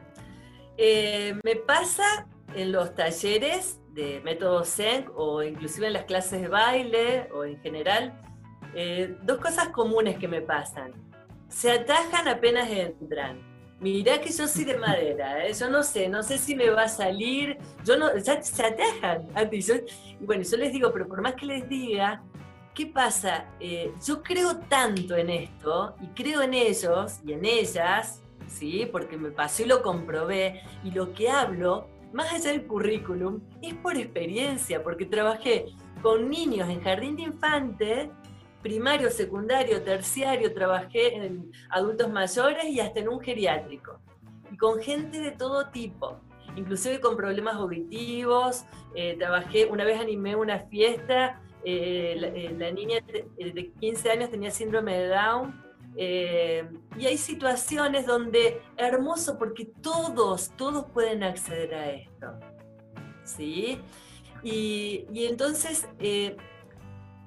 eh, 0.75 1.39
me 1.41 1.55
pasa 1.55 2.27
en 2.53 2.73
los 2.73 2.93
talleres 2.95 3.79
de 3.93 4.19
método 4.25 4.65
Zen 4.65 5.05
o 5.15 5.41
inclusive 5.41 5.87
en 5.87 5.93
las 5.93 6.03
clases 6.03 6.41
de 6.41 6.49
baile 6.49 7.29
o 7.33 7.45
en 7.45 7.61
general, 7.61 8.21
eh, 8.75 9.15
dos 9.23 9.37
cosas 9.37 9.69
comunes 9.69 10.17
que 10.17 10.27
me 10.27 10.41
pasan. 10.41 10.91
Se 11.47 11.71
atajan 11.71 12.27
apenas 12.27 12.69
entran 12.69 13.48
mirá 13.79 14.19
que 14.19 14.31
yo 14.31 14.47
soy 14.47 14.65
de 14.65 14.77
madera, 14.77 15.45
¿eh? 15.45 15.53
yo 15.53 15.69
no 15.69 15.83
sé, 15.83 16.09
no 16.09 16.21
sé 16.23 16.37
si 16.37 16.55
me 16.55 16.69
va 16.69 16.83
a 16.83 16.89
salir, 16.89 17.57
yo 17.85 17.97
no, 17.97 18.15
ya 18.17 18.41
se 18.41 18.65
atajan 18.65 19.27
y 20.19 20.25
bueno, 20.25 20.43
yo 20.43 20.57
les 20.57 20.73
digo, 20.73 20.91
pero 20.91 21.07
por 21.07 21.21
más 21.21 21.35
que 21.35 21.45
les 21.45 21.67
diga, 21.69 22.21
¿qué 22.75 22.85
pasa? 22.87 23.45
Eh, 23.59 23.93
yo 24.05 24.21
creo 24.21 24.57
tanto 24.57 25.15
en 25.15 25.29
esto, 25.29 25.95
y 26.01 26.07
creo 26.07 26.41
en 26.41 26.53
ellos 26.53 27.19
y 27.25 27.33
en 27.33 27.45
ellas, 27.45 28.21
¿sí? 28.47 28.87
Porque 28.91 29.17
me 29.17 29.31
pasó 29.31 29.63
y 29.63 29.65
lo 29.65 29.81
comprobé, 29.81 30.61
y 30.83 30.91
lo 30.91 31.13
que 31.13 31.29
hablo, 31.29 31.87
más 32.13 32.33
allá 32.33 32.51
del 32.51 32.65
currículum, 32.65 33.41
es 33.61 33.73
por 33.75 33.95
experiencia, 33.95 34.83
porque 34.83 35.05
trabajé 35.05 35.67
con 36.01 36.29
niños 36.29 36.69
en 36.69 36.81
jardín 36.81 37.15
de 37.15 37.23
infantes, 37.23 38.09
primario, 38.61 39.09
secundario, 39.09 39.81
terciario, 39.83 40.53
trabajé 40.53 41.15
en 41.15 41.51
adultos 41.69 42.09
mayores 42.09 42.65
y 42.65 42.79
hasta 42.79 42.99
en 42.99 43.09
un 43.09 43.19
geriátrico. 43.19 43.99
Y 44.51 44.57
con 44.57 44.79
gente 44.79 45.19
de 45.19 45.31
todo 45.31 45.69
tipo, 45.69 46.19
inclusive 46.55 46.99
con 46.99 47.15
problemas 47.15 47.55
auditivos. 47.55 48.65
Eh, 48.95 49.15
trabajé, 49.17 49.65
una 49.65 49.83
vez 49.83 49.99
animé 49.99 50.35
una 50.35 50.59
fiesta, 50.59 51.41
eh, 51.63 52.15
la, 52.17 52.27
eh, 52.67 52.73
niña 52.73 52.99
de, 53.01 53.71
15 53.79 54.11
años 54.11 54.31
tenía 54.31 54.51
síndrome 54.51 54.97
de 54.97 55.07
Down, 55.09 55.69
y 55.97 57.05
hay 57.05 57.17
situaciones 57.17 58.05
donde 58.05 58.61
hermoso 58.77 59.37
porque 59.37 59.65
todos, 59.65 60.51
todos 60.55 60.85
pueden 60.93 61.23
acceder 61.23 61.73
a 61.73 61.91
esto. 61.91 62.39
¿Sí? 63.23 63.81
Y, 64.43 65.05
entonces, 65.25 65.87
eh, 65.99 66.37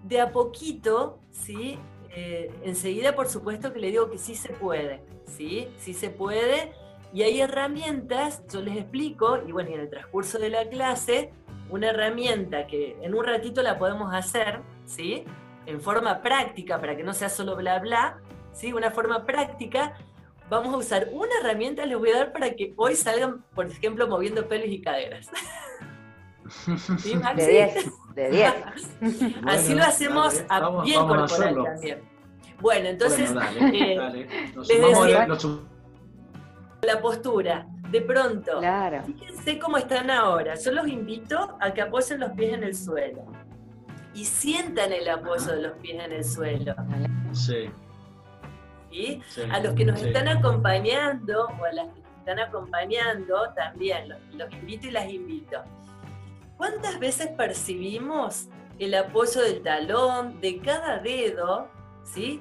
de 0.03 0.21
a 0.21 0.33
poquito, 0.33 1.21
¿sí? 1.31 1.79
Eh, 2.15 2.51
enseguida, 2.65 3.15
por 3.15 3.29
supuesto, 3.29 3.73
que 3.73 3.81
le 3.81 3.91
digo 3.91 4.11
que 4.11 4.19
sí 4.19 4.35
se 4.35 4.51
puede, 4.51 5.03
¿sí? 5.27 5.69
Sí 5.79 5.95
se 5.95 6.11
puede. 6.11 6.73
Y 7.13 7.23
hay 7.23 7.41
herramientas, 7.41 8.43
yo 8.49 8.61
les 8.61 8.77
explico, 8.77 9.39
y 9.47 9.53
bueno, 9.53 9.71
en 9.71 9.81
el 9.81 9.91
transcurso 9.91 10.39
de 10.39 10.51
la 10.51 10.69
clase, 10.69 11.33
una 11.71 11.91
herramienta 11.91 12.67
que 12.67 12.97
en 13.03 13.15
un 13.15 13.25
ratito 13.25 13.63
la 13.63 13.79
podemos 13.79 14.15
hacer, 14.15 14.61
¿sí? 14.87 15.25
En 15.67 15.81
forma 15.81 16.23
práctica, 16.23 16.81
para 16.81 16.97
que 16.97 17.03
no 17.03 17.15
sea 17.15 17.29
solo 17.29 17.57
bla 17.57 17.79
bla, 17.79 18.19
¿sí? 18.53 18.73
Una 18.73 18.91
forma 18.91 19.25
práctica. 19.25 19.95
Vamos 20.51 20.75
a 20.75 20.77
usar 20.77 21.09
una 21.13 21.33
herramienta, 21.41 21.87
les 21.87 21.99
voy 21.99 22.11
a 22.11 22.19
dar 22.19 22.33
para 22.33 22.55
que 22.55 22.75
hoy 22.77 22.95
salgan, 22.95 23.43
por 23.55 23.67
ejemplo, 23.67 24.07
moviendo 24.07 24.49
pelos 24.49 24.69
y 24.69 24.83
caderas. 24.83 25.31
¿Sí, 26.99 27.19
De 27.37 27.47
10, 27.47 27.93
de 28.15 28.31
10. 28.31 28.55
Así 29.47 29.75
lo 29.75 29.83
hacemos 29.83 30.45
a 30.49 30.83
bien 30.83 31.07
corporal 31.07 31.65
también. 31.65 32.13
Bueno, 32.61 32.89
entonces, 32.89 33.35
dale, 33.35 33.95
eh, 33.95 35.27
la 36.83 37.01
postura. 37.01 37.67
De 37.91 38.01
pronto, 38.01 38.61
fíjense 39.05 39.59
cómo 39.59 39.77
están 39.77 40.11
ahora. 40.11 40.55
Yo 40.55 40.73
los 40.73 40.89
invito 40.89 41.59
a 41.61 41.75
que 41.75 41.83
apoyen 41.83 42.21
los 42.21 42.31
pies 42.31 42.55
en 42.55 42.65
el 42.65 42.75
suelo 42.75 43.27
y 44.15 44.25
sientan 44.25 44.93
el 44.93 45.09
apoyo 45.09 45.47
de 45.47 45.63
los 45.63 45.73
pies 45.79 46.03
en 46.03 46.13
el 46.13 46.25
suelo. 46.25 46.75
Sí. 47.33 47.71
¿Sí? 48.91 49.23
a 49.51 49.59
los 49.61 49.73
que 49.75 49.87
nos 49.87 50.03
están 50.03 50.29
acompañando 50.29 51.47
o 51.47 51.65
a 51.65 51.73
las 51.73 51.87
que 51.87 52.01
nos 52.01 52.19
están 52.19 52.39
acompañando 52.39 53.53
también 53.55 54.09
los, 54.11 54.19
los 54.35 54.53
invito 54.53 54.87
y 54.87 54.91
las 54.91 55.11
invito. 55.11 55.63
¿Cuántas 56.63 57.01
veces 57.01 57.27
percibimos 57.27 58.47
el 58.79 58.95
apoyo 58.95 59.41
del 59.43 59.65
talón, 59.65 60.41
de 60.41 60.61
cada 60.61 61.01
dedo, 61.01 61.67
¿sí? 62.05 62.41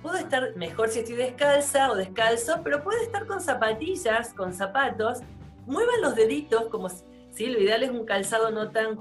Puedo 0.00 0.16
estar 0.16 0.56
mejor 0.56 0.88
si 0.88 1.00
estoy 1.00 1.16
descalza 1.16 1.92
o 1.92 1.94
descalzo, 1.94 2.62
pero 2.64 2.82
puede 2.82 3.02
estar 3.02 3.26
con 3.26 3.42
zapatillas, 3.42 4.32
con 4.32 4.54
zapatos. 4.54 5.18
Muevan 5.66 6.00
los 6.00 6.14
deditos 6.14 6.68
como 6.70 6.88
si 6.88 7.48
lo 7.48 7.60
ideal 7.60 7.82
es 7.82 7.90
un 7.90 8.06
calzado 8.06 8.50
no 8.50 8.70
tan, 8.70 8.98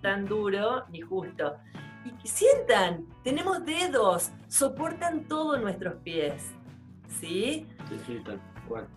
tan 0.00 0.24
duro 0.24 0.86
ni 0.88 1.02
justo. 1.02 1.58
Y 2.24 2.26
sientan, 2.26 3.04
tenemos 3.22 3.62
dedos, 3.66 4.30
soportan 4.48 5.28
todos 5.28 5.60
nuestros 5.60 5.96
pies. 5.96 6.44
¿Sí? 7.20 7.66
sí, 7.90 8.00
sí 8.06 8.22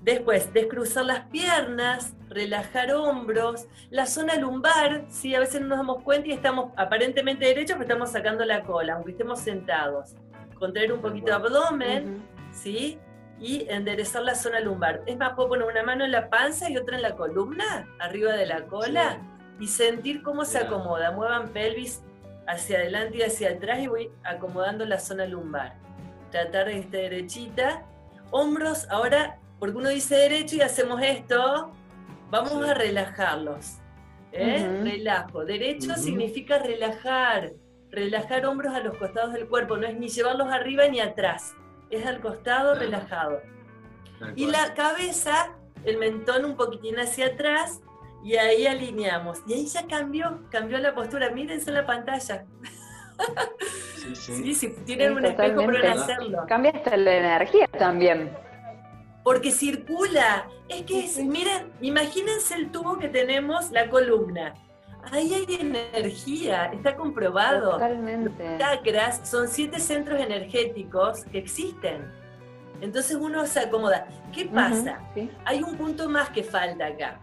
Después, 0.02 0.54
descruzar 0.54 1.06
las 1.06 1.28
piernas, 1.28 2.14
relajar 2.30 2.94
hombros, 2.94 3.68
la 3.90 4.06
zona 4.06 4.36
lumbar, 4.36 5.06
¿sí? 5.10 5.36
a 5.36 5.40
veces 5.40 5.62
no 5.62 5.68
nos 5.68 5.78
damos 5.80 6.04
cuenta 6.04 6.30
y 6.30 6.32
estamos 6.32 6.72
aparentemente 6.78 7.46
derechos, 7.46 7.74
pero 7.74 7.84
estamos 7.84 8.12
sacando 8.12 8.46
la 8.46 8.64
cola, 8.64 8.94
aunque 8.94 9.12
estemos 9.12 9.40
sentados. 9.40 10.16
Contraer 10.58 10.94
un 10.94 11.02
poquito 11.02 11.28
de 11.28 11.34
abdomen, 11.34 12.24
¿sí? 12.52 13.00
Y 13.40 13.68
enderezar 13.70 14.22
la 14.22 14.36
zona 14.36 14.60
lumbar. 14.60 15.02
Es 15.08 15.18
más, 15.18 15.34
puedo 15.34 15.50
poner 15.50 15.68
una 15.68 15.84
mano 15.84 16.06
en 16.06 16.12
la 16.12 16.30
panza 16.30 16.70
y 16.70 16.78
otra 16.78 16.96
en 16.96 17.02
la 17.02 17.16
columna, 17.16 17.88
arriba 18.00 18.34
de 18.34 18.46
la 18.46 18.66
cola, 18.66 19.20
y 19.60 19.68
sentir 19.68 20.22
cómo 20.22 20.46
se 20.46 20.60
acomoda. 20.60 21.12
Muevan 21.12 21.50
pelvis 21.50 22.04
hacia 22.48 22.78
adelante 22.78 23.18
y 23.18 23.22
hacia 23.24 23.52
atrás 23.52 23.80
y 23.80 23.88
voy 23.88 24.12
acomodando 24.24 24.86
la 24.86 25.00
zona 25.00 25.26
lumbar. 25.26 25.76
Tratar 26.30 26.68
de 26.68 26.80
estar 26.80 27.02
derechita. 27.02 27.84
Hombros, 28.30 28.88
ahora 28.90 29.41
porque 29.62 29.78
uno 29.78 29.90
dice 29.90 30.16
derecho 30.16 30.56
y 30.56 30.62
hacemos 30.62 31.00
esto, 31.04 31.72
vamos 32.32 32.68
a 32.68 32.74
relajarlos. 32.74 33.78
¿eh? 34.32 34.82
Relajo. 34.82 35.46
Derecho 35.46 35.94
significa 35.98 36.58
relajar, 36.58 37.52
relajar 37.92 38.48
hombros 38.48 38.74
a 38.74 38.80
los 38.80 38.98
costados 38.98 39.34
del 39.34 39.48
cuerpo, 39.48 39.78
no 39.78 39.86
es 39.86 39.96
ni 39.96 40.10
llevarlos 40.10 40.48
arriba 40.52 40.88
ni 40.88 41.00
atrás, 41.00 41.54
es 41.92 42.04
al 42.08 42.22
costado 42.22 42.74
relajado. 42.74 43.40
Y 44.36 44.48
la 44.48 44.74
cabeza, 44.74 45.54
el 45.86 46.00
mentón 46.00 46.44
un 46.44 46.56
poquitín 46.56 47.00
hacia 47.00 47.28
atrás 47.28 47.82
y 48.24 48.38
ahí 48.38 48.66
alineamos. 48.66 49.44
Y 49.46 49.54
ahí 49.54 49.68
ya 49.68 49.86
cambió, 49.86 50.42
cambió 50.50 50.80
la 50.80 50.96
postura. 50.96 51.30
Mírense 51.30 51.70
en 51.70 51.76
la 51.76 51.86
pantalla. 51.86 52.46
Sí, 53.96 54.16
sí. 54.16 54.56
si 54.56 54.70
tienen 54.86 55.14
un 55.14 55.24
espejo, 55.24 55.66
pueden 55.66 55.86
hacerlo. 55.86 56.46
Cambia 56.48 56.72
hasta 56.72 56.98
la 56.98 57.16
energía 57.16 57.68
también 57.68 58.32
porque 59.24 59.52
circula. 59.52 60.48
Es 60.68 60.84
que, 60.84 61.10
miren, 61.24 61.72
imagínense 61.82 62.56
el 62.56 62.72
tubo 62.72 62.98
que 62.98 63.10
tenemos, 63.10 63.72
la 63.72 63.90
columna. 63.90 64.54
Ahí 65.12 65.34
hay 65.34 65.58
energía, 65.60 66.66
está 66.66 66.96
comprobado. 66.96 67.72
Totalmente. 67.72 68.50
Los 68.52 68.60
chakras 68.60 69.28
son 69.28 69.48
siete 69.48 69.80
centros 69.80 70.20
energéticos 70.20 71.26
que 71.26 71.40
existen. 71.40 72.12
Entonces 72.82 73.16
uno 73.16 73.46
se 73.46 73.60
acomoda. 73.60 74.08
¿Qué 74.32 74.46
pasa? 74.46 75.00
Hay 75.46 75.62
un 75.62 75.76
punto 75.76 76.10
más 76.10 76.30
que 76.30 76.44
falta 76.44 76.88
acá. 76.88 77.20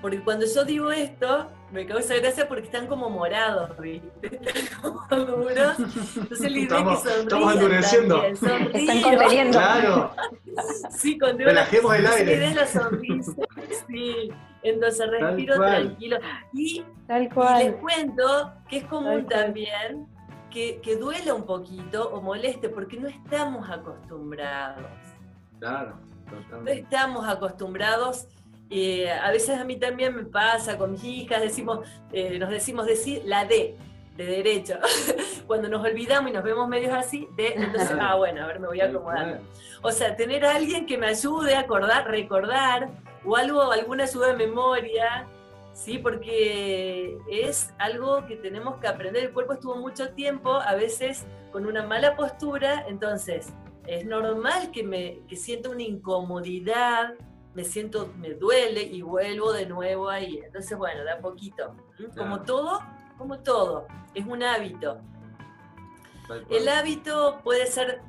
Porque 0.00 0.20
cuando 0.22 0.46
yo 0.46 0.64
digo 0.64 0.90
esto, 0.90 1.48
me 1.72 1.86
causa 1.86 2.14
gracia 2.16 2.46
porque 2.46 2.64
están 2.64 2.86
como 2.86 3.08
morados, 3.08 3.76
¿viste? 3.78 4.40
como 4.82 5.00
duros. 5.08 5.78
Entonces 6.16 6.52
la 6.52 6.58
idea 6.58 6.78
es 6.78 6.84
que 6.84 6.96
sonrían 6.96 7.22
Estamos 7.22 7.54
endureciendo. 7.54 8.22
Están 8.24 9.02
conteniendo. 9.02 9.58
Claro. 9.58 10.14
sí, 10.90 11.18
cuando 11.18 11.44
Relajemos 11.44 11.94
el 11.96 12.06
aire. 12.06 12.54
La 12.54 12.66
sonrisa. 12.66 13.32
Sí. 13.88 14.30
Entonces 14.62 15.10
respiro 15.10 15.56
tranquilo. 15.56 16.18
Y, 16.52 16.84
Tal 17.06 17.28
cual. 17.32 17.62
y, 17.62 17.64
les 17.64 17.74
cuento 17.76 18.52
que 18.68 18.76
es 18.78 18.84
común 18.84 19.26
también 19.26 20.06
que, 20.50 20.80
que 20.82 20.96
duela 20.96 21.34
un 21.34 21.46
poquito 21.46 22.10
o 22.10 22.20
moleste 22.20 22.68
porque 22.68 23.00
no 23.00 23.08
estamos 23.08 23.68
acostumbrados. 23.68 24.84
Claro, 25.58 25.98
totalmente. 26.28 26.62
No 26.62 26.70
estamos 26.70 27.28
acostumbrados 27.28 28.28
a 29.22 29.30
veces 29.30 29.58
a 29.58 29.64
mí 29.64 29.76
también 29.76 30.14
me 30.16 30.24
pasa 30.24 30.78
con 30.78 30.92
mis 30.92 31.04
hijas, 31.04 31.42
decimos, 31.42 31.80
eh, 32.12 32.38
nos 32.38 32.50
decimos 32.50 32.86
decir 32.86 33.22
la 33.24 33.44
D, 33.44 33.76
de 34.16 34.24
derecho. 34.24 34.78
Cuando 35.46 35.68
nos 35.68 35.84
olvidamos 35.84 36.30
y 36.30 36.34
nos 36.34 36.44
vemos 36.44 36.68
medios 36.68 36.94
así, 36.94 37.28
de, 37.36 37.48
entonces, 37.48 37.96
ah, 38.00 38.14
bueno, 38.16 38.44
a 38.44 38.46
ver, 38.46 38.60
me 38.60 38.68
voy 38.68 38.80
a 38.80 38.86
acomodar. 38.86 39.40
O 39.82 39.90
sea, 39.90 40.16
tener 40.16 40.44
a 40.44 40.54
alguien 40.54 40.86
que 40.86 40.96
me 40.96 41.06
ayude 41.06 41.54
a 41.54 41.60
acordar, 41.60 42.08
recordar, 42.08 42.88
o 43.24 43.36
algo, 43.36 43.72
alguna 43.72 44.04
ayuda 44.04 44.28
de 44.28 44.46
memoria, 44.46 45.26
¿sí? 45.74 45.98
Porque 45.98 47.18
es 47.30 47.74
algo 47.78 48.26
que 48.26 48.36
tenemos 48.36 48.76
que 48.76 48.88
aprender. 48.88 49.24
El 49.24 49.32
cuerpo 49.32 49.54
estuvo 49.54 49.76
mucho 49.76 50.10
tiempo, 50.10 50.54
a 50.54 50.74
veces 50.74 51.26
con 51.50 51.66
una 51.66 51.82
mala 51.82 52.16
postura, 52.16 52.84
entonces 52.88 53.52
es 53.86 54.06
normal 54.06 54.70
que 54.70 54.82
me 54.82 55.20
que 55.28 55.36
sienta 55.36 55.68
una 55.68 55.82
incomodidad, 55.82 57.14
me 57.54 57.64
siento, 57.64 58.12
me 58.18 58.30
duele 58.34 58.82
y 58.82 59.02
vuelvo 59.02 59.52
de 59.52 59.66
nuevo 59.66 60.08
ahí. 60.08 60.40
Entonces, 60.44 60.76
bueno, 60.76 61.04
da 61.04 61.18
poquito. 61.20 61.74
Como 62.16 62.42
todo, 62.42 62.80
como 63.18 63.40
todo, 63.40 63.86
es 64.14 64.26
un 64.26 64.42
hábito. 64.42 65.00
El 66.48 66.68
hábito 66.68 67.40
puede 67.42 67.66
ser 67.66 68.00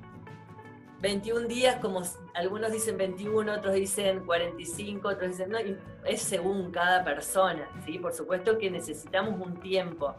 21 1.02 1.48
días, 1.48 1.76
como 1.82 2.02
algunos 2.34 2.72
dicen 2.72 2.98
21, 2.98 3.52
otros 3.52 3.74
dicen 3.74 4.26
45, 4.26 5.10
otros 5.10 5.32
dicen 5.32 5.50
no, 5.50 5.58
es 6.06 6.22
según 6.22 6.72
cada 6.72 7.04
persona, 7.04 7.68
¿sí? 7.86 8.00
Por 8.00 8.14
supuesto 8.14 8.58
que 8.58 8.72
necesitamos 8.72 9.46
un 9.46 9.60
tiempo, 9.60 10.16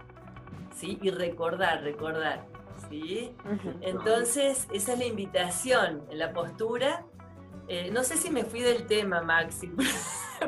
¿sí? 0.74 0.98
Y 1.00 1.10
recordar, 1.10 1.82
recordar, 1.82 2.44
¿sí? 2.90 3.34
Entonces, 3.80 4.68
esa 4.74 4.92
es 4.92 4.98
la 4.98 5.06
invitación 5.06 6.02
en 6.10 6.18
la 6.18 6.34
postura 6.34 7.06
eh, 7.68 7.90
no 7.90 8.04
sé 8.04 8.16
si 8.16 8.30
me 8.30 8.44
fui 8.44 8.60
del 8.60 8.86
tema, 8.86 9.22
Maxi. 9.22 9.70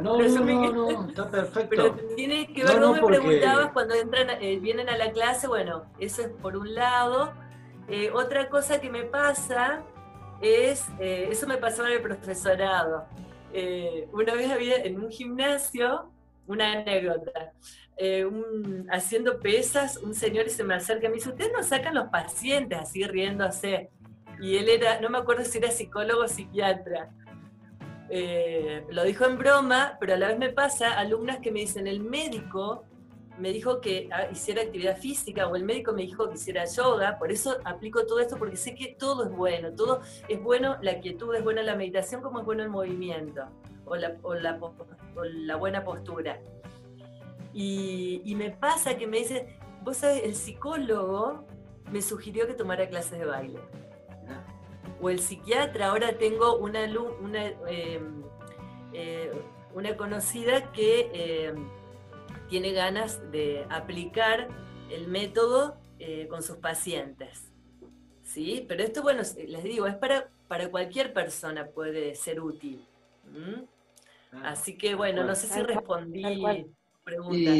No, 0.02 0.18
no, 0.18 0.72
no, 0.72 1.08
está 1.08 1.30
perfecto. 1.30 1.68
Pero 1.70 1.94
tiene 2.16 2.52
que 2.52 2.64
ver, 2.64 2.78
no, 2.78 2.92
me 2.92 3.00
preguntabas 3.00 3.72
cuando 3.72 3.94
entran, 3.94 4.28
eh, 4.42 4.58
vienen 4.60 4.90
a 4.90 4.98
la 4.98 5.10
clase, 5.10 5.46
bueno, 5.46 5.86
eso 5.98 6.22
es 6.22 6.28
por 6.28 6.54
un 6.54 6.74
lado. 6.74 7.32
Eh, 7.88 8.10
otra 8.12 8.50
cosa 8.50 8.78
que 8.78 8.90
me 8.90 9.04
pasa 9.04 9.84
es, 10.42 10.84
eso 10.98 11.46
me 11.46 11.56
pasó 11.56 11.86
en 11.86 11.92
el 11.92 12.02
profesorado. 12.02 13.06
una 14.12 14.34
vez 14.34 14.50
había 14.50 14.82
en 14.82 15.02
un 15.02 15.10
gimnasio, 15.10 16.10
una 16.46 16.72
anécdota, 16.72 17.52
haciendo 18.90 19.38
pesas, 19.38 19.96
un 19.96 20.14
señor 20.14 20.50
se 20.50 20.64
me 20.64 20.74
acerca 20.74 21.06
y 21.06 21.10
me 21.10 21.14
dice, 21.14 21.30
¿ustedes 21.30 21.52
no 21.56 21.62
sacan 21.62 21.94
los 21.94 22.08
pacientes 22.08 22.78
así 22.78 23.04
riéndose? 23.04 23.88
Y 24.40 24.56
él 24.56 24.68
era, 24.68 25.00
no 25.00 25.08
me 25.10 25.18
acuerdo 25.18 25.44
si 25.44 25.58
era 25.58 25.70
psicólogo 25.70 26.22
o 26.22 26.28
psiquiatra. 26.28 27.10
Eh, 28.08 28.84
lo 28.90 29.04
dijo 29.04 29.24
en 29.24 29.38
broma, 29.38 29.96
pero 29.98 30.14
a 30.14 30.16
la 30.16 30.28
vez 30.28 30.38
me 30.38 30.50
pasa 30.50 30.98
alumnas 30.98 31.38
que 31.38 31.50
me 31.50 31.60
dicen, 31.60 31.86
el 31.86 32.00
médico 32.00 32.84
me 33.38 33.52
dijo 33.52 33.80
que 33.80 34.08
ah, 34.12 34.28
hiciera 34.30 34.62
actividad 34.62 34.96
física 34.98 35.46
o 35.48 35.56
el 35.56 35.64
médico 35.64 35.92
me 35.92 36.02
dijo 36.02 36.28
que 36.28 36.36
hiciera 36.36 36.64
yoga, 36.64 37.18
por 37.18 37.30
eso 37.30 37.58
aplico 37.64 38.06
todo 38.06 38.20
esto 38.20 38.36
porque 38.38 38.56
sé 38.56 38.74
que 38.74 38.96
todo 38.98 39.24
es 39.24 39.30
bueno, 39.30 39.72
todo 39.72 40.00
es 40.28 40.42
bueno, 40.42 40.78
la 40.82 41.00
quietud 41.00 41.34
es 41.34 41.44
buena, 41.44 41.62
la 41.62 41.76
meditación 41.76 42.22
como 42.22 42.40
es 42.40 42.46
bueno 42.46 42.62
el 42.62 42.70
movimiento 42.70 43.44
o 43.84 43.94
la, 43.96 44.16
buena 45.56 45.84
postura. 45.84 46.40
Y, 47.52 48.20
y, 48.24 48.34
me 48.34 48.50
pasa 48.50 48.96
que 48.96 49.06
me 49.06 49.18
dice, 49.18 49.58
vos 49.82 49.98
sabés, 49.98 50.24
el 50.24 50.34
psicólogo 50.34 51.46
me 51.90 52.02
sugirió 52.02 52.46
que 52.46 52.54
tomara 52.54 52.88
clases 52.88 53.18
de 53.18 53.24
baile. 53.24 53.60
O 55.00 55.10
el 55.10 55.20
psiquiatra, 55.20 55.88
ahora 55.88 56.16
tengo 56.18 56.56
una, 56.56 56.84
una, 57.20 57.46
em, 57.68 58.22
eh, 58.92 59.32
una 59.74 59.96
conocida 59.96 60.72
que 60.72 61.10
em, 61.12 61.68
tiene 62.48 62.72
ganas 62.72 63.20
de 63.30 63.66
aplicar 63.68 64.48
el 64.90 65.08
método 65.08 65.76
eh, 65.98 66.26
con 66.28 66.42
sus 66.42 66.56
pacientes. 66.58 67.52
¿Sí? 68.22 68.64
Pero 68.68 68.82
esto, 68.82 69.02
bueno, 69.02 69.22
les 69.46 69.62
digo, 69.62 69.86
es 69.86 69.94
para, 69.96 70.30
para 70.48 70.70
cualquier 70.70 71.12
persona 71.12 71.66
puede 71.66 72.14
ser 72.14 72.40
útil. 72.40 72.84
Ah, 74.32 74.50
Así 74.50 74.76
que, 74.76 74.94
bueno, 74.94 75.24
no 75.24 75.34
sé 75.34 75.46
si 75.46 75.62
respondí 75.62 76.66
pregunta. 77.04 77.52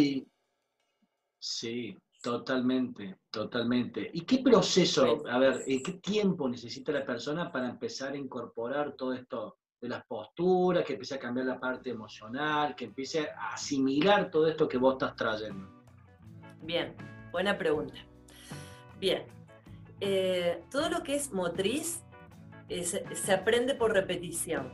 Sí, 1.39 1.97
totalmente, 2.23 3.19
totalmente. 3.31 4.11
¿Y 4.13 4.23
qué 4.23 4.39
proceso, 4.39 5.25
a 5.29 5.39
ver, 5.39 5.63
eh, 5.67 5.83
qué 5.83 5.93
tiempo 5.95 6.49
necesita 6.49 6.93
la 6.93 7.05
persona 7.05 7.51
para 7.51 7.69
empezar 7.69 8.13
a 8.13 8.17
incorporar 8.17 8.93
todo 8.93 9.15
esto 9.15 9.59
de 9.81 9.89
las 9.89 10.05
posturas, 10.07 10.85
que 10.85 10.95
empiece 10.95 11.15
a 11.15 11.19
cambiar 11.19 11.47
la 11.47 11.61
parte 11.61 11.91
emocional, 11.91 12.75
que 12.75 12.87
empiece 12.87 13.29
a 13.29 13.55
asimilar 13.55 14.31
todo 14.31 14.49
esto 14.49 14.69
que 14.69 14.79
vos 14.79 14.95
estás 14.95 15.15
trayendo? 15.15 15.85
Bien, 16.63 16.95
buena 17.31 17.57
pregunta. 17.57 17.97
Bien, 18.99 19.25
eh, 20.01 20.63
todo 20.71 20.89
lo 20.89 21.03
que 21.03 21.15
es 21.15 21.33
motriz 21.33 22.03
se 22.69 23.33
aprende 23.33 23.75
por 23.75 23.93
repetición. 23.93 24.73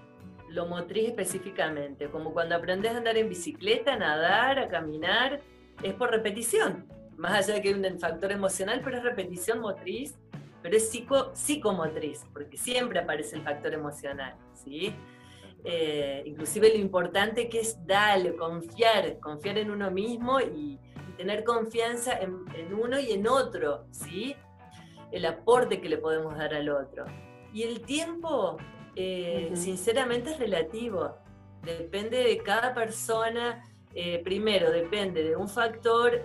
Lo 0.48 0.66
motriz 0.66 1.08
específicamente, 1.08 2.10
como 2.10 2.32
cuando 2.32 2.54
aprendes 2.54 2.92
a 2.92 2.98
andar 2.98 3.16
en 3.16 3.28
bicicleta, 3.28 3.94
a 3.94 3.98
nadar, 3.98 4.58
a 4.58 4.68
caminar, 4.68 5.40
es 5.82 5.94
por 5.94 6.10
repetición. 6.10 6.86
Más 7.16 7.32
allá 7.32 7.54
de 7.54 7.62
que 7.62 7.68
hay 7.68 7.74
un 7.74 8.00
factor 8.00 8.32
emocional, 8.32 8.80
pero 8.82 8.98
es 8.98 9.02
repetición 9.02 9.60
motriz 9.60 10.14
pero 10.62 10.76
es 10.76 10.88
psico, 10.88 11.32
psicomotriz, 11.34 12.24
porque 12.32 12.56
siempre 12.56 13.00
aparece 13.00 13.36
el 13.36 13.42
factor 13.42 13.74
emocional, 13.74 14.36
¿sí? 14.54 14.94
Eh, 15.64 16.22
inclusive 16.24 16.68
lo 16.70 16.78
importante 16.80 17.48
que 17.48 17.60
es 17.60 17.84
darle, 17.86 18.36
confiar, 18.36 19.18
confiar 19.18 19.58
en 19.58 19.70
uno 19.70 19.90
mismo 19.90 20.40
y, 20.40 20.78
tener 21.16 21.44
confianza 21.44 22.18
en, 22.18 22.34
uno 22.74 22.98
y 22.98 23.12
en 23.12 23.28
otro, 23.28 23.84
¿sí? 23.90 24.34
El 25.12 25.26
aporte 25.26 25.80
que 25.80 25.88
le 25.88 25.98
podemos 25.98 26.36
dar 26.36 26.54
al 26.54 26.68
otro. 26.70 27.04
Y 27.52 27.62
el 27.62 27.82
tiempo, 27.82 28.56
eh, 28.96 29.52
sinceramente, 29.54 30.30
es 30.30 30.38
relativo. 30.38 31.14
Depende 31.62 32.24
de 32.24 32.38
cada 32.38 32.74
persona. 32.74 33.62
Eh, 33.94 34.20
primero, 34.24 34.70
depende 34.70 35.22
de 35.22 35.36
un 35.36 35.48
factor 35.48 36.24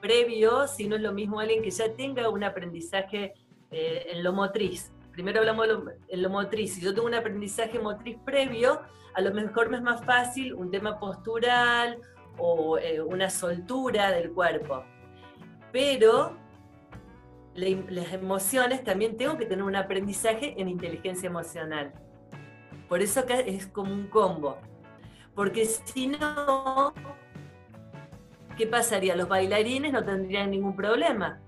previo, 0.00 0.66
si 0.66 0.88
no 0.88 0.96
es 0.96 1.02
lo 1.02 1.12
mismo 1.12 1.40
alguien 1.40 1.62
que 1.62 1.70
ya 1.70 1.94
tenga 1.94 2.28
un 2.30 2.42
aprendizaje 2.42 3.34
eh, 3.72 4.08
en 4.12 4.22
lo 4.22 4.34
motriz. 4.34 4.92
Primero 5.12 5.40
hablamos 5.40 5.66
de 5.66 5.94
en 6.08 6.22
lo 6.22 6.28
motriz. 6.28 6.74
Si 6.74 6.82
yo 6.82 6.94
tengo 6.94 7.06
un 7.06 7.14
aprendizaje 7.14 7.78
motriz 7.78 8.18
previo, 8.24 8.82
a 9.14 9.20
lo 9.22 9.32
mejor 9.32 9.70
me 9.70 9.78
es 9.78 9.82
más 9.82 10.04
fácil 10.04 10.52
un 10.54 10.70
tema 10.70 10.98
postural 10.98 11.98
o 12.36 12.78
eh, 12.78 13.00
una 13.00 13.30
soltura 13.30 14.10
del 14.10 14.30
cuerpo. 14.32 14.84
Pero 15.72 16.36
las 17.54 18.12
emociones 18.12 18.84
también 18.84 19.16
tengo 19.16 19.38
que 19.38 19.46
tener 19.46 19.62
un 19.62 19.76
aprendizaje 19.76 20.54
en 20.60 20.68
inteligencia 20.68 21.28
emocional. 21.28 21.94
Por 22.90 23.00
eso 23.00 23.20
acá 23.20 23.40
es 23.40 23.66
como 23.66 23.90
un 23.90 24.08
combo. 24.08 24.58
Porque 25.34 25.64
si 25.66 26.08
no, 26.08 26.92
¿qué 28.56 28.66
pasaría? 28.66 29.16
Los 29.16 29.28
bailarines 29.28 29.92
no 29.92 30.04
tendrían 30.04 30.50
ningún 30.50 30.76
problema 30.76 31.40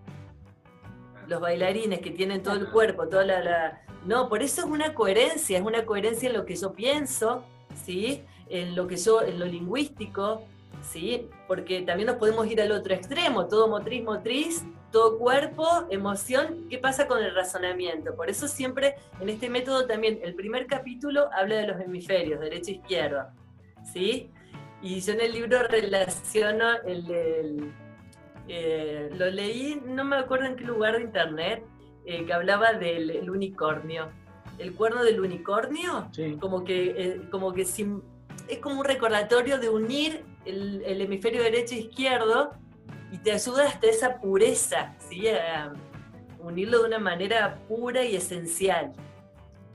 los 1.29 1.41
bailarines 1.41 2.01
que 2.01 2.11
tienen 2.11 2.43
todo 2.43 2.55
el 2.55 2.69
cuerpo, 2.71 3.09
toda 3.09 3.25
la, 3.25 3.83
No, 4.07 4.29
por 4.29 4.43
eso 4.43 4.63
es 4.63 4.67
una 4.67 4.95
coherencia, 4.95 5.59
es 5.59 5.65
una 5.65 5.85
coherencia 5.85 6.29
en 6.29 6.37
lo 6.37 6.45
que 6.45 6.57
yo 6.57 6.73
pienso, 6.73 7.45
¿sí? 7.85 8.23
En 8.49 8.77
lo 8.77 8.87
que 8.87 8.97
yo, 8.97 9.23
en 9.23 9.39
lo 9.39 9.47
lingüístico, 9.47 10.43
¿sí? 10.83 11.29
Porque 11.49 11.83
también 11.83 12.09
nos 12.09 12.17
podemos 12.17 12.47
ir 12.47 12.61
al 12.61 12.73
otro 12.73 12.95
extremo, 12.95 13.47
todo 13.47 13.69
motriz, 13.69 14.05
motriz, 14.05 14.65
todo 14.93 15.19
cuerpo, 15.19 15.67
emoción, 15.91 16.67
¿qué 16.69 16.79
pasa 16.79 17.09
con 17.09 17.23
el 17.23 17.35
razonamiento? 17.35 18.15
Por 18.15 18.31
eso 18.31 18.47
siempre 18.47 18.95
en 19.21 19.29
este 19.29 19.49
método 19.49 19.87
también, 19.87 20.21
el 20.23 20.35
primer 20.35 20.67
capítulo 20.67 21.31
habla 21.33 21.57
de 21.57 21.67
los 21.67 21.81
hemisferios, 21.81 22.39
derecha 22.41 22.71
e 22.71 22.75
izquierda, 22.75 23.35
¿sí? 23.93 24.31
Y 24.83 25.01
yo 25.01 25.13
en 25.15 25.21
el 25.21 25.33
libro 25.33 25.63
relaciono 25.63 26.75
el, 26.87 27.11
el 27.11 27.73
eh, 28.49 29.11
lo 29.17 29.31
leí, 29.31 29.81
no 29.87 30.05
me 30.05 30.17
acuerdo 30.17 30.47
en 30.47 30.57
qué 30.57 30.65
lugar 30.65 30.97
de 30.97 31.03
internet, 31.03 31.65
eh, 32.05 32.25
que 32.27 32.33
hablaba 32.33 32.75
del 32.75 33.31
unicornio. 33.31 34.11
El 34.59 34.75
cuerno 34.75 35.03
del 35.03 35.21
unicornio, 35.21 36.11
como 36.39 36.65
que, 36.65 36.95
eh, 36.97 37.21
como 37.31 37.53
que 37.53 37.63
es 37.63 38.59
como 38.61 38.81
un 38.81 38.85
recordatorio 38.85 39.59
de 39.59 39.69
unir 39.69 40.25
el, 40.45 41.01
hemisferio 41.01 41.43
derecho 41.43 41.75
e 41.75 41.79
izquierdo 41.79 42.53
y 43.11 43.19
te 43.19 43.33
ayuda 43.33 43.67
hasta 43.67 43.89
esa 43.89 44.21
pureza, 44.21 44.95
¿sí? 45.09 45.27
a 45.29 45.73
unirlo 46.39 46.81
de 46.83 46.87
una 46.89 46.99
manera 46.99 47.57
pura 47.69 48.05
y 48.05 48.17
esencial. 48.17 48.93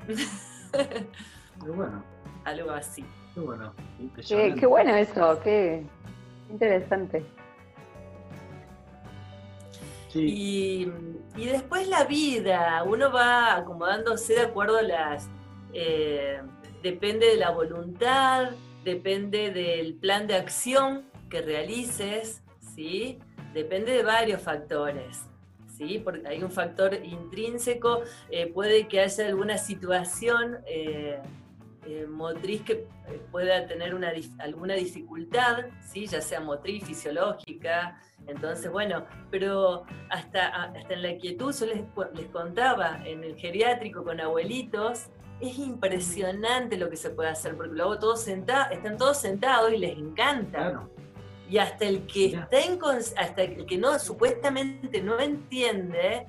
Bueno. 1.58 2.06
Algo 2.46 2.72
así. 2.72 3.04
Qué 3.40 3.46
bueno. 3.46 3.74
Qué, 4.28 4.56
qué 4.60 4.66
bueno 4.66 4.96
eso, 4.96 5.40
qué 5.42 5.86
interesante. 6.50 7.24
Y, 10.14 10.92
después 11.36 11.88
la 11.88 12.04
vida, 12.04 12.84
uno 12.84 13.12
va 13.12 13.56
acomodándose 13.56 14.34
de 14.34 14.42
acuerdo 14.42 14.78
a 14.78 14.82
las... 14.82 15.30
Eh, 15.74 16.42
depende 16.82 17.28
de 17.28 17.38
la 17.38 17.52
voluntad, 17.52 18.52
depende 18.84 19.52
del 19.52 19.94
plan 19.94 20.28
de 20.28 20.36
acción 20.36 21.06
que 21.30 21.42
realices, 21.42 22.42
¿sí? 22.76 23.20
Depende 23.54 23.92
de 23.92 24.04
varios 24.04 24.42
factores. 24.42 25.26
¿Sí? 25.78 26.02
Porque 26.04 26.28
hay 26.28 26.44
un 26.44 26.52
factor 26.52 26.94
intrínseco, 26.94 28.02
eh, 28.30 28.48
puede 28.48 28.90
que 28.90 29.00
haya 29.00 29.28
alguna 29.28 29.58
situación 29.58 30.58
eh, 30.68 31.20
motriz 32.08 32.62
que 32.62 32.88
pueda 33.32 33.66
tener 33.68 33.94
una, 33.94 34.12
alguna 34.40 34.76
dificultad, 34.76 35.66
¿sí? 35.82 36.08
ya 36.08 36.22
sea 36.22 36.40
motriz, 36.40 36.84
fisiológica, 36.84 38.00
entonces, 38.28 38.72
bueno, 38.72 39.06
pero 39.32 39.86
hasta, 40.10 40.48
hasta 40.48 40.94
en 40.94 41.02
la 41.02 41.18
quietud, 41.18 41.54
yo 41.54 41.66
les, 41.66 41.84
les 42.14 42.30
contaba, 42.32 43.02
en 43.06 43.24
el 43.24 43.36
geriátrico 43.36 44.04
con 44.04 44.20
abuelitos, 44.20 45.08
es 45.40 45.58
impresionante 45.58 46.78
lo 46.78 46.90
que 46.90 46.98
se 46.98 47.10
puede 47.10 47.30
hacer, 47.30 47.56
porque 47.56 47.74
luego 47.74 47.98
todos 47.98 48.22
sentados, 48.22 48.72
están 48.72 48.98
todos 48.98 49.18
sentados 49.18 49.72
y 49.74 49.78
les 49.78 49.98
encanta. 49.98 50.88
Y 51.50 51.58
hasta 51.58 51.86
el 51.86 52.06
que 52.06 52.28
está 52.28 52.60
en, 52.60 52.80
hasta 53.18 53.42
el 53.42 53.66
que 53.66 53.78
no 53.78 53.98
supuestamente 53.98 55.02
no 55.02 55.20
entiende, 55.20 56.28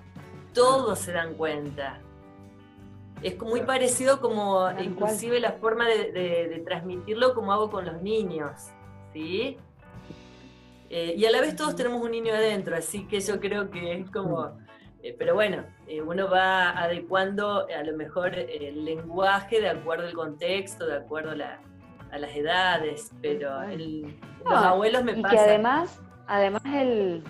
todos 0.54 1.00
se 1.00 1.12
dan 1.12 1.34
cuenta. 1.34 2.00
Es 3.22 3.38
muy 3.38 3.62
parecido 3.62 4.20
como 4.20 4.70
inclusive 4.80 5.40
la 5.40 5.52
forma 5.52 5.86
de, 5.86 6.12
de, 6.12 6.62
transmitirlo 6.64 7.34
como 7.34 7.52
hago 7.52 7.70
con 7.70 7.84
los 7.84 8.00
niños, 8.02 8.70
¿sí? 9.12 9.58
Eh, 10.88 11.14
y 11.16 11.24
a 11.24 11.30
la 11.30 11.40
vez 11.40 11.54
todos 11.54 11.76
tenemos 11.76 12.02
un 12.02 12.10
niño 12.10 12.34
adentro, 12.34 12.74
así 12.74 13.06
que 13.06 13.20
yo 13.20 13.38
creo 13.38 13.70
que 13.70 13.92
es 13.94 14.10
como... 14.10 14.58
Eh, 15.02 15.14
pero 15.18 15.34
bueno, 15.34 15.64
eh, 15.86 16.02
uno 16.02 16.28
va 16.28 16.70
adecuando 16.70 17.66
a 17.68 17.82
lo 17.84 17.96
mejor 17.96 18.34
el 18.34 18.84
lenguaje 18.84 19.60
de 19.60 19.70
acuerdo 19.70 20.08
al 20.08 20.14
contexto, 20.14 20.86
de 20.86 20.96
acuerdo 20.96 21.30
a, 21.30 22.18
las 22.18 22.34
edades, 22.34 23.12
pero 23.22 23.50
los 23.68 24.52
abuelos 24.52 25.04
me 25.04 25.12
y 25.12 25.22
pasa... 25.22 25.34
Que 25.34 25.40
además, 25.40 26.00
además 26.26 26.62
el, 26.66 27.22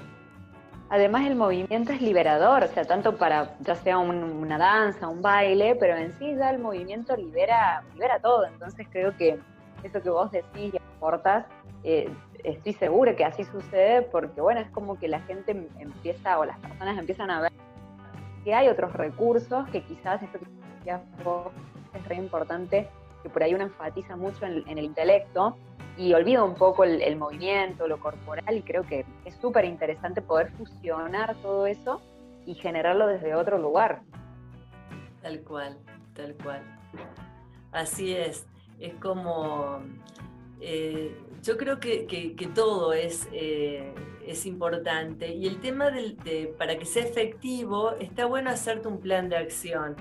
además 0.90 1.26
el 1.26 1.36
movimiento 1.36 1.92
es 1.92 2.02
liberador, 2.02 2.64
o 2.64 2.68
sea, 2.68 2.84
tanto 2.84 3.16
para 3.16 3.56
ya 3.60 3.74
sea 3.76 3.98
una 3.98 4.58
danza, 4.58 5.08
un 5.08 5.22
baile, 5.22 5.76
pero 5.76 5.96
en 5.96 6.12
sí 6.18 6.34
ya 6.36 6.50
el 6.50 6.58
movimiento 6.58 7.16
libera, 7.16 7.82
libera 7.94 8.20
todo. 8.20 8.44
Entonces 8.44 8.86
creo 8.90 9.16
que 9.16 9.38
eso 9.82 10.02
que 10.02 10.10
vos 10.10 10.30
decís 10.30 10.74
y 10.74 10.76
aportas 10.76 11.46
estoy 12.44 12.72
segura 12.74 13.16
que 13.16 13.24
así 13.24 13.44
sucede 13.44 14.02
porque, 14.02 14.40
bueno, 14.40 14.60
es 14.60 14.70
como 14.70 14.98
que 14.98 15.08
la 15.08 15.20
gente 15.20 15.68
empieza 15.78 16.38
o 16.38 16.44
las 16.44 16.58
personas 16.58 16.98
empiezan 16.98 17.30
a 17.30 17.42
ver 17.42 17.52
que 18.44 18.54
hay 18.54 18.68
otros 18.68 18.92
recursos 18.92 19.68
que 19.68 19.82
quizás 19.82 20.22
esto 20.22 20.38
que 20.38 20.90
es 20.90 22.08
re 22.08 22.14
importante, 22.16 22.88
que 23.22 23.28
por 23.28 23.42
ahí 23.42 23.54
uno 23.54 23.64
enfatiza 23.64 24.16
mucho 24.16 24.46
en, 24.46 24.66
el 24.66 24.84
intelecto 24.84 25.56
y 26.00 26.14
olvido 26.14 26.46
un 26.46 26.54
poco 26.54 26.84
el, 26.84 27.16
movimiento, 27.16 27.86
lo 27.86 28.00
corporal, 28.00 28.56
y 28.56 28.62
creo 28.62 28.84
que 28.84 29.04
es 29.26 29.34
súper 29.34 29.66
interesante 29.66 30.22
poder 30.22 30.50
fusionar 30.52 31.36
todo 31.42 31.66
eso 31.66 32.00
y 32.46 32.54
generarlo 32.54 33.06
desde 33.06 33.34
otro 33.34 33.58
lugar. 33.58 34.00
Tal 35.20 35.40
cual, 35.40 35.76
tal 36.14 36.34
cual. 36.42 36.62
Así 37.70 38.14
es, 38.14 38.46
es 38.78 38.94
como, 38.94 39.80
eh, 40.62 41.14
yo 41.42 41.58
creo 41.58 41.78
que, 41.80 42.50
todo 42.54 42.94
es, 42.94 43.28
eh, 43.32 43.92
es 44.26 44.46
importante 44.46 45.34
y 45.34 45.46
el 45.46 45.60
tema 45.60 45.90
de, 45.90 46.54
para 46.56 46.78
que 46.78 46.86
sea 46.86 47.04
efectivo 47.04 47.92
está 48.00 48.24
bueno 48.24 48.48
hacerte 48.48 48.88
un 48.88 49.00
plan 49.00 49.28
de 49.28 49.36
acción, 49.36 49.96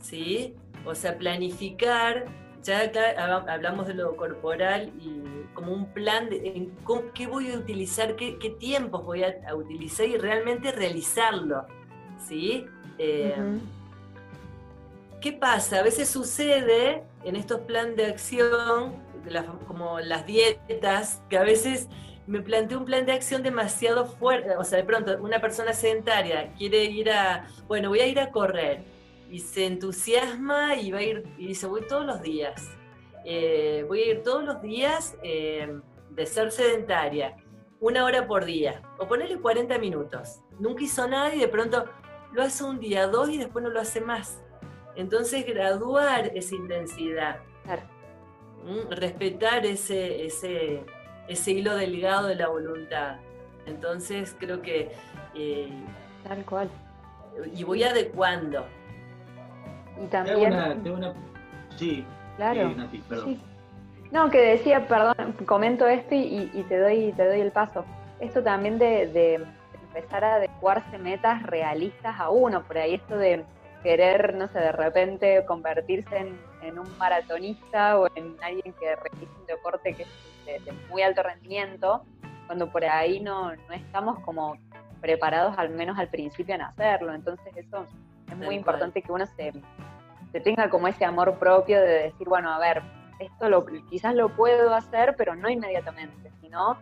¿sí? 0.00 0.54
O 0.84 0.94
sea, 0.94 1.18
planificar 1.18 2.45
ya 2.66 2.90
hablamos 3.48 3.86
de 3.86 3.94
lo 3.94 4.16
corporal 4.16 4.92
y 5.00 5.22
como 5.54 5.72
un 5.72 5.86
plan 5.92 6.28
de 6.28 6.48
en 6.48 6.76
qué 7.14 7.26
voy 7.26 7.52
a 7.52 7.56
utilizar, 7.56 8.16
qué, 8.16 8.56
tiempos 8.58 9.04
voy 9.04 9.22
a, 9.22 9.54
utilizar 9.54 10.06
y 10.06 10.18
realmente 10.18 10.72
realizarlo. 10.72 11.66
¿Sí? 12.26 12.66
Eh, 12.98 13.34
¿Qué 15.20 15.32
pasa? 15.32 15.78
A 15.78 15.82
veces 15.82 16.08
sucede 16.08 17.04
en 17.24 17.36
estos 17.36 17.60
planes 17.60 17.96
de 17.96 18.06
acción, 18.06 18.96
como 19.66 20.00
las 20.00 20.26
dietas, 20.26 21.22
que 21.28 21.38
a 21.38 21.42
veces 21.42 21.88
me 22.26 22.40
planteo 22.42 22.78
un 22.78 22.84
plan 22.84 23.06
de 23.06 23.12
acción 23.12 23.42
demasiado 23.42 24.06
fuerte. 24.06 24.56
O 24.56 24.64
sea, 24.64 24.78
de 24.78 24.84
pronto 24.84 25.16
una 25.20 25.40
persona 25.40 25.72
sedentaria 25.72 26.52
quiere 26.58 26.84
ir 26.84 27.10
a, 27.10 27.46
bueno, 27.68 27.88
voy 27.88 28.00
a 28.00 28.06
ir 28.06 28.20
a 28.20 28.30
correr 28.30 28.95
y 29.30 29.40
se 29.40 29.66
entusiasma 29.66 30.76
y 30.76 30.92
va 30.92 30.98
a 30.98 31.02
ir 31.02 31.24
y 31.38 31.48
dice, 31.48 31.66
voy 31.66 31.82
todos 31.86 32.06
los 32.06 32.22
días. 32.22 32.70
Eh, 33.24 33.84
voy 33.88 34.00
a 34.02 34.10
ir 34.12 34.22
todos 34.22 34.44
los 34.44 34.62
días 34.62 35.16
eh, 35.22 35.80
de 36.10 36.26
ser 36.26 36.52
sedentaria, 36.52 37.36
una 37.80 38.04
hora 38.04 38.26
por 38.26 38.44
día, 38.44 38.82
o 38.98 39.08
ponerle 39.08 39.38
40 39.38 39.78
minutos. 39.78 40.40
Nunca 40.60 40.84
hizo 40.84 41.06
nada 41.08 41.34
y 41.34 41.40
de 41.40 41.48
pronto 41.48 41.86
lo 42.32 42.42
hace 42.42 42.64
un 42.64 42.78
día, 42.78 43.06
dos 43.08 43.28
y 43.28 43.38
después 43.38 43.64
no 43.64 43.70
lo 43.70 43.80
hace 43.80 44.00
más. 44.00 44.40
Entonces, 44.94 45.44
graduar 45.44 46.30
esa 46.34 46.54
intensidad. 46.54 47.40
Respetar 48.90 49.66
ese, 49.66 50.24
ese, 50.24 50.84
ese 51.28 51.50
hilo 51.52 51.76
delgado 51.76 52.28
de 52.28 52.36
la 52.36 52.48
voluntad. 52.48 53.18
Entonces, 53.66 54.34
creo 54.38 54.62
que... 54.62 54.92
Eh, 55.34 55.70
Tal 56.24 56.44
cual. 56.44 56.70
Y 57.54 57.64
voy 57.64 57.82
adecuando. 57.82 58.66
Y 60.02 60.06
también. 60.06 60.52
una, 60.52 61.14
sí, 61.76 62.04
claro. 62.36 62.74
No, 64.12 64.30
que 64.30 64.40
decía, 64.40 64.86
perdón, 64.86 65.34
comento 65.46 65.86
esto 65.86 66.14
y, 66.14 66.64
te 66.68 66.78
doy 66.78 67.12
te 67.16 67.26
doy 67.26 67.40
el 67.40 67.52
paso. 67.52 67.84
Esto 68.20 68.42
también 68.42 68.78
de, 68.78 69.44
empezar 69.88 70.24
a 70.24 70.34
adecuarse 70.36 70.98
metas 70.98 71.42
realistas 71.42 72.18
a 72.18 72.30
uno, 72.30 72.62
por 72.62 72.78
ahí 72.78 72.94
esto 72.94 73.16
de 73.16 73.44
querer, 73.82 74.34
no 74.34 74.48
sé, 74.48 74.58
de 74.58 74.72
repente 74.72 75.44
convertirse 75.46 76.16
en, 76.16 76.78
un 76.78 76.98
maratonista 76.98 77.96
o 77.96 78.08
en 78.16 78.36
alguien 78.42 78.74
que 78.74 78.96
realice 78.96 79.32
un 79.38 79.46
deporte 79.46 79.94
que 79.94 80.02
es 80.02 80.64
de, 80.64 80.72
muy 80.90 81.02
alto 81.02 81.22
rendimiento, 81.22 82.02
cuando 82.46 82.68
por 82.70 82.84
ahí 82.84 83.20
no, 83.20 83.54
no 83.54 83.72
estamos 83.72 84.18
como 84.20 84.56
preparados 85.00 85.56
al 85.58 85.70
menos 85.70 85.96
al 85.96 86.08
principio 86.08 86.56
en 86.56 86.62
hacerlo. 86.62 87.14
Entonces 87.14 87.56
eso 87.56 87.86
es 88.30 88.36
muy 88.36 88.54
importante 88.54 89.02
que 89.02 89.12
uno 89.12 89.24
se, 89.26 89.52
tenga 90.40 90.68
como 90.68 90.88
ese 90.88 91.04
amor 91.04 91.38
propio 91.38 91.80
de 91.80 92.04
decir, 92.04 92.28
bueno, 92.28 92.52
a 92.52 92.58
ver, 92.58 92.82
esto 93.18 93.48
lo, 93.48 93.64
quizás 93.64 94.14
lo 94.14 94.28
puedo 94.28 94.74
hacer, 94.74 95.14
pero 95.16 95.34
no 95.34 95.48
inmediatamente, 95.48 96.30
sino 96.40 96.78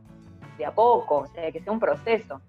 de 0.59 0.67
a 0.67 0.75
poco, 0.75 1.19
o 1.19 1.27
sea, 1.27 1.51
que 1.53 1.61
sea 1.61 1.73
un 1.73 1.81
proceso. 1.81 2.41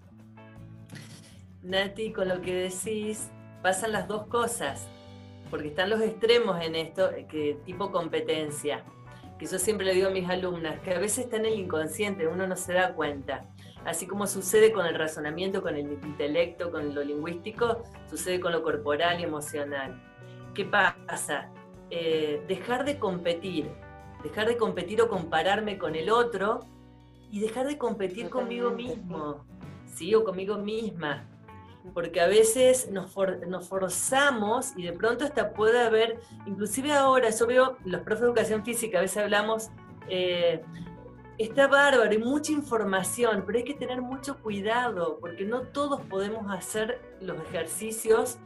Nati, 1.62 2.12
con 2.12 2.28
lo 2.28 2.42
que 2.42 2.54
decís, 2.54 3.30
pasan 3.62 3.92
las 3.92 4.08
dos 4.08 4.28
cosas, 4.28 4.88
porque 5.50 5.68
están 5.70 5.90
los 5.90 6.02
extremos 6.02 6.64
en 6.64 6.76
esto, 6.76 7.10
que 7.28 7.60
tipo 7.66 7.92
competencia, 7.92 8.84
que 9.38 9.46
yo 9.46 9.60
siempre 9.60 9.86
le 9.86 9.94
digo 9.94 10.08
a 10.08 10.12
mis 10.12 10.30
alumnas, 10.30 10.80
que 10.80 10.94
a 10.94 11.00
veces 11.00 11.26
está 11.26 11.38
en 11.38 11.46
el 11.46 11.56
inconsciente, 11.56 12.28
uno 12.28 12.48
no 12.48 12.56
se 12.56 12.74
da 12.74 12.94
cuenta. 12.94 13.46
Así 13.86 14.08
como 14.08 14.26
sucede 14.26 14.72
con 14.72 14.86
el 14.88 14.96
razonamiento, 14.96 15.62
con 15.62 15.76
el 15.76 15.92
intelecto, 15.92 16.72
con 16.72 16.96
lo 16.96 17.04
lingüístico, 17.04 17.84
sucede 18.10 18.40
con 18.40 18.52
lo 18.52 18.64
corporal 18.64 19.20
y 19.20 19.24
emocional. 19.24 20.02
¿Qué 20.56 20.66
pasa? 20.66 21.52
Eh, 21.92 22.44
dejar 22.48 22.84
de 22.84 22.98
competir, 22.98 23.70
dejar 24.24 24.48
de 24.48 24.58
competir 24.58 25.02
o 25.02 25.08
compararme 25.08 25.78
con 25.78 25.96
el 25.96 26.10
otro 26.10 26.62
y 27.30 27.40
dejar 27.40 27.68
de 27.68 27.78
competir 27.78 28.30
conmigo 28.30 28.72
mismo, 28.72 29.46
¿sí? 29.94 30.16
O 30.16 30.24
conmigo 30.24 30.58
misma. 30.58 31.30
Porque 31.94 32.20
a 32.22 32.28
veces 32.28 32.90
nos, 32.90 33.12
forzamos 33.70 34.74
y 34.76 34.84
de 34.84 34.94
pronto 34.94 35.26
hasta 35.26 35.54
puede 35.54 35.80
haber, 35.80 36.20
inclusive 36.48 36.92
ahora, 36.92 37.30
yo 37.30 37.46
veo 37.46 37.78
los 37.86 38.02
profes 38.02 38.22
de 38.22 38.28
educación 38.28 38.66
física, 38.66 38.98
a 38.98 39.02
veces 39.02 39.18
hablamos, 39.18 39.70
eh, 40.10 40.64
está 41.38 41.68
bárbaro, 41.68 42.10
hay 42.10 42.18
mucha 42.18 42.52
información, 42.52 43.44
pero 43.46 43.58
hay 43.58 43.64
que 43.64 43.74
tener 43.74 44.02
mucho 44.02 44.38
cuidado, 44.38 45.18
porque 45.20 45.46
no 45.46 45.62
todos 45.62 46.02
podemos 46.02 46.52
hacer 46.52 47.02
los 47.22 47.38
ejercicios 47.42 48.38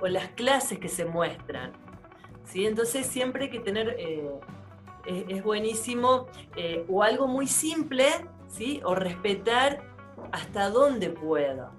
o 0.00 0.08
las 0.08 0.28
clases 0.28 0.78
que 0.78 0.88
se 0.88 1.04
muestran. 1.04 1.72
¿sí? 2.44 2.66
Entonces 2.66 3.06
siempre 3.06 3.44
hay 3.44 3.50
que 3.50 3.60
tener, 3.60 3.96
eh, 3.98 4.30
es, 5.06 5.42
buenísimo, 5.42 6.26
eh, 6.56 6.84
o 6.88 7.02
algo 7.02 7.26
muy 7.26 7.46
simple, 7.46 8.06
¿sí? 8.48 8.80
o 8.84 8.94
respetar 8.94 9.82
hasta 10.32 10.70
dónde 10.70 11.10
puedo. 11.10 11.70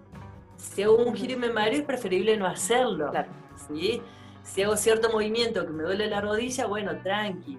Si 0.57 0.83
hago 0.83 0.97
un 0.97 1.15
giro 1.15 1.33
y 1.33 1.37
me 1.37 1.49
mareo, 1.51 1.79
es 1.79 1.85
preferible 1.85 2.37
no 2.37 2.47
hacerlo. 2.47 3.11
¿sí? 3.67 4.01
Si 4.43 4.63
hago 4.63 4.77
cierto 4.77 5.11
movimiento 5.11 5.65
que 5.65 5.71
me 5.71 5.83
duele 5.83 6.07
la 6.07 6.21
rodilla, 6.21 6.65
bueno, 6.65 6.97
tranqui. 7.01 7.57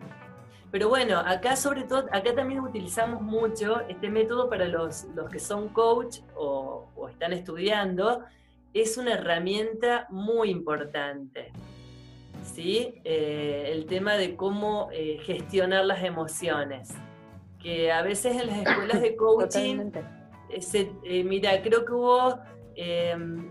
Pero 0.71 0.89
bueno, 0.89 1.19
acá 1.19 1.57
sobre 1.57 1.85
todo, 1.85 2.07
acá 2.13 2.35
también 2.35 2.61
utilizamos 2.61 3.23
mucho 3.23 3.81
este 3.89 4.09
método 4.11 4.51
para 4.51 4.67
los, 4.67 5.05
los 5.15 5.31
que 5.31 5.39
son 5.39 5.69
coach 5.69 6.19
o, 6.35 6.89
o 6.97 7.09
están 7.09 7.33
estudiando, 7.33 8.25
es 8.75 8.99
una 8.99 9.15
herramienta 9.15 10.07
muy 10.11 10.51
importante. 10.51 11.53
¿sí? 12.55 12.95
Eh, 13.05 13.71
el 13.73 13.87
tema 13.87 14.15
de 14.15 14.37
cómo 14.37 14.89
eh, 14.93 15.19
gestionar 15.23 15.85
las 15.85 16.03
emociones. 16.03 16.91
Que 17.61 17.91
a 17.91 18.03
veces 18.03 18.37
en 18.37 18.47
las 18.47 18.59
escuelas 18.59 19.01
de 19.01 19.17
coaching, 19.17 19.91
eh, 20.49 21.25
mira, 21.25 21.63
creo 21.63 21.85
que 21.85 21.93
hubo 21.93 22.39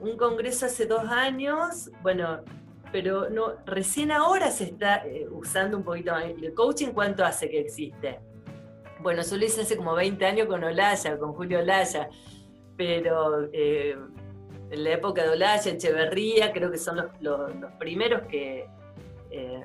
un 0.02 0.18
congreso 0.18 0.68
hace 0.68 0.86
dos 0.86 1.04
años, 1.06 1.90
bueno, 2.04 2.42
pero 2.92 3.30
no, 3.30 3.54
recién 3.66 4.12
ahora 4.12 4.52
se 4.52 4.66
está 4.66 5.04
usando 5.32 5.78
un 5.78 5.84
poquito 5.84 6.12
más. 6.12 6.26
¿El 6.26 6.54
coaching 6.54 6.90
cuánto 6.90 7.26
hace 7.26 7.50
que 7.50 7.60
existe? 7.60 8.20
Bueno, 9.00 9.22
yo 9.22 9.38
lo 9.38 9.46
hice 9.46 9.62
hace 9.62 9.78
como 9.78 9.94
20 9.94 10.26
años 10.26 10.48
con 10.48 10.64
Olaya, 10.64 11.18
con 11.18 11.34
Julio 11.34 11.60
Olaya, 11.60 12.10
pero 12.78 13.50
en 14.72 14.84
la 14.84 14.92
época 14.92 15.24
de 15.24 15.30
Olaya, 15.30 15.72
Echeverría, 15.72 16.52
creo 16.52 16.72
que 16.72 16.78
son 16.78 16.98
los, 17.22 17.52
primeros 17.80 18.24
que, 18.24 18.68
eh, 19.32 19.64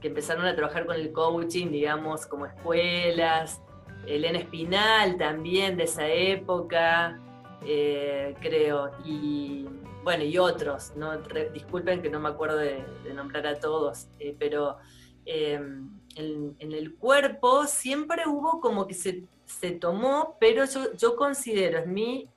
que 0.00 0.08
empezaron 0.08 0.46
a 0.46 0.54
trabajar 0.54 0.86
con 0.86 0.96
el 0.96 1.12
coaching, 1.12 1.70
digamos, 1.70 2.26
como 2.26 2.46
escuelas. 2.46 3.60
Elena 4.06 4.38
Espinal 4.38 5.16
también 5.16 5.76
de 5.76 5.84
esa 5.84 6.08
época, 6.08 7.20
eh, 7.64 8.34
creo, 8.40 8.90
y 9.04 9.66
bueno, 10.02 10.24
y 10.24 10.38
otros, 10.38 10.92
¿no? 10.96 11.16
disculpen 11.52 12.02
que 12.02 12.10
no 12.10 12.20
me 12.20 12.28
acuerdo 12.28 12.56
de, 12.56 12.84
nombrar 13.14 13.46
a 13.46 13.58
todos, 13.58 14.08
eh, 14.18 14.34
pero 14.38 14.78
em, 15.24 15.88
en, 16.16 16.56
el 16.58 16.96
cuerpo 16.96 17.66
siempre 17.66 18.22
hubo 18.26 18.60
como 18.60 18.86
que 18.86 18.94
se, 18.94 19.24
se 19.44 19.72
tomó, 19.72 20.36
pero 20.40 20.64
yo, 20.64 20.92
yo 20.94 21.16
considero, 21.16 21.78
es 21.78 21.86
mi, 21.86 22.28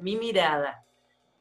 mi 0.00 0.16
mirada, 0.16 0.84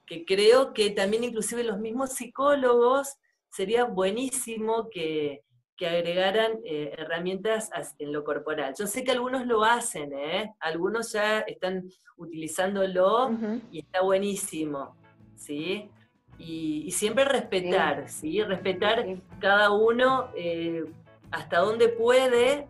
que 0.06 0.26
creo 0.26 0.74
que 0.74 0.90
también 0.90 1.24
inclusive 1.24 1.64
los 1.64 1.80
mismos 1.80 2.12
psicólogos 2.12 3.18
sería 3.52 3.86
buenísimo 3.86 4.90
que, 4.90 5.44
agregaran 5.84 6.60
eh, 6.64 6.94
herramientas 6.96 7.72
en 7.98 8.14
lo 8.14 8.24
corporal. 8.24 8.76
Yo 8.78 8.86
sé 8.86 9.04
que 9.04 9.10
algunos 9.10 9.48
lo 9.48 9.64
hacen, 9.64 10.14
¿eh? 10.14 10.54
algunos 10.60 11.14
ya 11.14 11.40
están 11.40 11.90
utilizándolo 12.18 13.32
y 13.72 13.80
está 13.80 14.04
buenísimo, 14.04 14.96
¿sí? 15.42 15.90
Y, 16.38 16.90
siempre 16.92 17.26
respetar, 17.26 18.10
¿sí? 18.10 18.42
Respetar 18.42 19.06
cada 19.40 19.72
uno 19.72 20.30
eh, 20.36 20.86
hasta 21.30 21.60
donde 21.60 21.88
puede. 21.90 22.68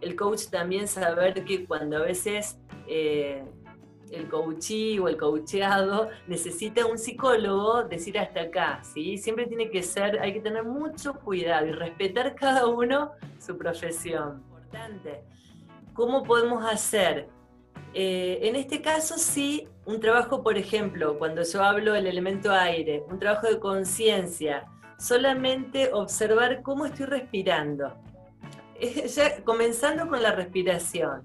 El 0.00 0.16
coach 0.16 0.46
también 0.50 0.88
saber 0.88 1.44
que 1.44 1.64
cuando 1.64 1.98
a 1.98 2.00
veces 2.00 2.58
el 2.86 4.28
coachí 4.28 4.98
o 4.98 5.08
el 5.08 5.16
coacheado 5.16 6.08
necesita 6.26 6.86
un 6.86 6.98
psicólogo 6.98 7.84
decir 7.84 8.18
hasta 8.18 8.42
acá, 8.42 8.80
¿sí? 8.82 9.16
Siempre 9.18 9.46
tiene 9.46 9.70
que 9.70 9.82
ser, 9.82 10.18
hay 10.20 10.32
que 10.32 10.40
tener 10.40 10.64
mucho 10.64 11.14
cuidado 11.14 11.66
y 11.66 11.72
respetar 11.72 12.34
cada 12.34 12.66
uno 12.66 13.12
su 13.38 13.56
profesión. 13.56 14.42
Importante. 14.48 15.22
¿cómo 15.98 16.22
podemos 16.22 16.64
hacer? 16.64 17.28
Eh, 17.92 18.38
en 18.42 18.54
este 18.54 18.80
caso 18.80 19.18
sí, 19.18 19.66
un 19.88 20.00
trabajo, 20.00 20.42
por 20.42 20.58
ejemplo, 20.58 21.18
cuando 21.18 21.42
yo 21.42 21.64
hablo 21.64 21.94
del 21.94 22.06
elemento 22.06 22.52
aire, 22.52 23.04
un 23.08 23.18
trabajo 23.18 23.46
de 23.46 23.58
conciencia, 23.58 24.66
solamente 24.98 25.94
observar 25.94 26.60
cómo 26.60 26.84
estoy 26.84 27.06
respirando. 27.06 27.94
Comenzando 29.44 30.06
con 30.06 30.22
la 30.22 30.32
respiración, 30.32 31.22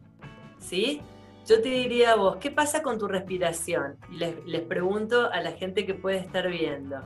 ¿sí? 0.59 1.01
Yo 1.45 1.61
te 1.61 1.67
diría 1.67 2.13
a 2.13 2.15
vos, 2.15 2.37
¿qué 2.37 2.51
pasa 2.51 2.81
con 2.81 2.97
tu 2.97 3.05
respiración? 3.09 3.97
Y 4.09 4.15
les, 4.15 4.45
les 4.45 4.61
pregunto 4.61 5.29
a 5.29 5.41
la 5.41 5.51
gente 5.51 5.85
que 5.85 5.93
puede 5.93 6.19
estar 6.19 6.49
viendo. 6.49 7.01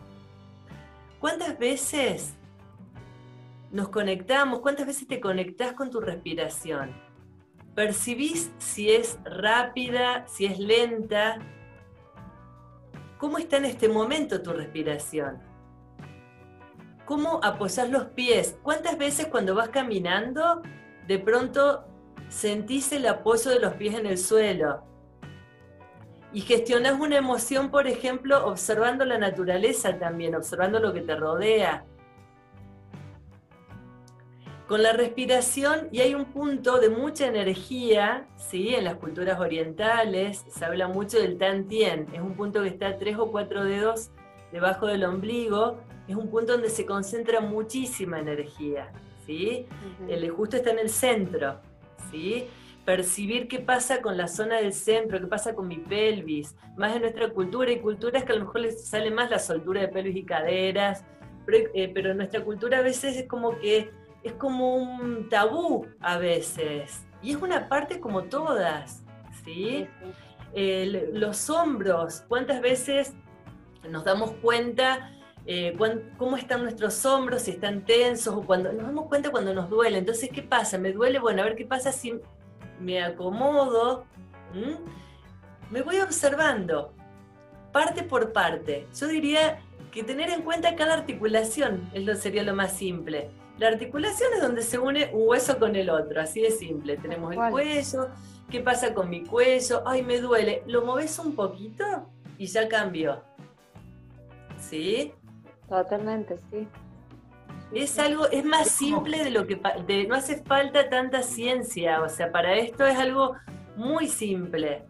¿Cuántas 1.20 1.58
veces 1.58 2.36
nos 3.72 3.89
conectamos? 3.89 4.60
¿Cuántas 4.60 4.86
veces 4.86 5.08
te 5.08 5.20
conectás 5.20 5.74
con 5.74 5.89
tu 5.89 6.01
respiración? 6.01 7.07
¿Percibís 7.78 8.51
si 8.57 8.89
es 8.89 9.19
rápida, 9.23 10.25
si 10.28 10.47
es 10.47 10.57
lenta? 10.57 11.38
¿Cómo 13.19 13.38
está 13.38 13.57
en 13.57 13.65
este 13.65 13.88
momento 13.88 14.41
tu 14.41 14.51
respiración? 14.51 15.38
¿Cómo 17.05 17.39
apoyas 17.43 17.88
los 17.91 18.05
pies? 18.05 18.57
¿Cuántas 18.63 18.97
veces 18.97 19.28
cuando 19.28 19.53
vas 19.53 19.69
caminando 19.69 20.63
de 21.07 21.19
pronto 21.19 21.86
sentís 22.30 22.91
el 22.93 23.05
apoyo 23.05 23.51
de 23.51 23.59
los 23.59 23.75
pies 23.75 23.93
en 23.93 24.07
el 24.07 24.17
suelo? 24.17 24.84
Y 26.34 26.41
gestionas 26.41 26.99
una 26.99 27.17
emoción, 27.17 27.69
por 27.69 27.86
ejemplo, 27.86 28.43
observando 28.47 29.05
la 29.05 29.19
naturaleza 29.19 29.99
también, 29.99 30.34
observando 30.34 30.80
lo 30.80 30.93
que 30.93 31.01
te 31.01 31.15
rodea. 31.15 31.86
Con 34.68 34.84
la 34.84 34.91
respiración, 34.91 35.88
y 35.93 36.01
hay 36.01 36.13
un 36.13 36.26
punto 36.26 36.80
de 36.80 36.89
mucha 36.89 37.28
energía, 37.28 38.28
¿sí? 38.36 38.76
en 38.76 38.84
las 38.84 38.95
culturas 38.95 39.39
orientales, 39.39 40.43
se 40.49 40.65
habla 40.65 40.89
mucho 40.89 41.18
del 41.18 41.38
tan 41.38 41.70
tien, 41.70 42.05
es 42.11 42.20
un 42.20 42.36
punto 42.36 42.61
que 42.63 42.68
está 42.68 42.97
tres 42.97 43.18
o 43.18 43.32
cuatro 43.32 43.63
dedos 43.63 44.09
debajo 44.51 44.88
del 44.88 45.05
ombligo, 45.05 45.78
es 46.09 46.18
un 46.18 46.30
punto 46.30 46.51
donde 46.53 46.70
se 46.70 46.86
concentra 46.86 47.39
muchísima 47.39 48.20
energía, 48.20 48.91
¿sí? 49.26 49.65
El 50.09 50.30
justo 50.32 50.57
está 50.57 50.72
en 50.72 50.80
el 50.80 50.89
centro, 50.89 51.61
¿sí? 52.11 52.45
percibir 52.84 53.47
qué 53.49 53.59
pasa 53.59 54.01
con 54.01 54.18
la 54.18 54.28
zona 54.28 54.57
del 54.57 54.74
centro, 54.74 55.20
qué 55.20 55.28
pasa 55.28 55.55
con 55.55 55.68
mi 55.68 55.78
pelvis, 55.78 56.55
más 56.78 56.93
de 56.93 57.01
nuestra 57.01 57.30
cultura. 57.30 57.72
y 57.72 57.80
culturas 57.80 58.24
que 58.24 58.32
a 58.32 58.36
lo 58.36 58.45
mejor 58.45 58.61
les 58.61 58.86
sale 58.86 59.11
más 59.11 59.30
la 59.30 59.39
soltura 59.39 59.82
de 59.82 59.89
pelvis 59.89 60.15
y 60.15 60.24
caderas, 60.24 61.05
pero, 61.45 61.70
eh, 61.74 61.93
en 61.93 62.18
nuestra 62.18 62.43
cultura 62.43 62.80
a 62.80 62.82
veces 62.82 63.18
es 63.18 63.28
como 63.28 63.59
que 63.59 63.91
es 64.28 64.34
como 64.34 64.75
un 64.75 65.30
tabú 65.30 65.88
a 65.99 66.17
veces. 66.17 67.05
Y 67.21 67.32
es 67.32 67.38
una 67.38 67.67
parte 67.67 67.99
como 67.99 68.23
todas, 68.23 69.03
¿sí? 69.43 69.88
los 70.53 71.49
hombros, 71.49 72.23
¿cuántas 72.28 72.61
veces 72.61 73.13
nos 73.88 74.03
damos 74.03 74.32
cuenta 74.41 75.11
eh, 75.49 75.78
cómo 76.17 76.36
están 76.36 76.63
nuestros 76.63 77.05
hombros, 77.05 77.43
si 77.43 77.51
están 77.51 77.86
tensos 77.86 78.36
o 78.36 78.41
cuando 78.41 78.73
nos 78.73 78.86
damos 78.86 79.05
cuenta 79.05 79.32
cuando 79.32 79.53
nos 79.53 79.69
duele. 79.69 79.97
Entonces, 79.97 80.30
¿qué 80.30 80.41
pasa? 80.41 80.78
¿Me 80.78 80.91
duele? 80.91 81.19
Bueno, 81.19 81.41
a 81.41 81.45
ver 81.45 81.55
qué 81.55 81.65
pasa 81.65 81.93
si 81.93 82.19
me 82.82 83.01
acomodo, 83.01 84.05
me 85.71 85.82
voy 85.82 85.99
observando, 86.01 86.93
parte 87.71 88.03
por 88.03 88.34
parte. 88.34 88.88
Yo 88.99 89.07
diría 89.07 89.59
que 89.91 90.03
tener 90.03 90.30
en 90.32 90.41
cuenta 90.41 90.75
cada 90.75 90.95
articulación 90.95 91.89
es 91.93 92.03
lo, 92.03 92.15
sería 92.15 92.43
lo 92.43 92.53
más 92.53 92.73
simple. 92.73 93.30
La 93.58 93.70
articulación 93.70 94.30
es 94.36 94.41
donde 94.41 94.62
se 94.62 94.78
une 94.78 95.10
un 95.14 95.28
hueso 95.28 95.58
con 95.58 95.76
el 95.76 95.89
otro, 95.89 96.22
así 96.22 96.41
de 96.41 96.51
simple. 96.51 96.97
Tenemos 96.97 97.34
el 97.34 97.51
cuello, 97.51 98.10
¿qué 98.51 98.62
pasa 98.62 98.93
con 98.93 99.10
mi 99.10 99.24
cuello? 99.24 99.82
Ay, 99.86 100.03
me 100.03 100.20
duele. 100.20 100.64
Lo 100.68 100.86
moves 100.86 101.18
un 101.18 101.34
poquito 101.34 101.84
y 102.38 102.45
ya 102.45 102.68
cambió. 102.68 103.24
¿Sí? 104.60 105.12
Totalmente, 105.68 106.39
sí. 106.51 106.68
Es 107.74 107.99
algo, 107.99 108.28
es 108.28 108.45
más 108.45 108.70
simple 108.70 109.24
de 109.24 109.32
lo 109.32 109.45
que, 109.45 109.60
no 110.08 110.16
hace 110.16 110.41
falta 110.43 110.89
tanta 110.89 111.22
ciencia, 111.22 112.01
o 112.01 112.08
sea, 112.08 112.32
para 112.32 112.55
esto 112.55 112.86
es 112.86 112.97
algo 112.97 113.36
muy 113.76 114.08
simple, 114.08 114.84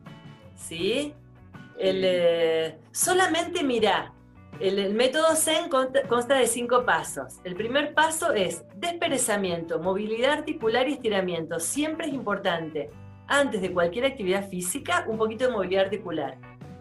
¿sí? 0.56 1.16
El, 1.80 2.02
eh, 2.04 2.80
solamente 2.92 3.64
mira, 3.64 4.14
el, 4.60 4.94
método 4.94 5.36
Zen 5.36 5.70
consta, 5.70 6.36
de 6.36 6.48
cinco 6.48 6.86
pasos. 6.86 7.40
El 7.44 7.56
primer 7.56 7.94
paso 7.94 8.34
es 8.34 8.64
desperezamiento, 8.76 9.80
movilidad 9.80 10.34
articular 10.34 10.88
y 10.88 10.94
estiramiento. 10.94 11.60
Siempre 11.60 12.08
es 12.08 12.14
importante, 12.14 12.90
antes 13.28 13.62
de 13.62 13.72
cualquier 13.72 14.06
actividad 14.06 14.48
física, 14.50 15.06
un 15.08 15.18
poquito 15.18 15.46
de 15.46 15.52
movilidad 15.52 15.86
articular, 15.86 16.38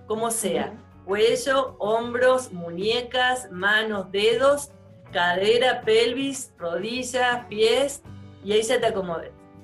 como 0.07 0.31
sea. 0.31 0.73
Cuello, 1.05 1.77
hombros, 1.79 2.53
muñecas, 2.53 3.51
manos, 3.53 4.11
dedos 4.11 4.71
cadera, 5.13 5.81
pelvis, 5.81 6.53
rodillas, 6.59 7.47
pies, 7.47 8.03
y 8.45 8.53
ahí 8.53 8.63
ya 8.63 8.81
te, 8.81 8.93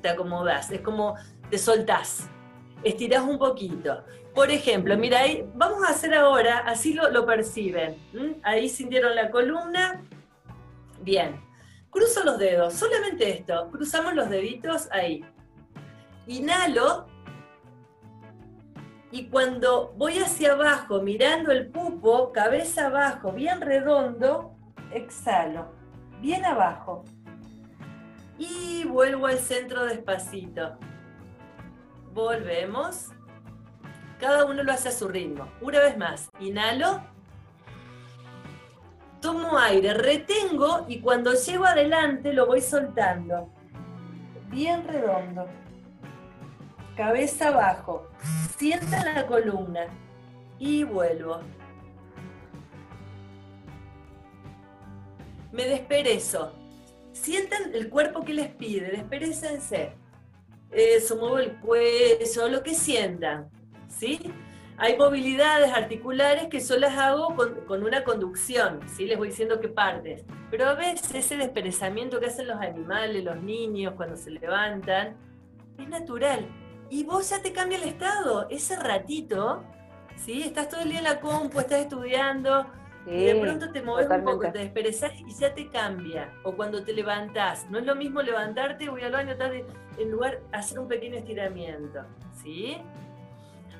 te 0.01 0.09
acomodas. 0.09 0.71
Es 0.71 0.81
como 0.81 1.15
te 1.51 1.59
soltás, 1.59 2.29
estirás 2.85 3.22
un 3.22 3.39
poquito. 3.39 4.05
Por 4.35 4.51
ejemplo, 4.51 4.97
mira, 4.97 5.20
ahí, 5.20 5.47
vamos 5.55 5.85
a 5.85 5.91
hacer 5.91 6.14
ahora, 6.14 6.59
así 6.59 6.95
lo, 6.95 7.26
perciben. 7.26 7.97
Ahí 8.43 8.68
sintieron 8.68 9.14
la 9.14 9.30
columna. 9.30 10.03
Bien. 11.03 11.41
Cruzo 11.91 12.24
los 12.24 12.39
dedos, 12.39 12.72
solamente 12.72 13.28
esto. 13.28 13.68
Cruzamos 13.70 14.14
los 14.14 14.30
deditos 14.30 14.89
ahí. 14.91 15.22
Inhalo. 16.26 17.07
Y 19.11 19.26
cuando 19.26 19.93
voy 19.99 20.18
hacia 20.18 20.53
abajo, 20.53 21.03
mirando 21.03 21.53
el 21.53 21.66
pupo, 21.66 22.33
cabeza 22.33 22.87
abajo, 22.87 23.33
bien 23.33 23.61
redondo, 23.61 24.57
exhalo, 24.91 25.70
bien 26.22 26.47
abajo. 26.47 27.05
Y 28.39 28.85
vuelvo 28.85 29.26
al 29.26 29.39
centro 29.39 29.85
despacito. 29.85 30.78
Volvemos. 32.13 33.09
Cada 34.19 34.45
uno 34.45 34.63
lo 34.63 34.73
hace 34.73 34.89
a 34.89 34.93
su 34.93 35.09
ritmo. 35.09 35.49
Una 35.61 35.81
vez 35.81 35.97
más, 35.97 36.31
inhalo. 36.41 37.03
Tomo 39.21 39.59
aire, 39.59 39.95
retengo 39.95 40.85
y 40.89 41.01
cuando 41.01 41.33
llego 41.35 41.65
adelante 41.65 42.33
lo 42.33 42.47
voy 42.47 42.61
soltando. 42.61 43.49
Bien 44.49 44.87
redondo. 44.87 45.47
Cabeza 46.97 47.49
abajo. 47.49 48.09
Sienta 48.57 49.05
la 49.15 49.27
columna. 49.27 49.87
Y 50.59 50.85
vuelvo. 50.85 51.41
me 55.53 55.67
desperezo. 55.67 56.53
Sientan 57.13 57.75
el 57.75 57.89
cuerpo 57.91 58.25
que 58.25 58.35
les 58.35 58.49
pide, 58.49 58.91
desperecense. 58.91 59.93
Eso, 60.73 61.16
muevo 61.16 61.39
el 61.39 61.53
cuello, 61.61 62.49
lo 62.49 62.62
que 62.62 62.75
sientan. 62.75 63.51
¿sí? 63.89 64.33
Hay 64.79 64.97
movilidades 64.97 65.73
articulares 65.73 66.49
que 66.49 66.61
yo 66.61 66.77
las 66.79 66.97
hago 66.97 67.37
con, 67.66 67.83
una 67.85 68.03
conducción, 68.05 68.81
¿sí? 68.89 69.05
les 69.05 69.18
voy 69.18 69.29
diciendo 69.29 69.61
qué 69.61 69.68
partes. 69.68 70.25
Pero 70.51 70.68
a 70.68 70.75
veces 70.75 71.14
ese 71.14 71.37
desperezamiento 71.37 72.18
que 72.18 72.27
hacen 72.27 72.49
los 72.49 72.61
animales, 72.61 73.23
los 73.23 73.41
niños 73.43 73.95
cuando 73.97 74.16
se 74.16 74.31
levantan, 74.31 75.16
es 75.79 75.89
natural. 75.89 76.47
Y 76.91 77.05
vos 77.05 77.31
ya 77.31 77.41
te 77.41 77.53
cambia 77.53 77.79
el 77.79 77.85
estado. 77.85 78.49
Ese 78.51 78.77
ratito, 78.77 79.62
¿sí? 80.16 80.43
estás 80.43 80.68
todo 80.68 80.81
el 80.81 80.91
día 80.91 80.99
en 80.99 81.05
la 81.05 81.20
compu, 81.20 81.61
estás 81.61 81.81
estudiando, 81.81 82.66
y 83.07 83.25
de 83.25 83.35
pronto 83.35 83.71
te 83.73 83.83
mueves 83.83 84.09
un 84.09 84.25
poco, 84.25 84.53
te 84.53 84.59
desperezás 84.59 85.13
y 85.19 85.35
ya 85.35 85.53
te 85.55 85.69
cambia. 85.69 86.33
O 86.45 86.53
cuando 86.53 86.85
te 86.85 86.93
levantás. 86.93 87.69
No 87.69 87.79
es 87.79 87.87
lo 87.87 87.97
mismo 87.97 88.23
levantarte, 88.23 88.89
voy 88.89 89.03
al 89.03 89.13
baño, 89.13 89.37
tarde, 89.37 89.65
en 89.99 90.11
lugar 90.11 90.41
de 90.41 90.57
hacer 90.57 90.79
un 90.79 90.89
pequeño 90.89 91.17
estiramiento. 91.17 92.01
¿Sí? 92.43 92.77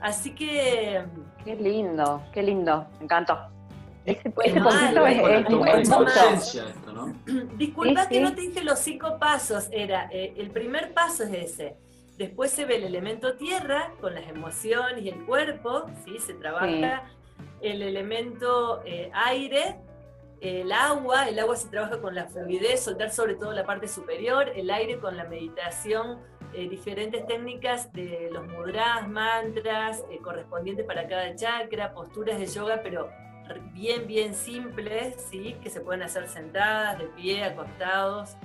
Así 0.01 0.35
que. 0.35 1.05
Qué 1.45 1.55
lindo, 1.55 2.23
qué 2.33 2.43
lindo. 2.43 2.87
Me 2.99 3.05
encantó. 3.05 3.39
Ese, 4.05 4.33
ese 4.45 4.59
es, 4.59 6.55
esto, 6.57 6.93
¿no? 6.93 7.15
Disculpa 7.57 8.09
que 8.09 8.21
no 8.21 8.35
te 8.35 8.41
dije 8.41 8.65
los 8.65 8.81
cinco 8.81 9.17
pasos. 9.21 9.69
Era, 9.71 10.09
eh, 10.11 10.35
el 10.37 10.51
primer 10.51 10.93
paso 10.93 11.23
es 11.23 11.53
ese. 11.53 11.77
Después 12.19 12.51
se 12.51 12.65
ve 12.65 12.77
el 12.77 12.85
elemento 12.85 13.37
tierra 13.37 13.93
con 14.01 14.15
las 14.15 14.29
emociones 14.29 15.05
y 15.05 15.09
el 15.09 15.25
cuerpo, 15.25 15.87
¿sí? 16.05 16.19
Se 16.19 16.35
trabaja 16.35 17.05
el 17.63 17.83
elemento 17.83 18.83
eh, 18.85 19.11
aire, 19.15 19.79
el 20.41 20.73
agua, 20.73 21.29
el 21.29 21.39
agua 21.39 21.57
se 21.57 21.69
trabaja 21.69 22.01
con 22.01 22.15
la 22.15 22.27
fluidez, 22.27 22.81
soltar 22.83 23.11
sobre 23.11 23.37
todo 23.37 23.53
la 23.53 23.65
parte 23.65 23.87
superior, 23.87 24.51
el 24.55 24.71
aire 24.71 24.99
con 24.99 25.17
la 25.17 25.25
meditación, 25.25 26.19
eh, 26.55 26.69
diferentes 26.69 27.27
técnicas 27.27 27.91
de 27.93 28.29
los 28.31 28.47
mudras, 28.47 29.09
mantras, 29.09 30.05
eh, 30.11 30.19
correspondientes 30.19 30.85
para 30.85 31.09
cada 31.09 31.35
chakra, 31.35 31.95
posturas 31.95 32.39
de 32.39 32.47
yoga, 32.47 32.81
pero 32.83 33.09
bien, 33.73 34.07
bien 34.07 34.35
simples, 34.35 35.15
¿sí? 35.31 35.57
que 35.63 35.71
se 35.71 35.81
pueden 35.81 36.03
hacer 36.03 36.29
sentadas, 36.29 36.99
de 36.99 37.07
pie, 37.07 37.45
acostados. 37.45 38.37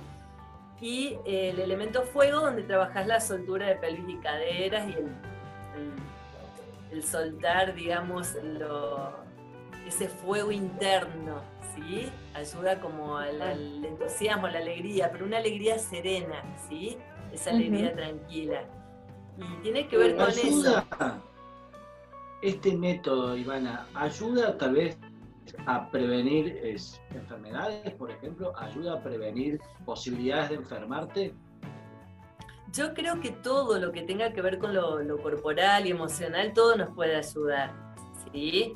y 0.80 1.18
eh, 1.26 1.50
el 1.50 1.58
elemento 1.60 2.02
fuego, 2.02 2.40
donde 2.40 2.62
trabajas 2.62 3.06
la 3.06 3.20
soltura 3.20 3.66
de 3.66 3.74
pelvis 3.76 4.08
y 4.08 4.18
caderas 4.18 4.88
y 4.88 4.92
el, 4.92 5.08
el, 5.76 5.92
soltar, 7.02 7.74
digamos, 7.74 8.34
ese 9.86 10.08
fuego 10.08 10.52
interno, 10.52 11.42
¿sí? 11.74 12.08
Ayuda 12.34 12.80
como 12.80 13.16
al, 13.16 13.84
entusiasmo, 13.84 14.46
a 14.46 14.50
la 14.50 14.58
alegría, 14.58 15.10
pero 15.10 15.24
una 15.24 15.38
alegría 15.38 15.78
serena, 15.78 16.42
¿sí? 16.68 16.98
Esa 17.32 17.50
alegría 17.50 17.94
tranquila. 17.94 18.64
Y 19.36 19.62
tiene 19.62 19.86
que 19.88 19.96
ver 19.96 20.16
con 20.16 20.28
eso. 20.28 20.84
Este 22.42 22.76
método, 22.76 23.36
Ivana, 23.36 23.88
ayuda 23.94 24.56
tal 24.56 24.74
vez 24.74 24.96
a 25.66 25.90
prevenir 25.90 26.60
enfermedades, 27.14 27.92
por 27.94 28.10
ejemplo? 28.10 28.52
¿Ayuda 28.56 28.94
a 28.94 29.02
prevenir 29.02 29.60
posibilidades 29.84 30.50
de 30.50 30.54
enfermarte? 30.56 31.34
Yo 32.72 32.92
creo 32.92 33.20
que 33.20 33.30
todo 33.30 33.78
lo 33.78 33.92
que 33.92 34.02
tenga 34.02 34.32
que 34.32 34.42
ver 34.42 34.58
con 34.58 34.74
lo, 34.74 35.18
corporal 35.22 35.86
y 35.86 35.90
emocional, 35.90 36.52
todo 36.52 36.76
nos 36.76 36.94
puede 36.94 37.16
ayudar, 37.16 37.72
¿sí? 38.32 38.74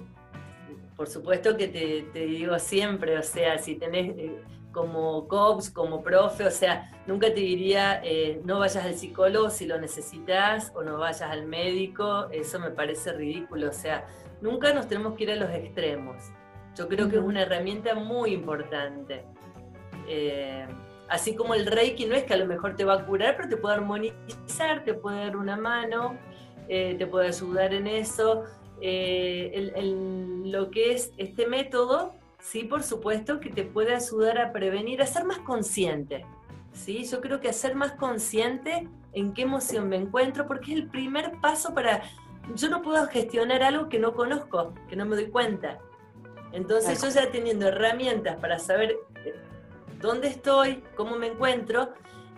Por 0.96 1.08
supuesto 1.08 1.56
que 1.56 1.68
te, 1.68 2.18
digo 2.26 2.58
siempre, 2.58 3.18
o 3.18 3.22
sea, 3.22 3.58
si 3.58 3.74
tenés 3.74 4.16
eh, 4.16 4.42
como 4.72 5.28
coach, 5.28 5.70
como 5.72 6.02
profe, 6.02 6.46
o 6.46 6.50
sea, 6.50 6.90
nunca 7.06 7.28
te 7.28 7.40
diría 7.40 8.00
eh, 8.02 8.40
no 8.44 8.60
vayas 8.60 8.84
al 8.84 8.94
psicólogo 8.94 9.50
si 9.50 9.66
lo 9.66 9.78
necesitas 9.78 10.72
o 10.74 10.82
no 10.82 10.98
vayas 10.98 11.22
al 11.22 11.46
médico, 11.46 12.28
eso 12.30 12.58
me 12.60 12.70
parece 12.70 13.12
ridículo, 13.12 13.68
o 13.68 13.72
sea, 13.72 14.06
nunca 14.40 14.72
nos 14.72 14.88
tenemos 14.88 15.14
que 15.14 15.24
ir 15.24 15.32
a 15.32 15.36
los 15.36 15.50
extremos. 15.50 16.16
Yo 16.76 16.88
creo 16.88 17.08
que 17.08 17.16
es 17.16 17.22
una 17.22 17.42
herramienta 17.42 17.94
muy 17.94 18.32
importante. 18.32 19.24
Eh, 20.08 20.66
así 21.12 21.36
como 21.36 21.54
el 21.54 21.66
Reiki 21.66 22.06
no 22.06 22.14
es 22.14 22.24
que 22.24 22.32
a 22.32 22.38
lo 22.38 22.46
mejor 22.46 22.74
te 22.74 22.84
va 22.84 22.94
a 22.94 23.04
curar, 23.04 23.36
pero 23.36 23.48
te 23.48 23.58
puede 23.58 23.74
armonizar, 23.74 24.82
te 24.82 24.94
puede 24.94 25.18
dar 25.18 25.36
una 25.36 25.56
mano, 25.56 26.16
eh, 26.68 26.96
te 26.98 27.06
puede 27.06 27.28
ayudar 27.28 27.74
en 27.74 27.86
eso. 27.86 28.44
Eh, 28.80 29.70
lo 30.46 30.70
que 30.70 30.94
es 30.94 31.12
este 31.18 31.46
método, 31.46 32.14
sí, 32.40 32.64
por 32.64 32.82
supuesto, 32.82 33.40
que 33.40 33.50
te 33.50 33.62
puede 33.62 33.94
ayudar 33.94 34.38
a 34.38 34.52
prevenir, 34.52 35.02
a 35.02 35.06
ser 35.06 35.24
más 35.24 35.38
consciente. 35.40 36.24
¿sí? 36.72 37.04
Yo 37.04 37.20
creo 37.20 37.40
que 37.40 37.50
a 37.50 37.52
ser 37.52 37.74
más 37.74 37.92
consciente 37.92 38.88
en 39.12 39.34
qué 39.34 39.42
emoción 39.42 39.90
me 39.90 39.96
encuentro, 39.96 40.46
porque 40.46 40.72
es 40.72 40.78
el 40.78 40.88
primer 40.88 41.32
paso 41.42 41.74
para... 41.74 42.02
Yo 42.56 42.70
no 42.70 42.80
puedo 42.80 43.06
gestionar 43.06 43.62
algo 43.62 43.90
que 43.90 43.98
no 43.98 44.14
conozco, 44.14 44.72
que 44.88 44.96
no 44.96 45.04
me 45.04 45.14
doy 45.14 45.26
cuenta. 45.26 45.78
Entonces 46.52 47.02
yo 47.02 47.08
ya 47.10 47.30
teniendo 47.30 47.68
herramientas 47.68 48.36
para 48.36 48.58
saber 48.58 48.96
dónde 50.00 50.28
estoy, 50.28 50.82
cómo 50.96 51.16
me 51.16 51.28
encuentro, 51.28 51.90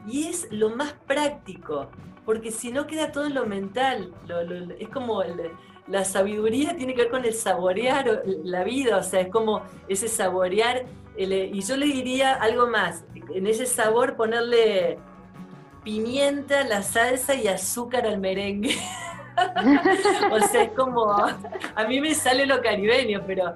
y 0.07 0.29
es 0.29 0.49
lo 0.51 0.71
más 0.71 0.93
práctico, 1.07 1.89
porque 2.25 2.51
si 2.51 2.71
no 2.71 2.87
queda 2.87 3.13
todo 3.13 3.29
lo 3.29 3.47
mental, 3.47 4.13
es 4.79 4.89
como 4.89 5.23
la 5.87 6.05
sabiduría 6.05 6.77
tiene 6.77 6.95
que 6.95 7.03
ver 7.03 7.11
con 7.11 7.25
el 7.25 7.35
saborear 7.35 8.23
la 8.27 8.65
vida, 8.65 8.97
o 8.97 9.03
sea, 9.03 9.21
es 9.21 9.29
como 9.29 9.63
ese 9.89 10.09
saborear, 10.09 10.85
y 11.17 11.61
yo 11.61 11.77
le 11.77 11.87
diría 11.87 12.35
algo 12.35 12.67
más, 12.67 13.05
en 13.15 13.47
ese 13.47 13.67
sabor 13.67 14.17
ponerle 14.17 14.99
pimienta, 15.85 16.65
la 16.65 16.83
salsa 16.83 17.35
y 17.35 17.47
azúcar 17.47 18.07
al 18.07 18.19
merengue. 18.19 18.77
o 20.33 20.41
sea, 20.41 20.63
es 20.63 20.71
como, 20.71 21.13
a 21.13 21.85
mí 21.87 22.01
me 22.01 22.15
sale 22.15 22.47
lo 22.47 22.63
caribeño, 22.63 23.23
pero 23.27 23.55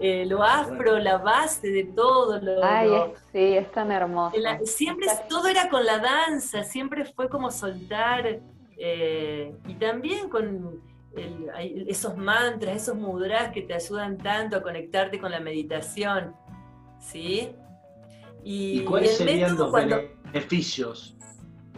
eh, 0.00 0.24
lo 0.24 0.42
afro, 0.42 0.98
la 0.98 1.18
base 1.18 1.68
de 1.70 1.84
todo. 1.84 2.40
Lo, 2.40 2.64
Ay, 2.64 2.88
sí, 3.32 3.56
es 3.56 3.70
tan 3.70 3.92
hermoso. 3.92 4.34
siempre 4.64 5.06
todo 5.28 5.46
era 5.48 5.68
con 5.68 5.84
la 5.84 5.98
danza, 5.98 6.64
siempre 6.64 7.04
fue 7.04 7.28
como 7.28 7.50
soltar, 7.50 8.40
eh, 8.78 9.54
y 9.68 9.74
también 9.74 10.30
con 10.30 10.80
esos 11.86 12.16
mantras, 12.16 12.76
esos 12.76 12.96
mudras 12.96 13.52
que 13.52 13.62
te 13.62 13.74
ayudan 13.74 14.16
tanto 14.16 14.56
a 14.56 14.62
conectarte 14.62 15.18
con 15.18 15.30
la 15.30 15.40
meditación. 15.40 16.34
¿Sí? 16.98 17.54
¿Y, 18.42 18.84
cuáles 18.84 19.18
serían 19.18 19.56
los 19.56 19.70
beneficios? 19.70 21.14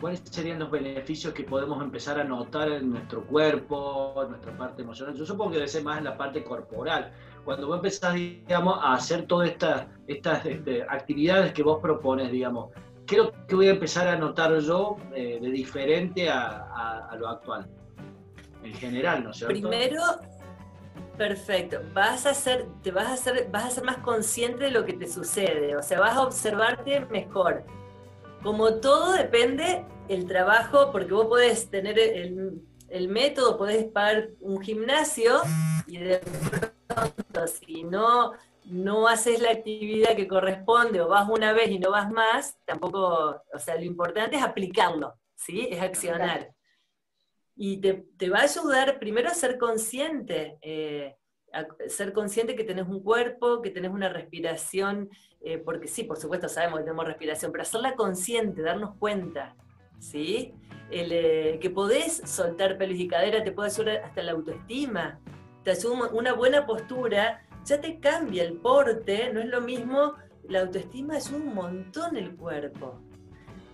¿Cuáles 0.01 0.21
serían 0.25 0.59
los 0.59 0.71
beneficios 0.71 1.33
que 1.33 1.45
podemos 1.45 1.83
empezar 1.83 2.19
a 2.19 2.25
notar 2.25 2.69
en 2.71 2.91
nuestro 2.91 3.25
cuerpo, 3.25 4.15
en 4.23 4.31
nuestra 4.31 4.57
parte 4.57 4.83
emocional? 4.83 5.15
Yo 5.15 5.25
supongo 5.25 5.53
que 5.53 5.57
debe 5.59 5.69
ser 5.69 5.85
más 5.85 5.99
en 5.99 6.05
la 6.05 6.17
parte 6.17 6.43
corporal, 6.43 7.13
cuando 7.45 7.67
vos 7.67 7.77
empezás, 7.77 8.15
digamos, 8.15 8.79
a 8.81 8.95
hacer 8.95 9.27
todas 9.27 9.51
estas, 9.51 9.87
estas 10.07 10.47
este, 10.47 10.83
actividades 10.83 11.53
que 11.53 11.63
vos 11.63 11.81
propones, 11.81 12.31
digamos, 12.31 12.71
¿qué 13.07 13.17
es 13.17 13.23
lo 13.23 13.47
que 13.47 13.55
voy 13.55 13.69
a 13.69 13.73
empezar 13.73 14.09
a 14.09 14.17
notar 14.17 14.57
yo 14.61 14.97
eh, 15.15 15.39
de 15.41 15.51
diferente 15.51 16.29
a, 16.31 17.15
lo 17.19 17.29
actual? 17.29 17.69
En 18.63 18.75
general, 18.75 19.25
¿no 19.25 19.31
es 19.31 19.39
cierto? 19.39 19.53
Primero, 19.53 20.03
perfecto, 21.19 21.81
vas 21.93 22.27
a 22.27 22.35
ser, 22.35 22.67
te 22.83 22.93
vas 22.93 23.07
a 23.07 23.15
hacer, 23.15 23.49
vas 23.51 23.65
a 23.65 23.71
ser 23.71 23.85
más 23.85 23.99
consciente 23.99 24.65
de 24.65 24.71
lo 24.71 24.85
que 24.85 24.93
te 24.93 25.09
sucede, 25.09 25.77
o 25.77 25.83
sea, 25.83 25.99
vas 25.99 26.17
a 26.17 26.23
observarte 26.23 27.01
mejor. 27.07 27.65
Como 28.43 28.75
todo 28.75 29.13
depende 29.13 29.85
el 30.09 30.27
trabajo, 30.27 30.91
porque 30.91 31.13
vos 31.13 31.27
podés 31.27 31.71
tener 31.71 31.99
el, 31.99 32.61
el 32.93 33.09
método, 33.09 33.57
podés 33.57 33.87
pagar 33.87 34.29
un 34.41 34.61
gimnasio 34.61 35.41
y 35.87 35.97
de 35.97 36.21
si 37.47 37.85
no, 37.85 38.33
no 38.67 39.09
haces 39.09 39.41
la 39.41 39.51
actividad 39.51 40.15
que 40.15 40.29
corresponde 40.29 41.01
o 41.01 41.09
vas 41.09 41.27
una 41.29 41.55
vez 41.55 41.71
y 41.71 41.79
no 41.79 41.91
vas 41.91 42.11
más, 42.11 42.59
tampoco, 42.67 43.43
o 43.53 43.59
sea, 43.59 43.77
lo 43.77 43.85
importante 43.85 44.37
es 44.37 44.43
aplicarlo, 44.43 45.15
¿sí? 45.35 45.69
Es 45.71 45.81
accionar. 45.81 46.53
Y 47.57 47.79
te, 47.79 48.29
va 48.29 48.41
a 48.41 48.43
ayudar 48.43 48.99
primero 48.99 49.29
a 49.29 49.35
ser 49.35 49.57
consciente, 49.57 50.59
eh, 50.61 51.17
a 51.53 51.67
ser 51.89 52.13
consciente 52.13 52.55
que 52.55 52.65
tenés 52.65 52.87
un 52.89 53.03
cuerpo, 53.03 53.63
que 53.63 53.71
tenés 53.71 53.91
una 53.91 54.11
respiración, 54.11 55.09
eh, 55.41 55.57
porque 55.57 55.89
sí, 55.89 56.05
por 56.05 56.19
supuesto 56.19 56.47
sabemos 56.47 56.81
que 56.81 56.85
tenemos 56.85 57.07
respiración, 57.07 57.53
pero 57.53 57.63
hacerla 57.63 57.95
consciente, 57.95 58.61
darnos 58.61 58.97
cuenta, 58.99 59.57
¿sí? 60.03 60.53
El, 60.91 61.13
eh, 61.13 61.59
que 61.61 61.71
podés 61.71 62.21
soltar 62.27 62.77
pelos 62.77 62.99
y 62.99 63.09
cadera 63.09 63.43
te 63.43 63.53
puede 63.53 63.71
ayudar 63.71 63.97
hasta 64.05 64.23
la 64.23 64.33
autoestima, 64.33 65.21
te 65.63 65.71
ayuda 65.71 66.09
una 66.13 66.35
buena 66.35 66.67
postura, 66.67 67.47
ya 67.65 67.81
te 67.81 67.99
cambia 68.01 68.43
el 68.43 68.55
porte, 68.55 69.33
no 69.33 69.41
es 69.41 69.47
lo 69.47 69.61
mismo, 69.61 70.15
la 70.49 70.61
autoestima 70.61 71.17
es 71.17 71.31
un 71.31 71.55
montón 71.55 72.17
el 72.17 72.35
cuerpo. 72.37 73.01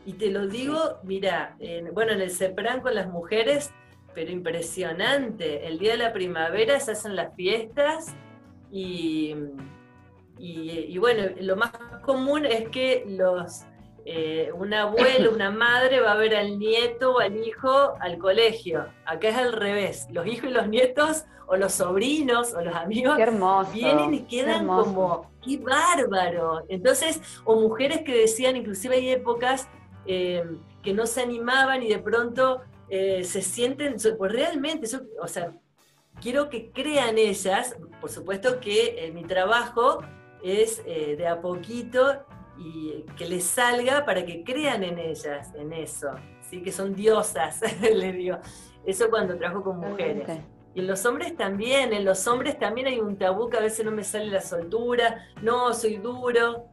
Y 0.05 0.13
te 0.13 0.31
lo 0.31 0.47
digo, 0.47 0.99
mira, 1.03 1.57
bueno, 1.93 2.13
en 2.13 2.21
el 2.21 2.31
CEPRAN 2.31 2.83
con 2.83 2.95
las 2.95 3.09
mujeres, 3.09 3.73
pero 4.15 4.31
impresionante, 4.31 5.67
el 5.67 5.79
día 5.79 5.93
de 5.93 5.99
la 5.99 6.13
primavera 6.13 6.79
se 6.79 6.93
hacen 6.93 7.17
las 7.17 7.35
fiestas 7.35 8.15
y, 8.71 9.35
y 10.39 10.99
bueno, 10.99 11.23
lo 11.41 11.57
más 11.57 11.73
común 12.03 12.45
es 12.45 12.69
que 12.69 13.05
los 13.07 13.65
eh, 14.11 14.51
un 14.55 14.73
abuelo, 14.73 15.33
una 15.33 15.51
madre 15.51 16.01
va 16.01 16.13
a 16.13 16.17
ver 16.17 16.35
al 16.35 16.59
nieto 16.59 17.17
o 17.17 17.19
al 17.19 17.37
hijo 17.37 17.93
al 18.01 18.17
colegio. 18.17 18.87
Acá 19.05 19.29
es 19.29 19.37
al 19.37 19.53
revés. 19.53 20.07
Los 20.11 20.27
hijos 20.27 20.49
y 20.49 20.53
los 20.55 20.67
nietos, 20.67 21.27
o 21.47 21.57
los 21.57 21.75
sobrinos, 21.75 22.55
o 22.55 22.63
los 22.63 22.75
amigos, 22.75 23.19
vienen 23.71 24.15
y 24.15 24.23
quedan 24.23 24.67
como, 24.67 25.31
¡qué 25.45 25.59
bárbaro! 25.59 26.65
Entonces, 26.71 27.21
o 27.45 27.57
mujeres 27.57 28.01
que 28.01 28.17
decían, 28.17 28.57
inclusive 28.57 28.97
hay 28.97 29.11
épocas 29.11 29.69
eh, 30.07 30.43
que 30.83 30.95
no 30.95 31.05
se 31.05 31.21
animaban 31.21 31.83
y 31.83 31.91
de 31.91 31.99
pronto 31.99 32.63
eh, 32.89 33.25
se 33.25 33.43
sienten, 33.43 33.97
pues 34.17 34.33
realmente, 34.33 34.89
o 35.21 35.29
sea, 35.29 35.53
quiero 36.23 36.49
que 36.49 36.71
crean 36.71 37.19
ellas, 37.19 37.77
por 38.01 38.09
supuesto 38.09 38.59
que 38.59 39.13
mi 39.15 39.25
trabajo 39.25 39.99
es 40.43 40.83
de 40.83 41.27
a 41.27 41.43
poquito 41.43 42.25
y 42.59 43.05
que 43.17 43.27
les 43.27 43.45
salga 43.45 44.05
para 44.05 44.25
que 44.25 44.43
crean 44.43 44.83
en 44.83 44.99
ellas, 44.99 45.53
en 45.55 45.73
eso, 45.73 46.09
¿sí? 46.41 46.63
que 46.63 46.73
son 46.73 46.95
diosas, 46.95 47.61
le 47.83 48.13
digo. 48.13 48.39
Eso 48.85 49.11
cuando 49.11 49.37
trabajo 49.37 49.63
con 49.63 49.79
mujeres. 49.79 50.27
Y 50.75 50.81
en 50.81 50.87
los 50.87 51.05
hombres 51.07 51.37
también, 51.37 51.93
en 51.93 52.05
los 52.05 52.27
hombres 52.27 52.59
también 52.59 52.87
hay 52.87 53.01
un 53.01 53.17
tabú 53.17 53.49
que 53.49 53.59
a 53.59 53.61
veces 53.61 53.85
no 53.85 53.91
me 53.91 54.05
sale 54.05 54.27
la 54.27 54.41
soltura, 54.41 55.27
no, 55.43 55.73
soy 55.75 55.97
duro. 55.97 56.67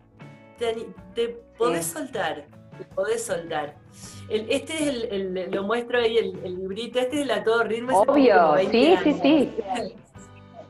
Te, 0.58 1.38
podés 1.58 1.86
soltar, 1.86 2.46
te 2.78 2.86
podés 2.86 3.24
soltar. 3.26 3.76
este 4.30 4.74
es 4.74 5.12
el, 5.12 5.52
lo 5.52 5.64
muestro 5.64 6.00
ahí, 6.00 6.18
el, 6.18 6.56
librito, 6.56 7.00
este 7.00 7.18
es 7.18 7.22
el 7.24 7.32
a 7.32 7.44
todo 7.44 7.64
ritmo. 7.64 8.00
Obvio, 8.02 8.56
sí, 8.72 8.96
sí, 9.04 9.14
sí. 9.22 9.54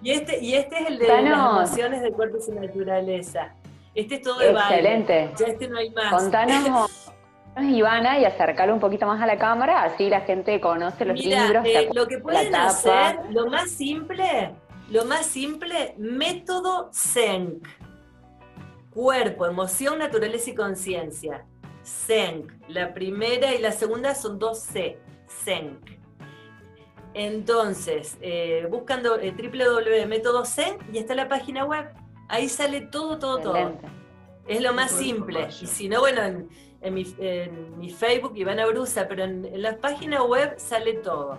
Y 0.01 0.11
este, 0.11 0.39
y 0.39 0.53
este 0.53 0.77
es 0.77 0.87
el 0.87 0.99
de 0.99 1.07
las 1.07 1.19
emociones 1.19 2.01
del 2.03 2.13
cuerpo 2.13 2.37
y 2.37 2.41
su 2.41 2.53
naturaleza. 2.53 3.55
Este 3.95 4.15
es 4.15 4.21
todo 4.21 4.39
de 4.39 4.51
Excelente. 4.51 5.31
Ya 5.39 5.47
este 5.47 5.67
no 5.69 5.77
hay 5.77 5.89
más. 5.91 6.11
Contanos, 6.11 7.11
Ivana, 7.57 8.19
y 8.19 8.25
acercarlo 8.25 8.73
un 8.73 8.81
poquito 8.81 9.07
más 9.07 9.21
a 9.21 9.25
la 9.25 9.37
cámara, 9.37 9.83
así 9.83 10.09
la 10.09 10.21
gente 10.21 10.59
conoce 10.59 11.05
los 11.05 11.17
libros. 11.17 11.65
Eh, 11.65 11.89
lo 11.93 12.05
que 12.05 12.19
pueden 12.19 12.53
hacer, 12.53 13.19
lo 13.29 13.47
más 13.47 13.71
simple, 13.71 14.53
lo 14.89 15.05
más 15.05 15.25
simple, 15.25 15.95
método 15.97 16.89
Zen. 16.93 17.61
Cuerpo, 18.89 19.45
emoción, 19.45 19.99
naturaleza 19.99 20.49
y 20.49 20.55
conciencia. 20.55 21.45
Senk. 21.83 22.51
La 22.67 22.93
primera 22.93 23.53
y 23.53 23.59
la 23.59 23.71
segunda 23.71 24.15
son 24.15 24.39
dos 24.39 24.59
C, 24.59 24.97
Senk. 25.27 25.91
Entonces, 27.13 28.17
eh, 28.21 28.67
buscando 28.69 29.17
eh, 29.19 29.31
www.método 29.31 30.43
Senk 30.43 30.81
y 30.91 30.97
está 30.97 31.15
la 31.15 31.29
página 31.29 31.63
web. 31.63 31.85
Ahí 32.27 32.49
sale 32.49 32.81
todo, 32.81 33.19
todo, 33.19 33.39
todo. 33.39 33.73
Es 34.47 34.61
lo 34.61 34.73
más 34.73 34.91
simple. 34.91 35.47
Y 35.61 35.67
si 35.67 35.89
no, 35.89 35.99
bueno, 35.99 36.21
en, 36.81 36.93
mi, 36.93 37.89
Facebook, 37.89 38.33
Ivana 38.35 38.65
Brusa, 38.65 39.07
pero 39.07 39.23
en, 39.23 39.45
en 39.45 39.61
la 39.61 39.77
página 39.77 40.23
web 40.23 40.55
sale 40.57 40.93
todo. 40.93 41.37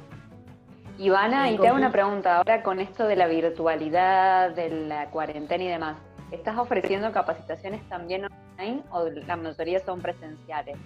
Ivana, 0.99 1.51
y 1.51 1.59
te 1.59 1.69
hago 1.69 1.77
una 1.77 1.93
pregunta 1.93 2.39
ahora 2.39 2.63
con 2.63 2.81
esto 2.81 3.07
de 3.07 3.17
la 3.17 3.27
virtualidad, 3.27 4.51
de 4.51 4.71
la 4.71 5.11
cuarentena 5.11 5.63
y 5.63 5.69
demás. 5.69 5.99
¿Estás 6.31 6.59
ofreciendo 6.59 7.13
capacitaciones 7.13 7.87
también 7.89 8.27
online 8.59 8.83
o 8.91 9.09
la 9.09 9.37
mayoría 9.37 9.79
son 9.85 10.01
presenciales? 10.01 10.77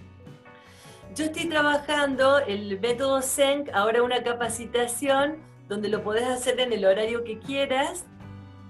Yo 1.15 1.25
estoy 1.25 1.47
trabajando 1.47 2.39
el 2.39 2.79
método 2.79 3.21
Senk, 3.21 3.69
ahora 3.73 4.03
una 4.03 4.21
capacitación 4.21 5.37
donde 5.67 5.89
lo 5.89 6.03
podés 6.03 6.25
hacer 6.25 6.59
en 6.59 6.73
el 6.73 6.85
horario 6.85 7.23
que 7.23 7.39
quieras 7.39 8.05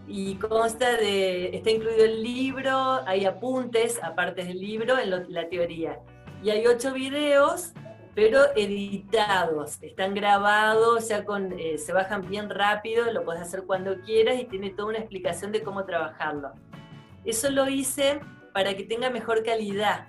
y 0.08 0.36
consta 0.36 0.98
de, 0.98 1.56
está 1.56 1.72
incluido 1.72 2.06
el 2.06 2.24
libro, 2.24 3.02
hay 3.06 3.26
apuntes 3.26 4.00
aparte 4.04 4.44
del 4.44 4.60
libro 4.60 4.98
en 4.98 5.34
la 5.34 5.50
teoría. 5.50 6.00
Y 6.44 6.50
hay 6.50 6.66
ocho 6.66 6.94
videos 6.94 7.74
pero 8.14 8.40
editados, 8.56 9.82
están 9.82 10.14
grabados, 10.14 11.08
ya 11.08 11.24
con, 11.24 11.58
eh, 11.58 11.78
se 11.78 11.94
bajan 11.94 12.28
bien 12.28 12.50
rápido, 12.50 13.12
lo 13.12 13.24
puedes 13.24 13.42
hacer 13.42 13.64
cuando 13.64 14.00
quieras 14.02 14.40
y 14.40 14.46
tiene 14.46 14.72
toda 14.72 14.90
una 14.90 14.98
explicación 14.98 15.52
de 15.52 15.64
cómo 15.64 15.86
trabajarlo. 15.86 16.52
Eso 17.24 17.50
lo 17.50 17.70
hice 17.70 18.20
para 18.54 18.76
que 18.76 18.84
tenga 18.84 19.10
mejor 19.10 19.44
calidad. 19.44 20.08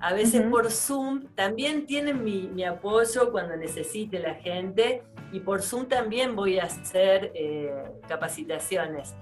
A 0.00 0.12
veces 0.12 0.42
por 0.50 0.70
Zoom 0.70 1.28
también 1.34 1.86
tienen 1.86 2.24
mi, 2.24 2.64
apoyo 2.64 3.30
cuando 3.30 3.56
necesite 3.56 4.18
la 4.18 4.34
gente 4.34 5.04
y 5.32 5.40
por 5.40 5.62
Zoom 5.62 5.86
también 5.86 6.34
voy 6.34 6.58
a 6.58 6.64
hacer 6.64 7.32
eh, 7.34 7.72
capacitaciones. 8.08 9.14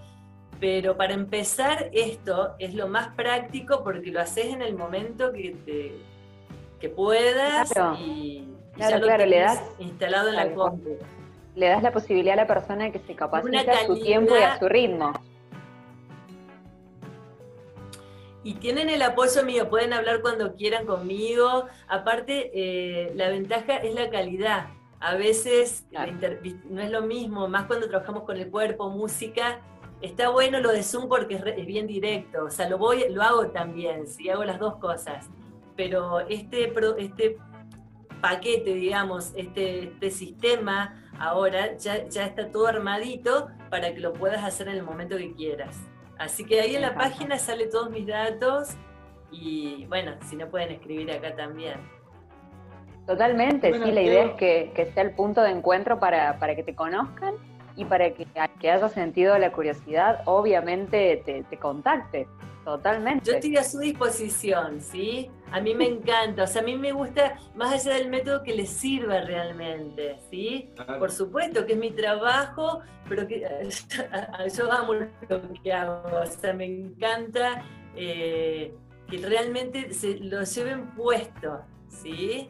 Pero 0.62 0.96
para 0.96 1.12
empezar 1.12 1.90
esto 1.92 2.54
es 2.60 2.72
lo 2.74 2.86
más 2.86 3.08
práctico 3.16 3.82
porque 3.82 4.12
lo 4.12 4.20
haces 4.20 4.46
en 4.46 4.62
el 4.62 4.76
momento 4.76 5.32
que 5.32 5.56
te, 5.66 5.92
que 6.78 6.88
puedas 6.88 7.68
y, 7.98 8.46
ya 8.76 8.96
lo 8.96 9.08
le 9.08 9.40
das 9.40 9.60
instalado 9.80 10.28
en 10.28 10.36
la 10.36 10.54
compu. 10.54 10.98
Le 11.56 11.66
das 11.66 11.82
la 11.82 11.90
posibilidad 11.90 12.34
a 12.34 12.42
la 12.42 12.46
persona 12.46 12.92
que 12.92 13.00
se 13.00 13.16
capacite 13.16 13.72
a 13.72 13.86
su 13.86 13.98
tiempo 13.98 14.36
y 14.36 14.42
a 14.44 14.56
su 14.56 14.68
ritmo. 14.68 15.12
Y 18.44 18.54
tienen 18.54 18.88
el 18.88 19.02
apoyo 19.02 19.42
mío, 19.44 19.68
pueden 19.68 19.92
hablar 19.92 20.20
cuando 20.20 20.54
quieran 20.54 20.86
conmigo. 20.86 21.66
Aparte, 21.88 22.52
eh, 22.54 23.10
la 23.16 23.30
ventaja 23.30 23.78
es 23.78 23.96
la 23.96 24.10
calidad. 24.10 24.68
A 25.00 25.16
veces 25.16 25.86
no 26.70 26.80
es 26.80 26.90
lo 26.92 27.02
mismo, 27.02 27.48
más 27.48 27.66
cuando 27.66 27.88
trabajamos 27.88 28.22
con 28.22 28.36
el 28.36 28.48
cuerpo, 28.48 28.90
música. 28.90 29.60
Está 30.02 30.28
bueno 30.28 30.60
lo 30.60 30.72
de 30.72 30.82
Zoom 30.82 31.08
porque 31.08 31.36
es, 31.36 31.66
bien 31.66 31.86
directo. 31.86 32.44
O 32.44 32.50
sea, 32.50 32.68
lo, 32.68 32.76
voy, 32.76 33.04
lo 33.08 33.22
hago 33.22 33.46
también, 33.48 34.06
si 34.06 34.28
hago 34.28 34.44
las 34.44 34.58
dos 34.58 34.76
cosas 34.76 35.30
pero 35.76 36.20
este, 36.20 36.72
este 36.98 37.36
paquete, 38.20 38.74
digamos, 38.74 39.32
este, 39.36 39.84
este 39.84 40.10
sistema 40.10 40.98
ahora 41.18 41.76
ya, 41.76 41.96
está 41.96 42.50
todo 42.50 42.66
armadito 42.66 43.48
para 43.70 43.92
que 43.92 44.00
lo 44.00 44.12
puedas 44.12 44.44
hacer 44.44 44.68
en 44.68 44.76
el 44.76 44.82
momento 44.82 45.16
que 45.16 45.32
quieras. 45.34 45.80
Así 46.18 46.44
que 46.44 46.60
ahí 46.60 46.76
en 46.76 46.82
la 46.82 46.94
página 46.94 47.38
sale 47.38 47.66
todos 47.66 47.90
mis 47.90 48.06
datos 48.06 48.76
y 49.30 49.86
bueno, 49.86 50.12
si 50.28 50.36
no 50.36 50.48
pueden 50.48 50.70
escribir 50.72 51.10
acá 51.10 51.34
también. 51.34 51.80
Totalmente, 53.06 53.72
sí, 53.72 53.90
la 53.90 54.02
idea 54.02 54.24
es 54.26 54.32
que, 54.34 54.90
sea 54.94 55.02
el 55.02 55.14
punto 55.14 55.42
de 55.42 55.50
encuentro 55.50 55.98
para, 55.98 56.38
que 56.54 56.62
te 56.62 56.76
conozcan 56.76 57.34
y 57.76 57.84
para 57.84 58.12
que, 58.12 58.26
que 58.60 58.70
hayas 58.70 58.92
sentido 58.92 59.38
la 59.38 59.52
curiosidad, 59.52 60.22
obviamente 60.26 61.22
te, 61.24 61.42
te 61.44 61.56
contacte. 61.56 62.26
Totalmente. 62.64 63.28
Yo 63.28 63.34
estoy 63.34 63.56
a 63.56 63.64
su 63.64 63.80
disposición, 63.80 64.80
¿sí? 64.80 65.30
A 65.50 65.60
mí 65.60 65.74
me 65.74 65.86
encanta, 65.88 66.44
o 66.44 66.46
sea, 66.46 66.62
a 66.62 66.64
mí 66.64 66.76
me 66.76 66.92
gusta, 66.92 67.38
más 67.54 67.72
allá 67.72 67.96
del 67.96 68.08
método, 68.08 68.42
que 68.42 68.54
les 68.54 68.70
sirva 68.70 69.20
realmente, 69.20 70.18
¿sí? 70.30 70.70
Por 70.98 71.10
supuesto 71.10 71.66
que 71.66 71.72
es 71.72 71.78
mi 71.78 71.90
trabajo, 71.90 72.80
pero 73.08 73.26
que 73.26 73.40
yo 74.56 74.72
amo 74.72 74.94
lo 74.94 75.08
que 75.62 75.72
hago, 75.72 76.02
o 76.18 76.26
sea, 76.26 76.52
me 76.52 76.66
encanta 76.66 77.64
eh, 77.96 78.72
que 79.08 79.18
realmente 79.18 79.92
se 79.92 80.18
lo 80.18 80.42
lleven 80.44 80.90
puesto, 80.90 81.62
¿sí? 81.88 82.48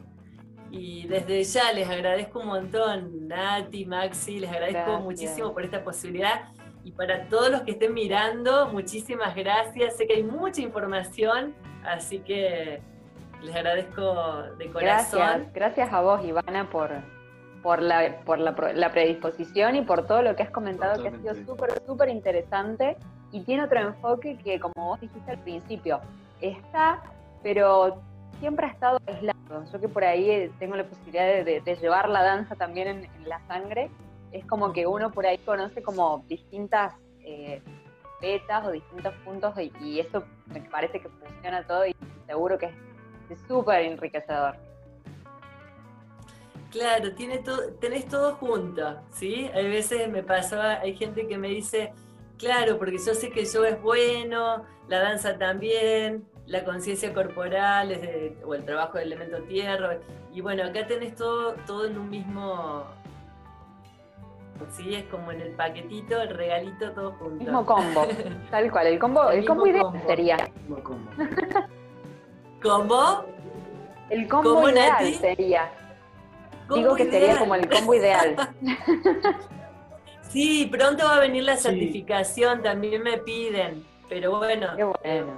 Y 0.73 1.07
desde 1.07 1.45
ya 1.45 1.71
les 1.73 1.89
agradezco 1.89 2.41
un 2.41 2.47
montón, 2.47 3.29
Nati, 3.29 3.85
Maxi, 3.85 4.41
les 4.41 4.51
agradezco 4.51 5.01
muchísimo 5.01 5.53
por 5.53 5.65
esta 5.65 5.85
posibilidad 5.85 6.49
y 6.83 6.93
para 6.93 7.29
todos 7.29 7.51
los 7.51 7.63
que 7.63 7.73
estén 7.73 7.95
mirando, 7.95 8.69
muchísimas 8.69 9.37
gracias. 9.37 9.97
Sé 9.97 10.07
que 10.07 10.15
hay 10.15 10.25
mucha 10.25 10.63
información, 10.63 11.55
así 11.85 12.21
que 12.21 12.81
les 13.43 13.55
agradezco 13.55 14.43
de 14.59 14.71
corazón. 14.71 15.21
Gracias, 15.21 15.53
gracias 15.53 15.93
a 15.93 16.01
vos, 16.01 16.25
Ivana, 16.25 16.69
por, 16.71 16.91
por, 17.63 17.83
la, 17.83 18.21
por 18.25 18.39
la, 18.39 18.91
predisposición 18.91 19.77
y 19.77 19.83
por 19.83 20.07
todo 20.07 20.23
lo 20.23 20.35
que 20.35 20.43
has 20.43 20.51
comentado, 20.51 21.01
que 21.03 21.09
ha 21.09 21.13
sido 21.13 21.35
súper, 21.47 21.83
súper 21.87 22.09
interesante 22.09 22.97
y 23.31 23.43
tiene 23.43 23.65
otro 23.65 23.79
enfoque 23.79 24.39
que, 24.39 24.59
como 24.59 24.73
vos 24.77 25.01
dijiste 25.01 25.31
al 25.31 25.39
principio, 25.39 26.01
está, 26.41 27.03
pero 27.43 28.03
siempre 28.41 28.67
ha 28.67 28.71
estado 28.71 28.99
aislado. 29.07 29.42
Yo 29.73 29.81
que 29.81 29.89
por 29.89 30.05
ahí 30.05 30.51
tengo 30.59 30.77
la 30.77 30.85
posibilidad 30.85 31.45
de, 31.45 31.77
llevar 31.81 32.09
la 32.09 32.23
danza 32.23 32.57
también 32.57 32.89
en 32.89 33.29
la 33.29 33.45
sangre, 33.47 33.91
es 34.33 34.45
como 34.47 34.73
que 34.73 34.87
uno 34.87 35.11
por 35.11 35.27
ahí 35.27 35.39
conoce 35.39 35.83
como 35.83 36.25
distintas 36.29 36.95
eh, 37.21 37.63
o 38.65 38.71
distintos 38.71 39.15
puntos 39.25 39.55
y, 39.59 39.99
eso 39.99 40.25
me 40.47 40.61
parece 40.61 41.01
que 41.01 41.09
funciona 41.09 41.67
todo 41.67 41.87
y 41.87 41.95
seguro 42.27 42.57
que 42.57 42.67
es 42.67 43.41
súper 43.49 43.83
enriquecedor. 43.83 44.57
Claro, 46.71 47.13
tiene 47.15 47.43
tenés 47.81 48.07
todo 48.07 48.37
junto, 48.37 49.01
¿sí? 49.11 49.51
Hay 49.53 49.69
veces 49.69 50.09
me 50.09 50.23
pasaba, 50.23 50.81
hay 50.81 50.97
gente 50.97 51.27
que 51.27 51.37
me 51.37 51.49
dice, 51.49 51.93
claro, 52.39 52.79
porque 52.79 52.97
yo 53.05 53.15
sé 53.15 53.31
que 53.31 53.45
yoga 53.45 53.71
es 53.71 53.83
bueno, 53.83 54.65
la 54.89 55.01
danza 55.01 55.37
también, 55.37 56.25
la 56.47 56.65
conciencia 56.65 57.13
corporal 57.15 57.99
o 58.45 58.55
el 58.55 58.65
trabajo 58.65 58.99
del 58.99 59.13
elemento 59.13 59.43
tierra, 59.45 59.99
y 60.33 60.41
bueno, 60.41 60.65
acá 60.65 60.87
tenés 60.87 61.15
todo, 61.15 61.55
todo 61.67 61.87
en 61.87 61.99
un 61.99 62.11
mismo 62.11 62.85
Sí, 64.71 64.95
es 64.95 65.05
como 65.05 65.33
en 65.33 65.41
el 65.41 65.51
paquetito, 65.53 66.21
el 66.21 66.31
regalito, 66.31 66.93
todo 66.93 67.13
junto. 67.13 67.45
Mismo 67.45 67.67
combo, 67.67 68.07
tal 68.51 68.71
cual. 68.71 68.87
El 68.87 68.99
combo, 68.99 69.31
el, 69.31 69.45
combo 69.45 69.67
ideal 69.67 70.03
sería. 70.07 70.37
combo. 72.63 73.25
El 74.09 74.29
combo 74.29 74.69
ideal 74.69 75.15
sería. 75.15 75.73
Digo 76.73 76.95
que 76.95 77.11
sería 77.11 77.39
como 77.39 77.55
el 77.55 77.69
combo 77.69 77.95
ideal. 77.95 78.37
sí, 80.23 80.69
pronto 80.71 81.05
va 81.05 81.17
a 81.17 81.21
venir 81.21 81.43
la 81.45 81.57
certificación, 81.57 82.63
también 82.63 83.03
me 83.03 83.19
piden. 83.19 83.85
Pero 84.13 84.37
bueno, 84.37 84.77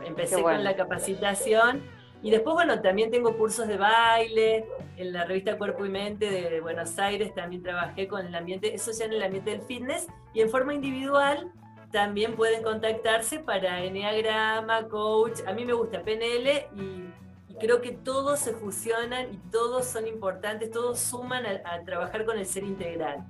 empecé 0.04 0.42
con 0.42 0.64
la 0.64 0.74
capacitación. 0.74 1.82
Y 2.22 2.30
después, 2.30 2.54
bueno, 2.54 2.80
también 2.80 3.10
tengo 3.10 3.36
cursos 3.36 3.68
de 3.68 3.76
baile, 3.76 4.66
en 4.96 5.12
la 5.12 5.24
revista 5.24 5.58
Cuerpo 5.58 5.84
y 5.84 5.90
Mente 5.90 6.30
de 6.30 6.60
Buenos 6.60 6.98
Aires. 6.98 7.32
También 7.34 7.62
trabajé 7.62 8.08
con 8.08 8.26
el 8.26 8.34
ambiente, 8.34 8.74
eso 8.74 8.90
ya 8.92 9.04
en 9.04 9.12
el 9.12 9.22
ambiente 9.22 9.50
del 9.50 9.60
fitness, 9.62 10.08
y 10.32 10.40
en 10.40 10.50
forma 10.50 10.74
individual 10.74 11.52
también 11.94 12.34
pueden 12.34 12.64
contactarse 12.64 13.38
para 13.38 13.84
Enneagrama, 13.84 14.88
Coach, 14.88 15.42
a 15.46 15.52
mí 15.52 15.64
me 15.64 15.74
gusta 15.74 16.02
PNL 16.02 16.66
y, 16.76 17.04
creo 17.60 17.80
que 17.80 17.92
todos 17.92 18.40
se 18.40 18.52
fusionan 18.52 19.32
y 19.32 19.36
todos 19.52 19.86
son 19.86 20.08
importantes, 20.08 20.72
todos 20.72 20.98
suman 20.98 21.46
a, 21.46 21.84
trabajar 21.84 22.24
con 22.24 22.36
el 22.36 22.46
ser 22.46 22.64
integral. 22.64 23.24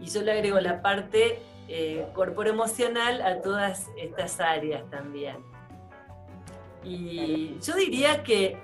Y 0.00 0.06
yo 0.06 0.22
le 0.22 0.30
agrego 0.30 0.60
la 0.60 0.82
parte 0.82 1.40
eh, 1.68 2.06
corporo-emocional 2.14 3.22
a 3.22 3.40
todas 3.40 3.88
estas 3.96 4.40
áreas 4.40 4.88
también. 4.90 5.36
Y 6.84 7.58
yo 7.60 7.74
diría 7.74 8.22
que 8.22 8.56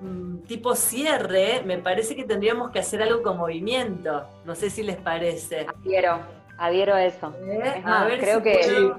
mm, 0.00 0.38
tipo 0.42 0.74
cierre, 0.76 1.62
me 1.64 1.78
parece 1.78 2.14
que 2.14 2.24
tendríamos 2.24 2.70
que 2.70 2.78
hacer 2.78 3.02
algo 3.02 3.22
con 3.22 3.36
movimiento. 3.38 4.28
No 4.44 4.54
sé 4.54 4.70
si 4.70 4.82
les 4.82 4.96
parece. 4.96 5.66
Adhiero, 5.66 6.20
adhiero 6.58 6.94
a 6.94 7.04
eso. 7.04 7.34
¿Eh? 7.44 7.74
Es 7.78 7.84
más, 7.84 8.12
creo 8.18 8.42
que 8.42 8.92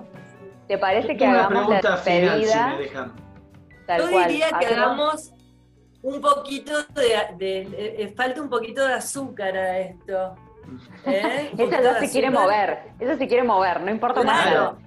te 0.67 0.77
parece 0.77 1.15
que 1.15 1.25
hagamos 1.25 1.69
la 1.69 1.81
despedida. 1.81 2.77
Yo 3.97 4.07
diría 4.07 4.47
que 4.59 4.65
hagamos 4.65 5.33
un 6.01 6.19
poquito 6.19 6.73
de, 6.93 7.61
eh, 7.61 7.95
eh, 7.99 8.13
falta 8.15 8.41
un 8.41 8.49
poquito 8.49 8.85
de 8.85 8.93
azúcar 8.93 9.57
a 9.57 9.79
esto. 9.79 10.35
¿Eh? 11.05 11.51
Ella 11.57 11.81
no 11.81 11.99
se 11.99 12.09
quiere 12.09 12.29
mover, 12.29 12.79
ella 12.99 13.17
se 13.17 13.27
quiere 13.27 13.43
mover, 13.43 13.81
no 13.81 13.91
importa 13.91 14.21
claro. 14.21 14.77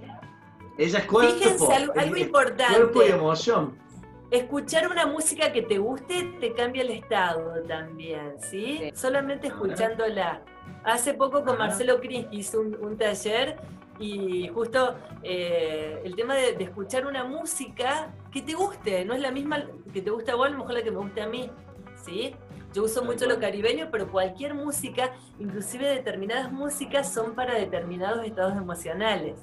Ella 0.78 0.98
es 0.98 1.04
cuerpo. 1.06 1.34
Fíjense 1.34 1.74
algo, 1.74 2.16
importante. 2.16 2.74
Cuerpo 2.74 3.02
y 3.02 3.06
emoción. 3.10 3.78
escuchar 4.30 4.88
una 4.88 5.06
música 5.06 5.52
que 5.52 5.62
te 5.62 5.78
guste 5.78 6.36
te 6.40 6.52
cambia 6.52 6.82
el 6.82 6.90
estado 6.90 7.62
también, 7.66 8.34
¿sí? 8.40 8.78
Sí. 8.80 8.90
Solamente 8.94 9.46
escuchándola. 9.48 10.42
Hace 10.84 11.14
poco 11.14 11.44
con. 11.44 11.58
Marcelo 11.58 12.00
Cris 12.00 12.26
hice 12.30 12.58
un, 12.58 12.76
un 12.80 12.96
taller 12.96 13.56
y 13.98 14.48
justo 14.48 14.96
eh, 15.22 16.02
el 16.04 16.14
tema 16.14 16.34
de, 16.34 16.52
de 16.52 16.64
escuchar 16.64 17.06
una 17.06 17.24
música 17.24 18.12
que 18.30 18.42
te 18.42 18.52
guste, 18.52 19.04
no 19.04 19.14
es 19.14 19.20
la 19.20 19.30
misma 19.30 19.64
que 19.92 20.02
te 20.02 20.10
gusta 20.10 20.32
a 20.32 20.34
vos, 20.34 20.46
a 20.46 20.50
lo 20.50 20.58
mejor 20.58 20.74
la 20.74 20.82
que 20.82 20.90
me 20.90 20.98
gusta 20.98 21.24
a 21.24 21.26
mí, 21.26 21.50
¿sí? 22.04 22.34
Yo 22.76 22.84
uso 22.84 23.02
mucho 23.02 23.24
cual. 23.24 23.36
lo 23.36 23.40
caribeño, 23.40 23.88
pero 23.90 24.12
cualquier 24.12 24.52
música, 24.52 25.14
inclusive 25.38 25.88
determinadas 25.88 26.52
músicas, 26.52 27.10
son 27.10 27.34
para 27.34 27.54
determinados 27.54 28.26
estados 28.26 28.54
emocionales. 28.54 29.40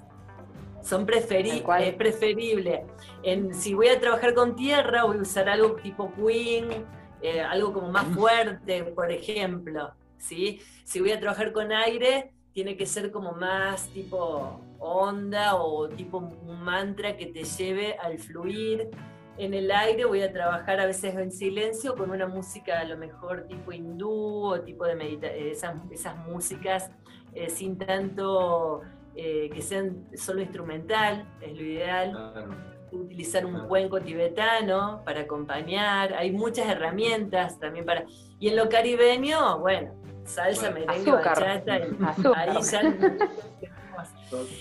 Son 0.84 1.04
preferi 1.08 1.64
es 1.80 1.96
preferible. 1.96 2.86
En, 3.24 3.56
si 3.56 3.74
voy 3.74 3.88
a 3.88 4.00
trabajar 4.00 4.36
con 4.36 4.56
tierra, 4.56 5.06
voy 5.06 5.18
a 5.18 5.22
usar 5.22 5.50
algo 5.50 5.78
tipo 5.78 6.14
Queen, 6.14 6.86
eh, 7.24 7.42
algo 7.42 7.74
como 7.74 7.90
más 7.90 8.06
fuerte, 8.14 8.84
por 8.84 9.12
ejemplo. 9.12 9.92
¿sí? 10.20 10.62
Si 10.84 11.00
voy 11.00 11.12
a 11.12 11.20
trabajar 11.20 11.54
con 11.54 11.72
aire, 11.72 12.34
tiene 12.52 12.78
que 12.78 12.86
ser 12.86 13.12
como 13.12 13.32
más 13.32 13.88
tipo 13.88 14.62
onda 14.78 15.56
o 15.56 15.90
tipo 15.90 16.20
un 16.20 16.62
mantra 16.62 17.18
que 17.18 17.26
te 17.26 17.46
lleve 17.46 17.98
al 17.98 18.20
fluir. 18.20 18.92
En 19.38 19.54
el 19.54 19.72
aire 19.72 20.06
voy 20.06 20.22
a 20.22 20.32
trabajar 20.32 20.80
a 20.80 20.86
veces 20.86 21.16
en 21.16 21.32
silencio 21.32 21.96
con 21.96 22.12
una 22.12 22.28
música 22.28 22.80
a 22.80 22.84
lo 22.84 22.98
mejor 22.98 23.46
tipo 23.48 23.72
hindú 23.72 24.46
o 24.46 24.62
tipo 24.62 24.86
de 24.86 24.96
medita 24.96 25.28
esas, 25.28 25.76
esas 25.92 26.16
músicas 26.28 26.92
eh, 27.34 27.50
sin 27.50 27.78
tanto 27.78 28.82
eh, 29.16 29.50
que 29.52 29.62
sean 29.62 30.08
solo 30.16 30.42
instrumental, 30.42 31.26
es 31.42 31.54
lo 31.56 31.64
ideal 31.64 32.12
Claro. 32.12 32.56
utilizar 32.92 33.44
un 33.46 33.54
Claro. 33.54 33.68
cuenco 33.70 34.00
tibetano 34.02 35.02
para 35.04 35.22
acompañar, 35.22 36.14
hay 36.14 36.32
muchas 36.32 36.68
herramientas 36.70 37.60
también 37.60 37.86
para... 37.86 38.06
Y 38.40 38.50
en 38.50 38.56
lo 38.56 38.70
caribeño, 38.70 39.58
bueno, 39.60 39.94
salsa, 40.26 40.70
Bueno. 40.70 40.86
merengue, 40.86 41.12
Azúcar. 41.12 41.40
bachata, 41.40 41.78
y 41.80 42.28
ahí 42.36 42.62
ya... 42.62 42.82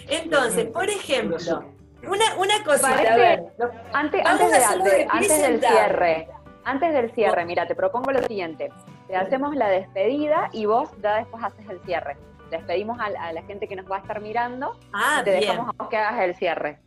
Entonces, 0.08 0.66
por 0.66 0.88
ejemplo, 0.88 1.64
una, 2.09 2.24
una 2.36 2.64
cosita, 2.64 2.88
a 2.88 2.94
Parece- 2.94 3.16
ver, 3.16 3.42
Antes, 3.92 4.22
antes, 4.26 4.50
de- 4.50 4.59
de- 5.28 5.42
del 5.42 5.61
cierre, 5.61 6.28
antes 6.64 6.92
del 6.92 7.12
cierre, 7.14 7.44
mira, 7.44 7.66
te 7.66 7.74
propongo 7.74 8.11
lo 8.12 8.22
siguiente. 8.22 8.70
Te 9.09 9.16
hacemos 9.16 9.55
la 9.57 9.68
despedida 9.68 10.48
y 10.53 10.66
vos 10.66 10.90
ya 11.03 11.16
después 11.16 11.42
haces 11.44 11.68
el 11.68 11.80
cierre. 11.84 12.16
Despedimos 12.50 12.98
a, 13.00 13.05
a 13.07 13.32
la 13.32 13.42
gente 13.42 13.66
que 13.66 13.76
nos 13.76 13.90
va 13.90 13.96
a 13.96 14.00
estar 14.00 14.20
mirando 14.20 14.78
ah, 14.92 15.18
y 15.20 15.24
te 15.24 15.30
bien, 15.30 15.40
dejamos 15.42 15.68
a 15.70 15.72
vos 15.78 15.88
que 15.88 15.96
hagas 15.96 16.20
el 16.22 16.34
cierre. 16.36 16.80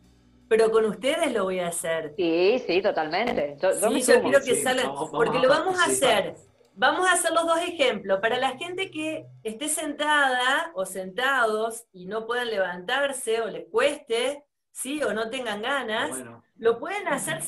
pero 0.48 0.70
con 0.70 0.84
ustedes 0.84 1.32
lo 1.32 1.44
voy 1.44 1.58
a 1.60 1.68
hacer. 1.68 2.14
Sí, 2.16 2.62
sí, 2.66 2.80
totalmente. 2.82 3.56
Yo, 3.60 3.72
yo 3.72 3.88
Sí, 3.88 3.94
me 3.94 4.00
yo 4.00 4.14
sumo. 4.14 4.22
quiero 4.30 4.38
que 4.44 4.54
Sí, 4.54 4.62
salgan, 4.62 4.86
vamos- 4.86 5.10
vamos 5.10 5.10
porque 5.12 5.38
a 5.38 5.42
lo 5.42 5.48
vamos 5.48 5.80
a 5.80 5.84
hacer. 5.86 6.34
Vamos 6.78 7.08
a 7.08 7.14
hacer 7.14 7.32
los 7.32 7.46
dos 7.46 7.58
ejemplos. 7.62 8.20
Para 8.20 8.36
la 8.38 8.50
gente 8.58 8.90
que 8.90 9.26
esté 9.42 9.68
sentada 9.68 10.70
o 10.74 10.84
sentados 10.86 11.86
y 11.92 12.06
no 12.06 12.26
puedan 12.26 12.48
levantarse 12.50 13.40
o 13.40 13.46
les 13.48 13.64
cueste, 13.70 14.44
¿sí? 14.76 15.02
O 15.02 15.12
no 15.14 15.30
tengan 15.30 15.62
ganas, 15.62 16.10
Bueno, 16.10 16.42
lo 16.58 16.78
pueden 16.78 17.08
hacer 17.08 17.42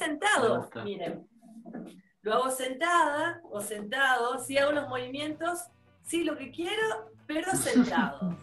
gusta. 0.57 0.83
Miren, 0.83 1.29
lo 2.23 2.35
hago 2.35 2.51
sentada 2.51 3.41
o 3.51 3.61
sentado, 3.61 4.39
sí 4.39 4.57
hago 4.57 4.73
los 4.73 4.89
movimientos, 4.89 5.67
sí 6.03 6.25
lo 6.25 6.37
que 6.39 6.51
quiero, 6.51 7.11
pero 7.27 7.51
sentados. 7.55 8.35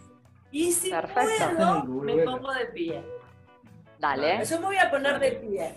Y 0.51 0.71
si 0.71 0.91
Perfecto. 0.91 1.55
puedo, 1.55 1.83
me 2.03 2.13
bueno. 2.13 2.31
pongo 2.33 2.53
de 2.53 2.65
pie. 2.67 3.03
Dale. 3.99 4.45
Yo 4.45 4.59
me 4.59 4.65
voy 4.67 4.77
a 4.77 4.91
poner 4.91 5.19
de 5.19 5.31
pie. 5.31 5.75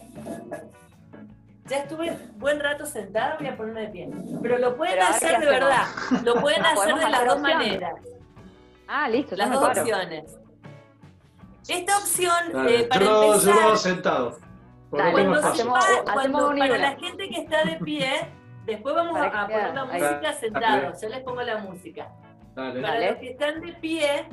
Ya 1.64 1.78
estuve 1.78 2.16
buen 2.36 2.60
rato 2.60 2.84
sentada, 2.84 3.36
voy 3.38 3.46
a 3.48 3.56
ponerme 3.56 3.80
de 3.82 3.88
pie. 3.88 4.10
Pero 4.42 4.58
lo 4.58 4.76
pueden 4.76 4.94
Pero 4.96 5.06
hacer 5.08 5.20
¿qué 5.20 5.46
de 5.46 5.56
hacemos? 5.56 5.68
verdad. 5.70 6.24
Lo 6.24 6.40
pueden 6.40 6.62
Ah, 6.66 6.72
hacer 6.72 6.94
de 6.94 7.08
las 7.10 7.24
dos 7.26 7.40
maneras. 7.40 7.94
Ah, 8.86 9.08
listo, 9.08 9.34
Las 9.36 9.50
dos 9.50 9.64
opciones. 9.78 10.37
Esta 11.68 11.98
opción, 11.98 12.34
dale, 12.52 12.80
eh, 12.80 12.84
para 12.86 13.00
yo, 13.04 13.06
yo 13.10 13.20
lo 13.28 13.34
empezar, 13.34 13.58
hago 13.62 13.76
sentado. 13.76 14.38
Porque 14.90 15.04
Dale, 15.04 15.16
tengo 15.16 15.30
cuando, 15.32 15.36
espacio. 15.48 15.62
hacemos- 15.74 15.84
sepa- 15.84 16.12
hacemos 16.12 16.14
cuando- 16.42 16.48
un 16.48 16.56
y 16.56 16.60
para 16.60 16.78
la 16.78 16.96
gente 16.96 17.28
que 17.28 17.40
está 17.42 17.64
de 17.64 17.76
pie, 17.76 18.10
después 18.64 18.94
vamos 18.94 19.20
a, 19.20 19.30
poner 19.46 19.74
la 19.74 19.84
música 19.84 20.20
Ah, 20.28 20.32
sentados. 20.32 21.00
Yo 21.02 21.08
les 21.10 21.20
pongo 21.20 21.42
la 21.42 21.58
música. 21.58 22.08
Dale. 22.54 22.80
Para 22.80 22.94
Dale. 22.94 23.10
los 23.10 23.18
que 23.20 23.30
están 23.30 23.60
de 23.60 23.72
pie, 23.74 24.28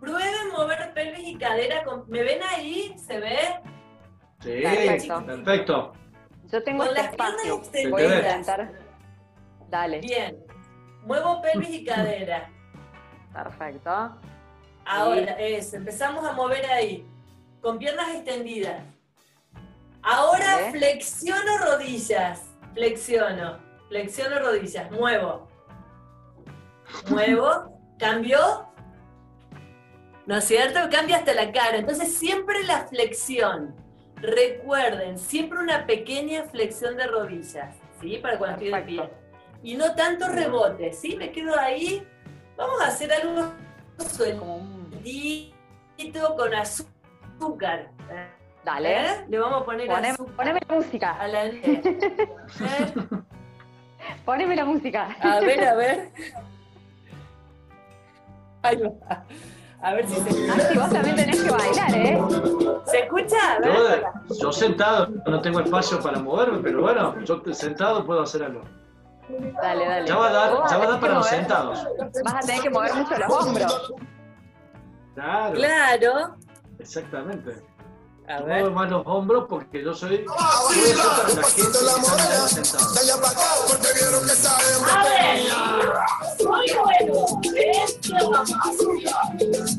prueben 0.00 0.50
mover 0.56 0.92
pelvis 0.92 1.26
y 1.28 1.38
cadera. 1.38 1.82
con- 1.84 2.04
¿Me 2.08 2.22
ven 2.22 2.40
ahí? 2.42 2.94
¿Se 2.98 3.18
ve? 3.18 3.38
Sí, 4.40 4.60
Perfecto. 4.62 5.24
perfecto. 5.24 5.92
Yo 6.52 6.62
tengo 6.62 6.84
Con 6.84 6.88
este 6.88 7.02
las 7.02 7.16
piernas 7.16 7.34
espacio. 7.36 7.54
extendidas. 7.56 7.90
Voy 7.90 8.02
a 8.02 8.16
intentar. 8.16 8.72
Dale, 9.70 10.00
Bien. 10.00 10.44
Muevo 11.04 11.40
pelvis 11.42 11.70
y 11.70 11.84
cadera. 11.86 12.50
perfecto. 13.32 14.16
Ahora, 14.86 15.32
eso, 15.38 15.76
empezamos 15.76 16.24
a 16.24 16.32
mover 16.32 16.66
ahí. 16.66 17.06
Con 17.60 17.78
piernas 17.78 18.14
extendidas. 18.14 18.82
Ahora 20.02 20.70
flexiono 20.70 21.58
rodillas. 21.58 22.42
Flexiono. 22.74 23.58
Flexiono 23.88 24.38
rodillas. 24.38 24.90
Muevo. 24.90 25.48
Muevo. 27.08 27.72
¿Cambió? 27.98 28.68
¿No 30.26 30.36
es 30.36 30.44
cierto? 30.44 30.80
Cambia 30.90 31.18
hasta 31.18 31.32
la 31.32 31.52
cara. 31.52 31.78
Entonces 31.78 32.14
siempre 32.14 32.62
la 32.64 32.86
flexión. 32.86 33.74
Recuerden, 34.16 35.18
siempre 35.18 35.58
una 35.58 35.86
pequeña 35.86 36.44
flexión 36.44 36.96
de 36.96 37.06
rodillas. 37.06 37.74
¿Sí? 38.00 38.18
Para 38.18 38.38
cuando 38.38 38.56
estoy 38.56 38.72
de 38.72 38.86
pie. 38.86 39.10
Y 39.62 39.74
no 39.76 39.94
tanto 39.94 40.28
rebote. 40.28 40.92
¿Sí? 40.92 41.16
Me 41.16 41.32
quedo 41.32 41.58
ahí. 41.58 42.06
Vamos 42.56 42.80
a 42.82 42.88
hacer 42.88 43.10
algo 43.12 43.52
suelto 43.98 44.44
Con 46.36 46.54
azúcar. 46.54 47.90
Dale. 48.64 49.00
¿Eh? 49.10 49.24
Le 49.28 49.38
vamos 49.38 49.62
a 49.62 49.64
poner 49.64 49.86
Poneme, 49.88 50.08
azúcar 50.08 50.34
poneme 50.36 50.60
la 50.68 50.74
música. 50.76 51.12
a 51.12 51.28
la 51.28 51.44
¿Eh? 51.46 51.82
Poneme 54.24 54.56
la 54.56 54.64
música. 54.64 55.08
A 55.20 55.40
ver, 55.40 55.64
a 55.66 55.74
ver. 55.74 56.10
Ahí 58.62 58.76
va. 58.76 59.24
A 59.82 59.92
ver 59.94 60.06
si 60.08 60.14
se 60.14 60.30
Ah, 60.50 60.54
escucha. 60.56 60.68
sí, 60.72 60.78
vos 60.78 60.90
también 60.90 61.16
tenés 61.16 61.42
que 61.42 61.50
bailar, 61.50 61.94
¿eh? 61.94 62.22
¿Se 62.86 62.98
escucha? 63.00 63.52
A 63.56 63.58
ver. 63.60 64.04
Yo, 64.30 64.34
yo 64.40 64.52
sentado, 64.52 65.08
no 65.26 65.40
tengo 65.42 65.60
espacio 65.60 66.00
para 66.00 66.18
moverme, 66.18 66.58
pero 66.62 66.80
bueno, 66.80 67.20
yo 67.24 67.42
sentado 67.52 68.06
puedo 68.06 68.22
hacer 68.22 68.44
algo. 68.44 68.62
Dale, 69.62 69.86
dale. 69.86 70.06
Ya 70.06 70.16
va 70.16 70.28
a 70.28 70.32
dar, 70.32 70.50
ya 70.70 70.78
va 70.78 70.84
a 70.84 70.88
dar 70.88 71.00
para 71.00 71.14
los 71.14 71.26
sentados. 71.26 71.86
Vas 72.24 72.34
a 72.34 72.40
tener 72.40 72.62
que 72.62 72.70
mover 72.70 72.94
mucho 72.94 73.14
los 73.18 73.30
hombros. 73.30 73.92
Claro, 75.14 75.54
Claro. 75.54 76.36
exactamente. 76.78 77.62
A 78.26 78.38
Yo 78.40 78.46
ver. 78.46 78.60
muevo 78.62 78.74
más 78.74 78.90
los 78.90 79.02
hombros 79.06 79.44
porque 79.50 79.84
yo 79.84 79.92
soy. 79.92 80.24
Yo 80.24 80.32
voy 80.32 80.36
a 80.36 80.48
hacer 80.80 80.96
para 80.96 81.28
la 81.34 81.44
gente 81.44 81.78
que 81.78 81.84
está 81.84 82.48
sentada. 82.48 82.84
A 84.90 85.04
ver. 85.04 85.38
Muy 86.42 86.68
bueno. 86.82 87.14
Esto. 87.54 88.16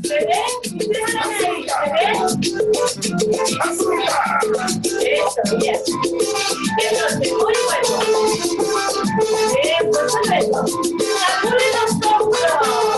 ¿Se 0.03 0.13
ve? 0.13 0.41
Déjala 0.73 1.23
ahí. 1.25 1.65
¿Se 2.43 2.53
ve? 4.95 5.15
Eso, 5.15 5.57
bien. 5.57 5.79
Muy 7.19 7.55
bueno. 7.65 7.91
Bien, 9.63 9.83
perfecto. 9.91 10.59
Sacude 11.17 11.67
los 11.73 11.91
hombros. 12.05 12.94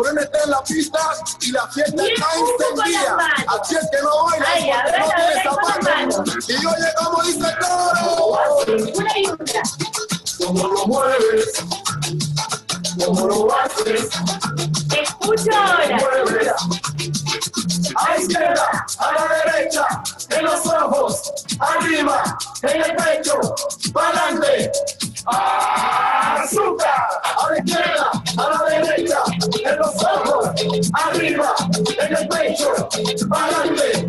Morena 0.00 0.22
está 0.22 0.44
en 0.44 0.50
la 0.50 0.64
pista 0.64 0.98
y 1.42 1.52
la 1.52 1.68
fiesta 1.68 2.02
está 2.02 2.26
encendida. 2.34 3.18
Así 3.48 3.76
es 3.76 3.88
que 3.90 4.02
no 4.02 4.24
baila 4.24 4.46
Ay, 4.48 4.70
a 4.70 4.82
porque 4.82 4.92
ver, 4.92 5.00
no 5.00 5.04
a 5.04 5.14
tiene 5.14 5.34
ver, 5.34 5.48
con 5.48 5.56
las 5.56 6.16
zapatos. 6.16 6.48
Y 6.48 6.52
yo 6.62 6.70
llegamos 6.70 7.26
dice 7.26 7.48
y 8.66 9.24
una. 9.26 9.60
¿Cómo 10.38 10.68
lo 10.68 10.86
mueves? 10.86 11.52
¿Cómo 13.04 13.28
lo 13.28 13.58
haces? 13.60 14.08
Escucho 15.02 15.50
ahora. 15.54 15.98
Mueves. 15.98 16.52
A 17.96 18.08
la 18.08 18.16
izquierda, 18.18 18.86
a 18.98 19.12
la 19.12 19.24
derecha, 19.52 19.86
en 20.30 20.44
los 20.44 20.66
ojos, 20.66 21.32
arriba, 21.58 22.38
en 22.62 22.82
el 22.82 22.96
pecho, 22.96 23.38
para 23.92 24.08
adelante. 24.08 24.72
Azúcar, 25.26 27.08
a 27.22 27.50
la 27.50 27.58
izquierda, 27.58 28.19
arriba, 30.92 31.54
en 31.98 32.16
el 32.16 32.28
pecho, 32.28 32.88
adelante, 33.30 34.06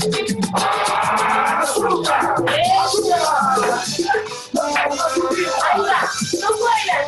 azúcar, 1.61 2.36
azúcar. 2.84 3.21
Ayuda, 5.73 5.99
no 6.41 6.49
puedes. 6.57 7.01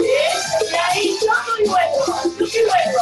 Y 0.00 0.74
ahí 0.76 1.18
yo 1.20 1.32
soy 1.46 1.62
bueno, 1.68 1.96
yo 2.38 2.46
soy 2.46 2.62
bueno. 2.64 3.00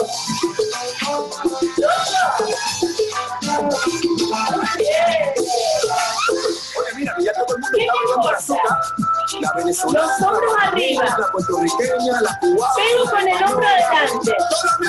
Los 9.64 9.82
hombros 9.84 10.54
arriba. 10.62 11.16
Pego 11.40 13.04
con 13.10 13.28
el 13.28 13.44
hombro 13.44 13.66
adelante. 13.66 14.36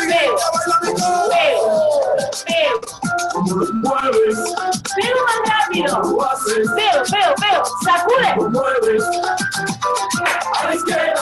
Pego. 0.07 0.35
Pego. 1.29 1.65
Pego. 2.45 2.79
Pego 4.95 5.19
más 5.23 5.39
rápido. 5.47 5.91
Pego, 6.75 6.99
pego, 7.09 7.31
pego. 7.39 7.63
Sacude. 7.85 8.29
A 10.53 10.65
la 10.65 10.75
izquierda, 10.75 11.14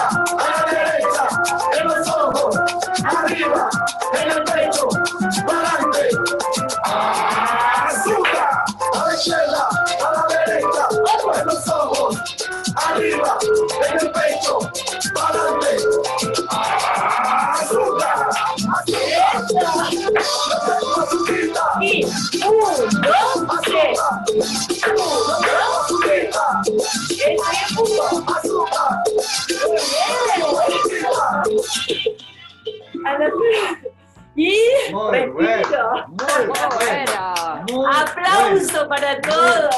para 15.14 15.40
adelante. 15.40 15.72
Azúcar, 17.54 18.30
azuquita, 20.98 21.66
Y 21.82 22.06
un, 22.06 22.12
dos, 23.02 23.62
tres. 23.64 24.00
azuquita, 25.80 26.44
punto. 27.76 28.04
azúcar, 28.34 29.04
A 33.06 33.18
la- 33.18 33.30
Y 34.36 34.58
Muy 34.92 35.12
respiro. 35.12 35.34
bueno. 35.34 36.08
Muy 36.08 36.18
Muy 36.18 36.48
bueno. 36.48 36.70
bueno. 36.76 37.22
Muy 37.72 37.86
Aplauso 37.96 38.80
para 38.90 39.22
todos. 39.22 39.76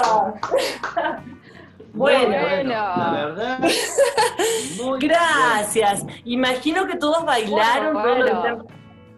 Bueno, 1.95 2.29
la 2.63 3.11
verdad. 3.11 3.59
Muy 4.83 4.99
gracias. 4.99 6.05
Imagino 6.25 6.85
que 6.85 6.95
todos 6.97 7.25
bailaron. 7.25 7.93
Bueno, 7.93 8.65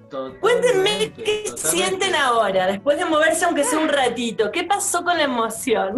Totalmente, 0.09 0.39
Cuéntenme 0.39 1.11
qué 1.13 1.43
totalmente. 1.49 1.57
sienten 1.57 2.15
ahora, 2.15 2.67
después 2.67 2.97
de 2.97 3.03
moverse 3.03 3.43
aunque 3.43 3.65
sea 3.65 3.80
un 3.80 3.89
ratito. 3.89 4.51
¿Qué 4.51 4.63
pasó 4.63 5.03
con 5.03 5.17
la 5.17 5.23
emoción? 5.23 5.95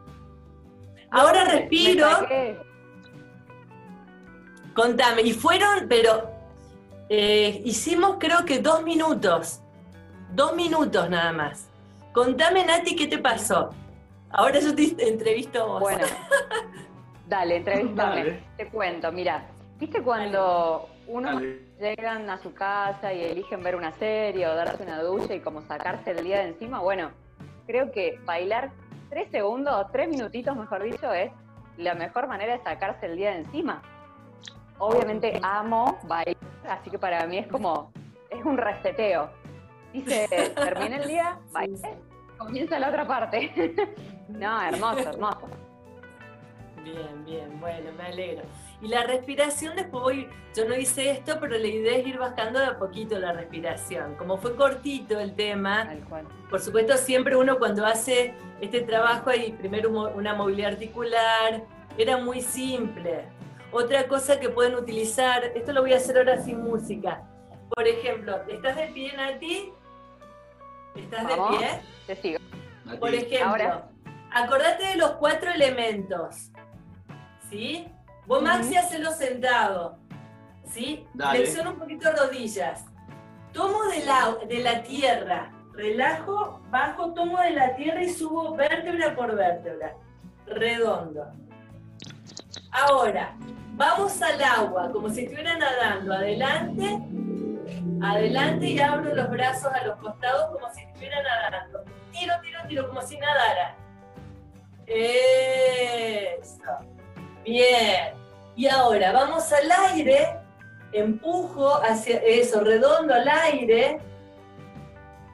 ahora 1.10 1.44
respiro. 1.44 2.06
Contame, 4.74 5.22
y 5.22 5.32
fueron, 5.32 5.86
pero 5.88 6.30
eh, 7.08 7.60
hicimos 7.64 8.16
creo 8.20 8.44
que 8.44 8.60
dos 8.60 8.84
minutos. 8.84 9.60
Dos 10.32 10.54
minutos 10.54 11.10
nada 11.10 11.32
más. 11.32 11.68
Contame, 12.12 12.64
Nati, 12.64 12.94
¿qué 12.94 13.08
te 13.08 13.18
pasó? 13.18 13.70
Ahora 14.32 14.60
yo 14.60 14.74
te 14.74 15.08
entrevisto 15.08 15.62
a 15.62 15.66
vos. 15.66 15.80
Bueno, 15.80 16.06
dale, 17.28 17.56
entrevistame. 17.56 18.16
Dale. 18.16 18.44
Te 18.56 18.68
cuento, 18.68 19.10
mira, 19.10 19.46
¿viste 19.78 20.02
cuando 20.02 20.88
uno 21.08 21.34
Dale. 21.34 21.60
llegan 21.80 22.30
a 22.30 22.38
su 22.38 22.54
casa 22.54 23.12
y 23.12 23.24
eligen 23.24 23.62
ver 23.62 23.74
una 23.74 23.92
serie 23.92 24.46
o 24.46 24.54
darse 24.54 24.82
una 24.82 25.02
ducha 25.02 25.34
y 25.34 25.40
como 25.40 25.62
sacarse 25.62 26.12
el 26.12 26.24
día 26.24 26.38
de 26.38 26.48
encima? 26.48 26.80
Bueno, 26.80 27.10
creo 27.66 27.90
que 27.90 28.20
bailar 28.24 28.70
tres 29.08 29.28
segundos 29.32 29.74
o 29.74 29.90
tres 29.90 30.08
minutitos, 30.08 30.56
mejor 30.56 30.84
dicho, 30.84 31.12
es 31.12 31.32
la 31.76 31.94
mejor 31.94 32.28
manera 32.28 32.56
de 32.56 32.62
sacarse 32.62 33.06
el 33.06 33.16
día 33.16 33.30
de 33.30 33.38
encima. 33.38 33.82
Obviamente 34.78 35.40
amo 35.42 35.98
bailar, 36.04 36.36
así 36.68 36.88
que 36.88 36.98
para 36.98 37.26
mí 37.26 37.38
es 37.38 37.48
como, 37.48 37.92
es 38.30 38.44
un 38.44 38.56
reseteo. 38.56 39.28
Dice, 39.92 40.28
termina 40.54 40.98
el 40.98 41.08
día, 41.08 41.38
bailé, 41.50 41.96
comienza 42.40 42.78
la 42.78 42.88
otra 42.88 43.06
parte. 43.06 43.74
no, 44.28 44.62
hermoso, 44.62 45.10
hermoso. 45.10 45.48
Bien, 46.82 47.24
bien, 47.26 47.60
bueno, 47.60 47.92
me 47.96 48.04
alegro. 48.04 48.42
Y 48.80 48.88
la 48.88 49.04
respiración, 49.04 49.76
después 49.76 50.02
voy, 50.02 50.28
yo 50.56 50.66
no 50.66 50.74
hice 50.74 51.10
esto, 51.10 51.36
pero 51.38 51.58
la 51.58 51.66
idea 51.66 51.98
es 51.98 52.06
ir 52.06 52.18
bajando 52.18 52.58
de 52.58 52.66
a 52.66 52.78
poquito 52.78 53.18
la 53.18 53.32
respiración. 53.32 54.14
Como 54.16 54.38
fue 54.38 54.56
cortito 54.56 55.20
el 55.20 55.34
tema, 55.34 55.84
Tal 55.84 56.00
cual. 56.08 56.26
por 56.48 56.60
supuesto 56.60 56.96
siempre 56.96 57.36
uno 57.36 57.58
cuando 57.58 57.84
hace 57.84 58.34
este 58.62 58.80
trabajo 58.80 59.28
hay 59.28 59.52
primero 59.52 59.90
una 59.90 60.34
movilidad 60.34 60.72
articular, 60.72 61.62
era 61.98 62.16
muy 62.16 62.40
simple. 62.40 63.26
Otra 63.72 64.08
cosa 64.08 64.40
que 64.40 64.48
pueden 64.48 64.74
utilizar, 64.74 65.44
esto 65.54 65.72
lo 65.74 65.82
voy 65.82 65.92
a 65.92 65.98
hacer 65.98 66.16
ahora 66.16 66.42
sin 66.42 66.62
música. 66.62 67.22
Por 67.68 67.86
ejemplo, 67.86 68.40
¿estás 68.48 68.76
de 68.76 68.86
pie, 68.86 69.12
Nati? 69.14 69.70
¿Estás 70.94 71.26
de 71.28 71.34
pie? 71.34 71.80
Te 72.06 72.16
sigo. 72.16 72.38
Por 72.98 73.14
ejemplo, 73.14 73.48
Ahora. 73.48 73.88
acordate 74.32 74.86
de 74.86 74.96
los 74.96 75.12
cuatro 75.12 75.50
elementos. 75.50 76.50
¿Sí? 77.48 77.86
Vos. 78.26 78.42
Maxi, 78.42 78.76
hacelo 78.76 79.10
sentado. 79.12 79.98
¿Sí? 80.64 81.06
Dale. 81.14 81.38
Flexiona 81.40 81.70
un 81.70 81.78
poquito 81.78 82.10
rodillas. 82.12 82.84
Tomo 83.52 83.84
de 83.84 84.04
la, 84.04 84.36
de 84.48 84.58
la 84.62 84.82
tierra. 84.82 85.50
Relajo, 85.72 86.60
bajo, 86.70 87.12
tomo 87.14 87.40
de 87.40 87.50
la 87.50 87.74
tierra 87.74 88.02
y 88.02 88.10
subo 88.10 88.54
vértebra 88.54 89.14
por 89.16 89.34
vértebra. 89.34 89.94
Redondo. 90.46 91.26
Ahora, 92.72 93.34
vamos 93.74 94.20
al 94.22 94.42
agua, 94.42 94.90
como 94.92 95.08
si 95.08 95.22
estuviera 95.22 95.56
nadando. 95.56 96.12
Adelante, 96.14 97.00
adelante 98.02 98.66
y 98.66 98.78
abro 98.80 99.14
los 99.14 99.30
brazos 99.30 99.72
a 99.72 99.84
los 99.84 99.96
costados 99.98 100.50
como 100.52 100.72
si 100.72 100.82
estuviera 100.82 101.22
nadando. 101.22 101.84
Tiro, 102.12 102.34
tiro, 102.42 102.60
tiro, 102.68 102.88
como 102.88 103.02
si 103.02 103.18
nadara. 103.18 103.76
Eso. 104.86 106.78
Bien. 107.44 108.14
Y 108.56 108.68
ahora 108.68 109.12
vamos 109.12 109.52
al 109.52 109.70
aire, 109.92 110.38
empujo 110.92 111.76
hacia 111.82 112.18
eso, 112.18 112.60
redondo 112.62 113.14
al 113.14 113.28
aire, 113.28 114.00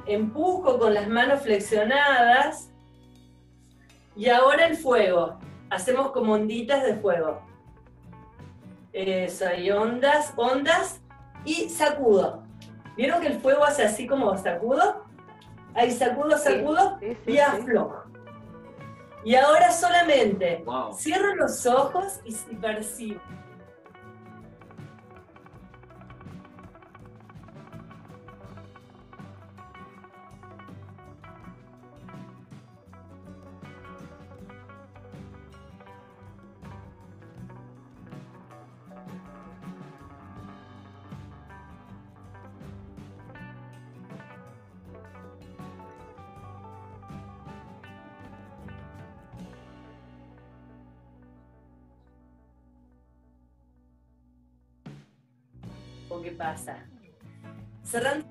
empujo 0.06 0.78
con 0.78 0.94
las 0.94 1.08
manos 1.08 1.42
flexionadas. 1.42 2.70
Y 4.14 4.28
ahora 4.28 4.66
el 4.66 4.76
fuego. 4.76 5.38
Hacemos 5.68 6.12
como 6.12 6.34
onditas 6.34 6.84
de 6.84 6.94
fuego. 6.94 7.42
Eso, 8.92 9.52
y 9.54 9.70
ondas, 9.70 10.32
ondas 10.36 11.00
y 11.44 11.68
sacudo. 11.68 12.45
¿Vieron 12.96 13.20
que 13.20 13.28
el 13.28 13.40
fuego 13.40 13.64
hace 13.64 13.84
así 13.84 14.06
como 14.06 14.36
sacudo? 14.36 15.04
Ahí 15.74 15.90
sacudo, 15.90 16.36
sacudo 16.38 16.98
Sí, 17.00 17.08
sí, 17.24 17.30
y 17.32 17.34
sí. 17.34 17.38
aflojo. 17.40 18.02
Y 19.24 19.34
ahora 19.34 19.70
solamente 19.72 20.62
Wow. 20.64 20.92
cierro 20.94 21.34
los 21.34 21.66
ojos 21.66 22.20
y, 22.24 22.32
y 22.50 22.56
percibo. 22.56 23.20
¿O 56.26 56.28
qué 56.28 56.32
pasa? 56.32 56.84
Cerrando. 57.84 58.26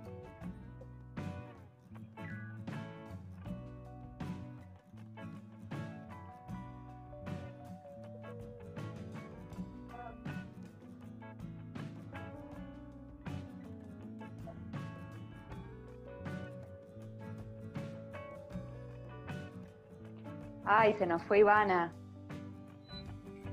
Ay, 20.66 20.94
se 20.96 21.06
nos 21.06 21.24
fue 21.24 21.40
Ivana. 21.40 21.94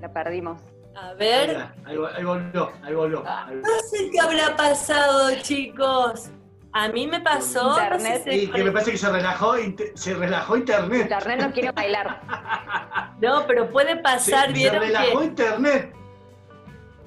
La 0.01 0.13
perdimos. 0.13 0.61
A 0.97 1.15
ver. 1.15 1.69
Ahí, 1.93 2.15
ahí 2.17 2.25
volvió, 2.25 2.73
ahí 2.83 2.95
volvió. 2.95 3.25
ahí 3.27 3.55
volvió. 3.57 3.63
No 3.63 3.79
sé 3.91 4.11
qué 4.11 4.21
habrá 4.21 4.57
pasado, 4.57 5.31
chicos. 5.43 6.31
A 6.75 6.89
mí 6.89 7.07
me 7.07 7.21
pasó. 7.21 7.65
no 7.69 7.75
sé 7.77 7.83
Internet. 7.85 8.23
si- 8.25 8.31
Y 8.45 8.47
que 8.51 8.65
me 8.65 8.73
parece 8.73 8.93
que 8.93 8.97
se 8.99 9.11
relajó, 9.11 9.55
se 9.95 10.15
relajó 10.15 10.57
internet. 10.57 11.03
Internet 11.03 11.41
no 11.41 11.53
quiere 11.53 11.71
bailar. 11.71 12.21
No, 13.21 13.47
pero 13.47 13.69
puede 13.69 13.91
Se, 13.91 13.97
pasar, 13.97 14.47
se 14.47 14.53
vieron 14.55 14.81
relajó 14.81 15.19
que 15.19 15.25
internet. 15.27 15.95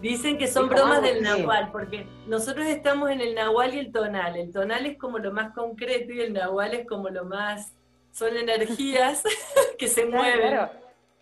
dicen 0.01 0.37
que 0.37 0.47
son 0.47 0.69
bromas 0.69 1.01
"Vamos, 1.01 1.03
del 1.03 1.17
sí". 1.17 1.23
nahual, 1.23 1.71
porque 1.71 2.05
nosotros 2.27 2.67
estamos 2.67 3.09
en 3.09 3.21
el 3.21 3.33
nahual 3.33 3.73
y 3.73 3.79
el 3.79 3.91
tonal. 3.91 4.35
El 4.35 4.51
tonal 4.53 4.85
es 4.85 4.97
como 4.99 5.17
lo 5.17 5.31
más 5.31 5.51
concreto 5.53 6.13
y 6.13 6.21
el 6.21 6.33
nahual 6.33 6.73
es 6.75 6.87
como 6.87 7.09
lo 7.09 7.25
más, 7.25 7.73
son 8.11 8.37
energías 8.37 9.23
que 9.79 9.87
se 9.87 10.07
Claro, 10.07 10.23
mueven. 10.23 10.47
claro. 10.51 10.71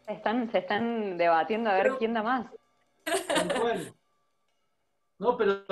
Se 0.05 0.11
están, 0.14 0.51
se 0.51 0.57
están 0.57 1.18
debatiendo 1.18 1.70
a 1.70 1.76
ver 1.76 1.84
Pero- 1.84 1.97
quién 1.97 2.14
da 2.14 2.24
más. 2.24 2.45
Tal 3.06 3.54
cual. 3.60 3.93
No, 5.20 5.38
pero, 5.38 5.64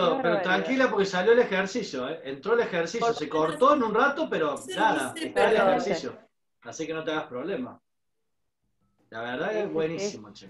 tranquila 0.42 0.90
porque 0.90 1.06
salió 1.06 1.34
el 1.34 1.40
ejercicio, 1.40 2.08
¿eh? 2.08 2.22
entró 2.24 2.54
el 2.54 2.62
ejercicio, 2.62 3.14
se 3.14 3.28
cortó 3.28 3.74
en 3.76 3.84
un 3.84 3.94
rato, 3.94 4.30
pero 4.30 4.56
nada, 4.76 5.14
está 5.16 5.50
el 5.50 5.56
ejercicio. 5.58 6.18
Así 6.62 6.86
que 6.88 6.94
no 6.94 7.04
te 7.04 7.12
hagas 7.12 7.26
problema. 7.26 7.82
La 9.10 9.22
verdad 9.22 9.54
es 9.58 9.72
buenísimo, 9.74 10.32
che. 10.32 10.50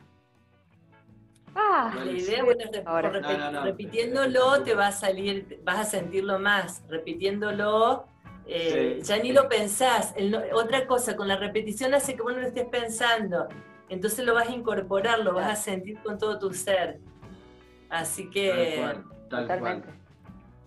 Ah, 1.56 1.92
La 1.96 2.12
idea 2.12 2.44
bueno, 2.44 2.62
es 2.64 2.70
rep- 2.72 2.84
Ahora. 2.86 3.12
por 3.12 3.22
No, 3.22 3.28
repet- 3.28 3.38
no, 3.40 3.52
no. 3.52 3.64
repitiéndolo 3.64 4.64
te 4.64 4.74
va 4.76 4.88
a 4.88 4.92
salir, 4.92 5.60
vas 5.64 5.80
a 5.80 5.84
sentirlo 5.84 6.38
más. 6.40 6.84
Repitiéndolo, 6.88 8.06
eh, 8.46 9.00
Sí, 9.02 9.08
ya 9.08 9.18
ni 9.18 9.30
sí. 9.30 9.34
lo 9.34 9.50
pensás. 9.50 10.14
El 10.16 10.36
otra 10.54 10.86
cosa, 10.86 11.16
con 11.16 11.28
la 11.28 11.38
repetición 11.38 11.94
hace 11.94 12.16
que 12.16 12.22
vos 12.22 12.34
no 12.34 12.40
lo 12.42 12.48
estés 12.48 12.68
pensando. 12.70 13.48
Entonces 13.92 14.26
lo 14.26 14.34
vas 14.34 14.48
a 14.48 14.54
incorporar, 14.56 15.20
lo 15.20 15.34
vas 15.34 15.52
a 15.52 15.56
sentir 15.56 16.00
con 16.02 16.18
todo 16.18 16.40
tu 16.40 16.54
ser. 16.54 17.00
Así 17.90 18.24
Tal 18.24 18.32
que 18.32 18.76
cual, 18.80 19.04
tal 19.30 19.42
totalmente. 19.44 19.88
cual. 19.88 19.98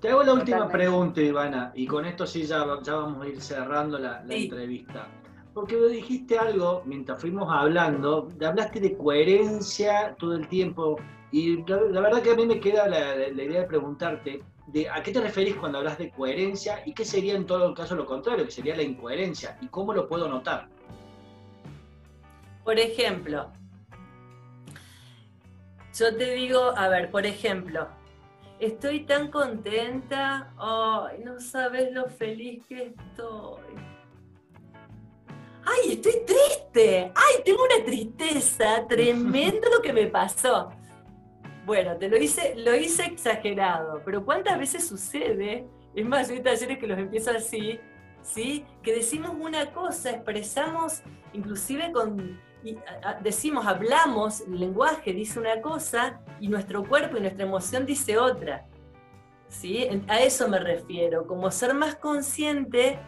Te 0.00 0.10
hago 0.10 0.22
la 0.22 0.34
última 0.34 0.58
Totalmente. 0.58 0.78
pregunta, 0.78 1.20
Ivana, 1.22 1.72
y 1.74 1.86
con 1.86 2.04
esto 2.04 2.26
sí 2.26 2.42
ya, 2.44 2.66
ya 2.82 2.94
vamos 2.96 3.24
a 3.24 3.28
ir 3.28 3.40
cerrando 3.40 3.98
la, 3.98 4.22
la 4.22 4.34
Sí. 4.34 4.44
entrevista. 4.44 5.08
Porque 5.54 5.74
me 5.76 5.86
dijiste 5.88 6.36
algo 6.38 6.82
mientras 6.84 7.18
fuimos 7.18 7.48
hablando, 7.50 8.28
te 8.38 8.44
hablaste 8.44 8.80
de 8.80 8.94
coherencia 8.94 10.14
todo 10.18 10.34
el 10.34 10.46
tiempo, 10.48 10.96
y 11.32 11.64
la, 11.64 11.80
la 11.80 12.00
verdad 12.02 12.20
que 12.20 12.32
a 12.32 12.34
mí 12.36 12.44
me 12.44 12.60
queda 12.60 12.86
la, 12.88 13.16
la 13.16 13.42
idea 13.42 13.60
de 13.62 13.66
preguntarte, 13.66 14.42
de 14.66 14.88
¿a 14.90 15.02
qué 15.02 15.12
te 15.12 15.20
referís 15.22 15.54
cuando 15.56 15.78
hablas 15.78 15.96
de 15.96 16.10
coherencia 16.10 16.82
y 16.84 16.92
qué 16.92 17.04
sería 17.06 17.34
en 17.34 17.46
todo 17.46 17.72
caso 17.72 17.94
lo 17.96 18.04
contrario, 18.04 18.44
que 18.44 18.50
sería 18.50 18.76
la 18.76 18.82
incoherencia? 18.82 19.56
¿Y 19.62 19.68
cómo 19.68 19.94
lo 19.94 20.06
puedo 20.06 20.28
notar? 20.28 20.68
Por 22.64 22.78
ejemplo, 22.78 23.52
yo 25.96 26.16
te 26.16 26.34
digo, 26.34 26.72
a 26.76 26.88
ver, 26.88 27.10
por 27.10 27.26
ejemplo, 27.26 27.88
estoy 28.58 29.04
tan 29.04 29.30
contenta, 29.30 30.52
ay, 30.58 31.22
no 31.22 31.38
sabes 31.40 31.92
lo 31.92 32.08
feliz 32.08 32.64
que 32.66 32.94
estoy. 32.96 33.62
Ay, 35.66 35.92
estoy 35.92 36.14
triste, 36.26 37.12
ay, 37.14 37.42
tengo 37.44 37.62
una 37.64 37.84
tristeza 37.84 38.86
tremendo 38.88 39.68
lo 39.70 39.82
que 39.82 39.92
me 39.92 40.06
pasó. 40.06 40.70
Bueno, 41.66 41.96
te 41.96 42.08
lo 42.08 42.16
hice, 42.16 42.54
lo 42.56 42.74
hice 42.74 43.04
exagerado, 43.04 44.02
pero 44.04 44.24
¿cuántas 44.24 44.58
veces 44.58 44.86
sucede? 44.86 45.66
Es 45.94 46.06
más, 46.06 46.28
yo 46.28 46.34
hay 46.34 46.42
talleres 46.42 46.78
que 46.78 46.86
los 46.86 46.98
empiezo 46.98 47.30
así, 47.30 47.78
¿sí? 48.22 48.64
Que 48.82 48.94
decimos 48.94 49.32
una 49.38 49.70
cosa, 49.72 50.10
expresamos 50.10 51.02
inclusive 51.32 51.92
con, 51.92 52.38
y, 52.64 52.78
decimos, 53.22 53.66
hablamos, 53.66 54.40
el 54.40 54.58
lenguaje 54.58 55.12
dice 55.12 55.38
una 55.38 55.60
cosa 55.60 56.20
y 56.40 56.48
nuestro 56.48 56.82
cuerpo 56.84 57.16
y 57.16 57.20
nuestra 57.20 57.44
emoción 57.44 57.84
dice 57.84 58.18
otra. 58.18 58.66
¿sí? 59.48 59.86
A 60.08 60.20
eso 60.20 60.48
me 60.48 60.58
refiero, 60.58 61.26
como 61.26 61.50
ser 61.50 61.74
más 61.74 61.94
consciente 61.96 62.98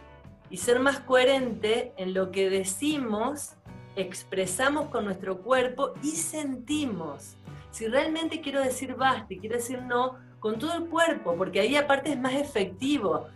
y 0.50 0.58
ser 0.58 0.78
más 0.78 1.00
coherente 1.00 1.92
en 1.96 2.12
lo 2.12 2.30
que 2.30 2.50
decimos, 2.50 3.56
expresamos 3.96 4.88
con 4.88 5.06
nuestro 5.06 5.38
cuerpo 5.38 5.94
y 6.02 6.10
sentimos. 6.10 7.36
Si 7.70 7.86
realmente 7.86 8.40
quiero 8.40 8.60
decir 8.60 8.94
basta 8.94 9.32
y 9.32 9.38
quiero 9.38 9.56
decir 9.56 9.82
no, 9.82 10.18
con 10.38 10.58
todo 10.58 10.74
el 10.74 10.86
cuerpo, 10.86 11.34
porque 11.36 11.60
ahí 11.60 11.76
aparte 11.76 12.10
es 12.10 12.18
más 12.18 12.34
efectivo. 12.34 13.26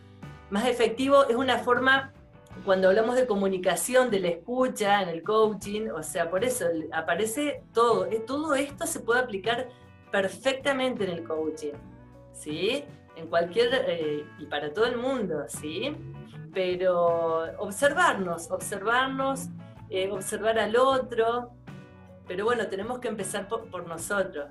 Más 0.50 0.66
efectivo 0.66 1.28
es 1.28 1.36
una 1.36 1.58
forma 1.58 2.12
cuando 2.64 2.88
hablamos 2.88 3.16
de 3.16 3.26
comunicación, 3.26 4.10
de 4.10 4.20
la 4.20 4.28
escucha, 4.28 5.02
en 5.02 5.08
el 5.08 5.22
coaching, 5.22 5.88
o 5.88 6.02
sea, 6.02 6.30
por 6.30 6.44
eso 6.44 6.66
aparece 6.92 7.62
todo. 7.72 8.06
Eh, 8.06 8.20
Todo 8.26 8.54
esto 8.54 8.86
se 8.86 9.00
puede 9.00 9.20
aplicar 9.20 9.68
perfectamente 10.10 11.04
en 11.04 11.10
el 11.10 11.24
coaching, 11.24 11.72
¿sí? 12.32 12.84
En 13.16 13.26
cualquier, 13.28 13.68
eh, 13.88 14.24
y 14.38 14.46
para 14.46 14.72
todo 14.72 14.86
el 14.86 14.96
mundo, 14.96 15.44
¿sí? 15.48 15.96
Pero 16.52 17.44
observarnos, 17.58 18.50
observarnos, 18.50 19.48
eh, 19.88 20.10
observar 20.10 20.58
al 20.58 20.76
otro, 20.76 21.50
pero 22.26 22.44
bueno, 22.44 22.66
tenemos 22.68 22.98
que 22.98 23.08
empezar 23.08 23.48
por, 23.48 23.68
por 23.70 23.86
nosotros. 23.86 24.48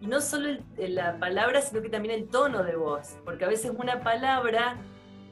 Y 0.00 0.06
no 0.06 0.20
solo 0.20 0.48
el- 0.78 0.94
la 0.94 1.18
palabra, 1.18 1.60
sino 1.60 1.82
que 1.82 1.90
también 1.90 2.14
el 2.14 2.28
tono 2.28 2.62
de 2.62 2.76
voz, 2.76 3.16
porque 3.24 3.44
a 3.44 3.48
veces 3.48 3.70
una 3.76 4.00
palabra 4.00 4.76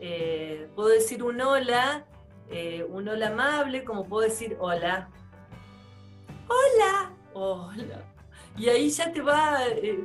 eh, 0.00 0.68
puedo 0.74 0.88
decir 0.88 1.22
un 1.22 1.40
hola, 1.40 2.04
eh, 2.50 2.84
un 2.88 3.08
hola 3.08 3.28
amable, 3.28 3.84
como 3.84 4.04
puedo 4.04 4.28
decir 4.28 4.56
hola. 4.60 5.08
Hola, 6.48 7.12
hola. 7.34 8.02
Y 8.56 8.68
ahí 8.68 8.88
ya 8.90 9.12
te 9.12 9.20
va, 9.20 9.66
eh, 9.68 10.04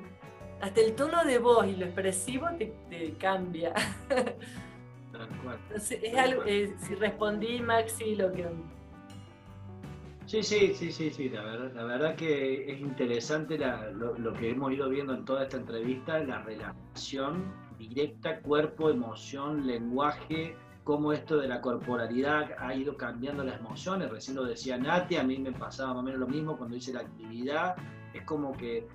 hasta 0.62 0.82
el 0.82 0.94
tono 0.96 1.24
de 1.24 1.40
voz 1.40 1.68
y 1.68 1.76
lo 1.76 1.86
expresivo 1.86 2.48
te, 2.58 2.74
te 2.90 3.14
cambia. 3.14 3.74
Entonces, 5.70 6.00
es 6.04 6.18
algo, 6.18 6.44
si 6.44 6.96
respondí, 6.96 7.60
Maxi, 7.62 8.16
lo 8.16 8.32
que... 8.32 8.48
Sí, 10.26 10.42
sí, 10.42 10.74
sí, 10.74 10.92
sí, 10.92 11.12
sí, 11.12 11.30
la 11.30 11.44
verdad, 11.44 11.72
la 11.76 11.84
verdad 11.84 12.16
que 12.16 12.72
es 12.72 12.80
interesante 12.80 13.58
la- 13.58 13.90
lo, 13.92 14.18
lo 14.18 14.34
que 14.34 14.50
hemos 14.52 14.72
ido 14.72 14.90
viendo 14.90 15.14
en 15.14 15.26
toda 15.26 15.44
esta 15.44 15.58
entrevista, 15.58 16.18
la 16.20 16.42
relación 16.44 17.44
directa, 17.88 18.40
cuerpo, 18.40 18.90
emoción, 18.90 19.66
lenguaje, 19.68 20.56
cómo 20.84 21.14
esto 21.14 21.38
de 21.38 21.48
la 21.48 21.62
corporalidad 21.62 22.52
ha 22.60 22.76
ido 22.76 22.98
cambiando 22.98 23.44
las 23.44 23.60
emociones, 23.60 24.10
recién 24.10 24.36
lo 24.36 24.44
decía 24.44 24.78
Nati, 24.78 25.16
a 25.16 25.24
mí 25.24 25.38
me 25.38 25.52
pasaba 25.52 25.94
más 25.94 26.02
o 26.02 26.04
menos 26.04 26.20
lo 26.20 26.28
mismo 26.28 26.58
cuando 26.58 26.76
hice 26.76 26.94
la 26.94 27.02
actividad, 27.02 27.76
es 28.14 28.24
como 28.24 28.52
que 28.54 28.88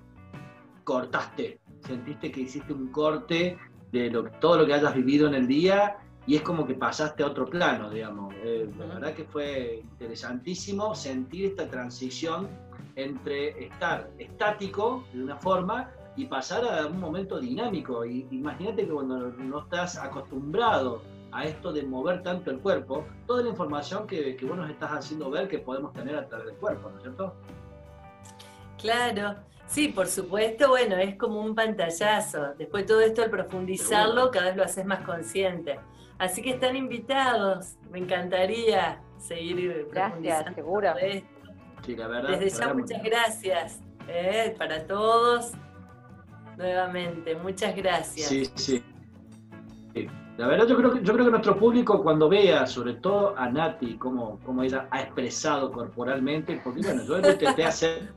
cortaste, 0.83 1.59
sentiste 1.81 2.31
que 2.31 2.41
hiciste 2.41 2.73
un 2.73 2.91
corte 2.91 3.57
de 3.91 4.09
lo, 4.09 4.23
todo 4.23 4.59
lo 4.59 4.65
que 4.65 4.73
hayas 4.73 4.93
vivido 4.93 5.27
en 5.27 5.33
el 5.33 5.47
día 5.47 5.97
y 6.27 6.35
es 6.35 6.41
como 6.41 6.67
que 6.67 6.75
pasaste 6.75 7.23
a 7.23 7.27
otro 7.27 7.47
plano, 7.47 7.89
digamos. 7.89 8.33
Eh, 8.43 8.69
la 8.77 8.85
verdad 8.85 9.13
que 9.13 9.23
fue 9.23 9.81
interesantísimo 9.83 10.93
sentir 10.93 11.45
esta 11.45 11.67
transición 11.67 12.47
entre 12.95 13.65
estar 13.65 14.11
estático 14.19 15.05
de 15.13 15.23
una 15.23 15.37
forma 15.37 15.91
y 16.19 16.25
pasar 16.25 16.65
a 16.65 16.85
un 16.85 16.99
momento 16.99 17.39
dinámico. 17.39 18.05
Y 18.05 18.27
imagínate 18.31 18.85
que 18.85 18.91
cuando 18.91 19.29
no 19.29 19.59
estás 19.59 19.97
acostumbrado 19.97 21.01
a 21.31 21.45
esto 21.45 21.71
de 21.71 21.83
mover 21.83 22.23
tanto 22.23 22.51
el 22.51 22.59
cuerpo, 22.59 23.05
toda 23.25 23.41
la 23.43 23.49
información 23.49 24.05
que, 24.05 24.35
que 24.35 24.45
vos 24.45 24.57
nos 24.57 24.69
estás 24.69 24.91
haciendo 24.91 25.29
ver 25.29 25.47
que 25.47 25.59
podemos 25.59 25.93
tener 25.93 26.17
a 26.17 26.27
través 26.27 26.47
del 26.47 26.55
cuerpo, 26.55 26.89
¿no 26.89 26.97
es 26.97 27.03
cierto? 27.03 27.33
Claro, 28.77 29.35
sí, 29.65 29.87
por 29.87 30.07
supuesto, 30.07 30.67
bueno, 30.67 30.97
es 30.97 31.15
como 31.15 31.39
un 31.39 31.55
pantallazo. 31.55 32.53
Después 32.57 32.85
todo 32.85 32.99
esto 32.99 33.23
al 33.23 33.29
profundizarlo, 33.29 34.29
cada 34.29 34.47
vez 34.47 34.57
lo 34.57 34.63
haces 34.63 34.85
más 34.85 35.05
consciente. 35.05 35.79
Así 36.17 36.41
que 36.41 36.49
están 36.49 36.75
invitados, 36.75 37.77
me 37.91 37.99
encantaría 37.99 39.01
seguir 39.17 39.87
Gracias, 39.89 40.43
profundizando 40.43 40.53
seguro. 40.53 40.97
esto. 40.97 41.27
Sí, 41.85 41.95
la 41.95 42.07
verdad. 42.09 42.37
Desde 42.37 42.59
ya 42.59 42.73
muchas 42.73 43.01
gracias 43.01 43.79
eh, 44.09 44.53
para 44.57 44.85
todos. 44.85 45.53
Nuevamente, 46.59 47.35
muchas 47.37 47.73
gracias. 47.73 48.27
Sí, 48.27 48.43
sí. 48.55 48.83
La 50.37 50.47
verdad 50.47 50.67
yo 50.67 50.77
creo, 50.77 50.93
que, 50.93 51.01
yo 51.03 51.13
creo 51.13 51.25
que 51.25 51.31
nuestro 51.31 51.57
público 51.57 52.01
cuando 52.03 52.29
vea, 52.29 52.65
sobre 52.65 52.93
todo 52.93 53.37
a 53.37 53.49
Nati, 53.49 53.95
cómo, 53.95 54.39
cómo 54.45 54.63
ella 54.63 54.87
ha 54.91 55.01
expresado 55.01 55.71
corporalmente, 55.71 56.59
porque 56.63 56.81
bueno, 56.81 57.03
yo 57.03 57.17
lo 57.17 57.31
intenté 57.31 57.65
hacer 57.65 58.13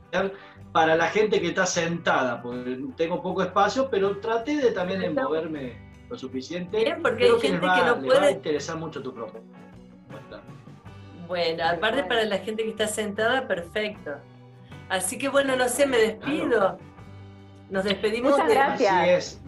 para 0.71 0.95
la 0.95 1.07
gente 1.07 1.41
que 1.41 1.47
está 1.47 1.65
sentada, 1.65 2.41
porque 2.41 2.79
tengo 2.95 3.21
poco 3.21 3.43
espacio, 3.43 3.89
pero 3.89 4.17
traté 4.17 4.57
de 4.57 4.71
también 4.71 5.01
de 5.01 5.09
moverme 5.09 5.77
lo 6.09 6.17
suficiente. 6.17 6.77
Bien, 6.77 7.01
porque 7.01 7.17
Creo 7.25 7.35
hay 7.35 7.41
gente 7.41 7.59
les 7.59 7.69
va, 7.69 7.75
que 7.75 7.81
no 7.81 7.95
les 7.95 8.09
va 8.11 8.15
a 8.15 8.19
puede- 8.19 8.31
interesar 8.31 8.77
mucho 8.77 9.01
tu 9.01 9.13
propuesta. 9.13 9.47
Bueno, 11.27 11.63
aparte 11.65 12.03
para 12.03 12.23
la 12.25 12.37
gente 12.39 12.63
que 12.63 12.69
está 12.69 12.87
sentada, 12.87 13.47
perfecto. 13.47 14.11
Así 14.89 15.17
que 15.17 15.29
bueno, 15.29 15.55
no 15.55 15.67
sé, 15.67 15.85
me 15.87 15.97
despido. 15.97 16.77
Nos 17.69 17.83
despedimos 17.83 18.31
Muchas 18.31 18.47
de 18.47 18.53
gracias. 18.53 18.93
Así 18.93 19.09
es. 19.09 19.41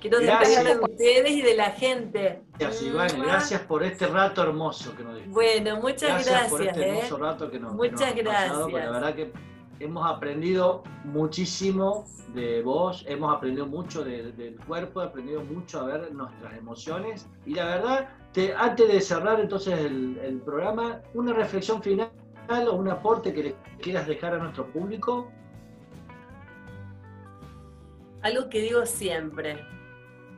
Quiero 0.00 0.18
Gracias. 0.18 0.64
despedirme 0.64 0.74
de 0.74 0.92
ustedes 0.92 1.30
y 1.30 1.42
de 1.42 1.54
la 1.56 1.70
gente. 1.70 2.42
Gracias, 2.58 2.82
Iván. 2.82 3.16
Mua. 3.16 3.24
Gracias 3.26 3.60
por 3.60 3.84
este 3.84 4.06
rato 4.08 4.42
hermoso 4.42 4.96
que 4.96 5.04
nos 5.04 5.14
diste. 5.14 5.30
Bueno, 5.30 5.80
muchas 5.80 6.26
gracias. 6.26 6.48
por 6.50 6.62
este 6.62 6.80
¿eh? 6.80 6.88
hermoso 6.98 7.16
rato 7.18 7.50
que 7.50 7.60
nos, 7.60 7.70
que 7.70 7.76
Muchas 7.76 8.16
nos 8.16 8.20
ha 8.20 8.24
pasado, 8.24 8.60
porque 8.62 8.72
gracias. 8.78 8.84
la 8.84 8.90
verdad 9.00 9.14
que 9.14 9.32
hemos 9.78 10.10
aprendido 10.10 10.82
muchísimo 11.04 12.04
de 12.34 12.62
vos, 12.62 13.04
hemos 13.06 13.32
aprendido 13.34 13.66
mucho 13.66 14.02
de- 14.04 14.32
del 14.32 14.56
cuerpo, 14.56 15.02
he 15.02 15.04
aprendido 15.06 15.40
mucho 15.44 15.80
a 15.80 15.84
ver 15.84 16.12
nuestras 16.12 16.56
emociones. 16.56 17.28
Y 17.46 17.54
la 17.54 17.64
verdad, 17.66 18.08
te- 18.32 18.54
antes 18.54 18.88
de 18.88 19.00
cerrar 19.00 19.38
entonces 19.38 19.78
el, 19.78 20.18
el 20.24 20.40
programa, 20.40 21.00
una 21.14 21.32
reflexión 21.32 21.80
final 21.80 22.10
o 22.68 22.72
un 22.72 22.88
aporte 22.88 23.32
que 23.32 23.42
le 23.44 23.54
quieras 23.80 24.08
dejar 24.08 24.34
a 24.34 24.38
nuestro 24.38 24.66
público. 24.66 25.30
Algo 28.22 28.48
que 28.48 28.60
digo 28.60 28.86
siempre, 28.86 29.58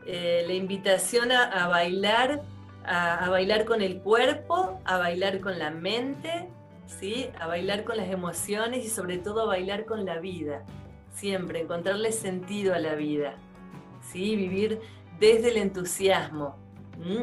eh, 0.06 0.44
la 0.46 0.54
invitación 0.54 1.32
a, 1.32 1.68
bailar, 1.68 2.42
a, 2.84 3.24
a 3.24 3.30
bailar 3.30 3.64
con 3.64 3.82
el 3.82 4.00
cuerpo, 4.00 4.80
a 4.84 4.98
bailar 4.98 5.40
con 5.40 5.58
la 5.58 5.70
mente 5.70 6.48
¿sí? 6.86 7.28
A 7.40 7.46
bailar 7.46 7.84
con 7.84 7.96
las 7.96 8.08
emociones 8.08 8.84
y 8.84 8.88
sobre 8.88 9.18
todo 9.18 9.42
a 9.42 9.46
bailar 9.46 9.84
con 9.84 10.04
la 10.04 10.18
vida. 10.18 10.64
Siempre, 11.12 11.60
encontrarle 11.60 12.12
sentido 12.12 12.74
a 12.74 12.78
la 12.78 12.94
vida. 12.94 13.36
¿sí? 14.02 14.36
Vivir 14.36 14.80
desde 15.18 15.50
el 15.50 15.58
entusiasmo 15.58 16.56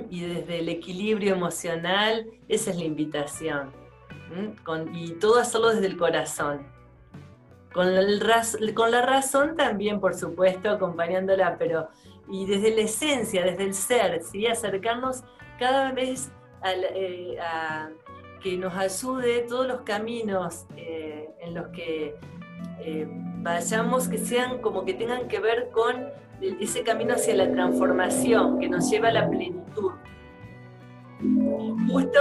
y 0.09 0.21
desde 0.21 0.59
el 0.59 0.69
equilibrio 0.69 1.33
emocional, 1.33 2.27
esa 2.47 2.71
es 2.71 2.77
la 2.77 2.83
invitación. 2.83 3.71
y 4.93 5.11
todo 5.13 5.39
hacerlo 5.39 5.69
desde 5.69 5.87
el 5.87 5.97
corazón. 5.97 6.67
Con, 7.73 7.87
con 8.73 8.91
la 8.91 9.01
razón 9.01 9.55
también, 9.55 9.99
por 9.99 10.13
supuesto, 10.13 10.69
acompañándola, 10.69 11.57
pero 11.57 11.87
y 12.31 12.45
desde 12.45 12.75
la 12.75 12.81
esencia, 12.81 13.43
desde 13.43 13.63
el 13.63 13.73
ser, 13.73 14.23
¿sí? 14.23 14.47
acercarnos 14.47 15.23
cada 15.59 15.91
vez 15.91 16.31
eh, 16.63 17.37
a, 17.39 17.89
que 18.41 18.57
nos 18.57 18.73
ayude 18.73 19.41
todos 19.47 19.67
los 19.67 19.81
caminos 19.81 20.65
eh, 20.77 21.29
en 21.41 21.53
los 21.53 21.67
que 21.69 22.15
eh, 22.79 23.07
vayamos, 23.39 24.07
que 24.07 24.17
sean 24.17 24.59
como 24.59 24.85
que 24.85 24.93
tengan 24.93 25.27
que 25.27 25.39
ver 25.39 25.69
con 25.71 26.09
ese 26.59 26.83
camino 26.83 27.13
hacia 27.13 27.35
la 27.35 27.51
transformación, 27.51 28.59
que 28.59 28.67
nos 28.67 28.89
lleva 28.89 29.09
a 29.09 29.11
la 29.11 29.29
plenitud. 29.29 29.91
Justo, 31.87 32.19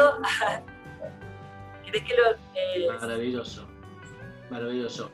¿crees 1.87 2.05
que 2.05 2.15
lo...? 2.15 3.01
Maravilloso, 3.01 3.67
maravilloso. 4.51 5.11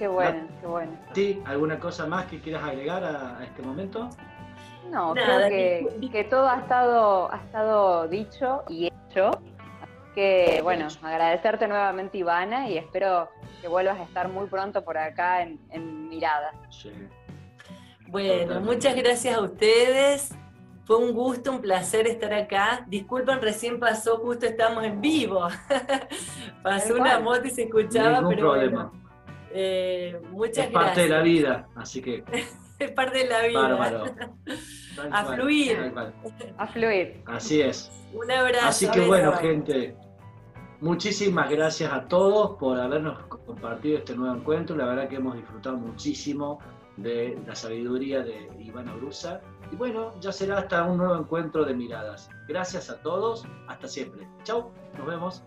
Qué 0.00 0.08
bueno, 0.08 0.48
qué 0.62 0.66
bueno. 0.66 0.92
¿Sí? 1.12 1.42
¿Alguna 1.44 1.78
cosa 1.78 2.06
más 2.06 2.24
que 2.24 2.40
quieras 2.40 2.64
agregar 2.64 3.04
a, 3.04 3.44
este 3.44 3.60
momento? 3.60 4.08
No, 4.90 5.12
creo 5.12 5.46
que, 5.50 6.26
todo 6.30 6.48
ha 6.48 6.56
estado, 6.56 7.30
ha 7.30 7.36
estado 7.36 8.08
dicho 8.08 8.62
y 8.70 8.86
hecho. 8.86 9.30
Que 10.14 10.60
bueno, 10.62 10.88
agradecerte 11.02 11.68
nuevamente 11.68 12.16
Ivana 12.16 12.66
y 12.70 12.78
espero 12.78 13.28
que 13.60 13.68
vuelvas 13.68 13.98
a 14.00 14.04
estar 14.04 14.30
muy 14.30 14.46
pronto 14.46 14.82
por 14.82 14.96
acá 14.96 15.42
en, 15.42 15.60
en 15.68 16.08
Mirada. 16.08 16.54
Sí. 16.70 16.90
Bueno, 18.08 18.58
muchas 18.62 18.96
gracias 18.96 19.36
a 19.36 19.42
ustedes. 19.42 20.34
Fue 20.86 20.96
un 20.96 21.12
gusto, 21.12 21.52
un 21.52 21.60
placer 21.60 22.06
estar 22.06 22.32
acá. 22.32 22.86
Disculpen, 22.86 23.42
recién 23.42 23.78
pasó, 23.78 24.16
justo 24.16 24.46
estamos 24.46 24.82
en 24.82 24.98
vivo. 24.98 25.46
pasó 26.62 26.94
una 26.94 27.20
moto 27.20 27.46
y 27.46 27.50
se 27.50 27.64
escuchaba, 27.64 28.26
pero 28.26 28.52
problema. 28.52 28.90
Eh, 29.52 30.20
muchas 30.30 30.66
es 30.66 30.72
parte 30.72 31.02
de 31.02 31.08
la 31.08 31.22
vida, 31.22 31.68
así 31.74 32.00
que. 32.00 32.24
es 32.78 32.90
parte 32.92 33.18
de 33.18 33.26
la 33.26 33.46
vida. 33.46 33.60
Bárbaro. 33.60 34.04
a 35.12 35.24
fluir. 35.24 35.94
A 36.56 36.66
fluir. 36.66 37.22
Así 37.26 37.60
es. 37.60 37.90
Un 38.12 38.30
abrazo. 38.30 38.66
Así 38.66 38.90
que 38.90 39.00
bueno, 39.00 39.32
gente. 39.34 39.96
Muchísimas 40.80 41.50
gracias 41.50 41.92
a 41.92 42.08
todos 42.08 42.56
por 42.56 42.80
habernos 42.80 43.18
compartido 43.26 43.98
este 43.98 44.16
nuevo 44.16 44.34
encuentro. 44.34 44.74
La 44.76 44.86
verdad 44.86 45.08
que 45.08 45.16
hemos 45.16 45.36
disfrutado 45.36 45.76
muchísimo 45.76 46.58
de 46.96 47.38
la 47.46 47.54
sabiduría 47.54 48.22
de 48.22 48.48
Ivana 48.58 48.94
Brusa. 48.94 49.42
Y 49.70 49.76
bueno, 49.76 50.18
ya 50.20 50.32
será 50.32 50.58
hasta 50.58 50.84
un 50.84 50.96
nuevo 50.96 51.16
encuentro 51.16 51.66
de 51.66 51.74
miradas. 51.74 52.30
Gracias 52.48 52.88
a 52.88 53.00
todos. 53.02 53.46
Hasta 53.68 53.88
siempre. 53.88 54.26
Chao. 54.44 54.72
Nos 54.96 55.06
vemos. 55.06 55.44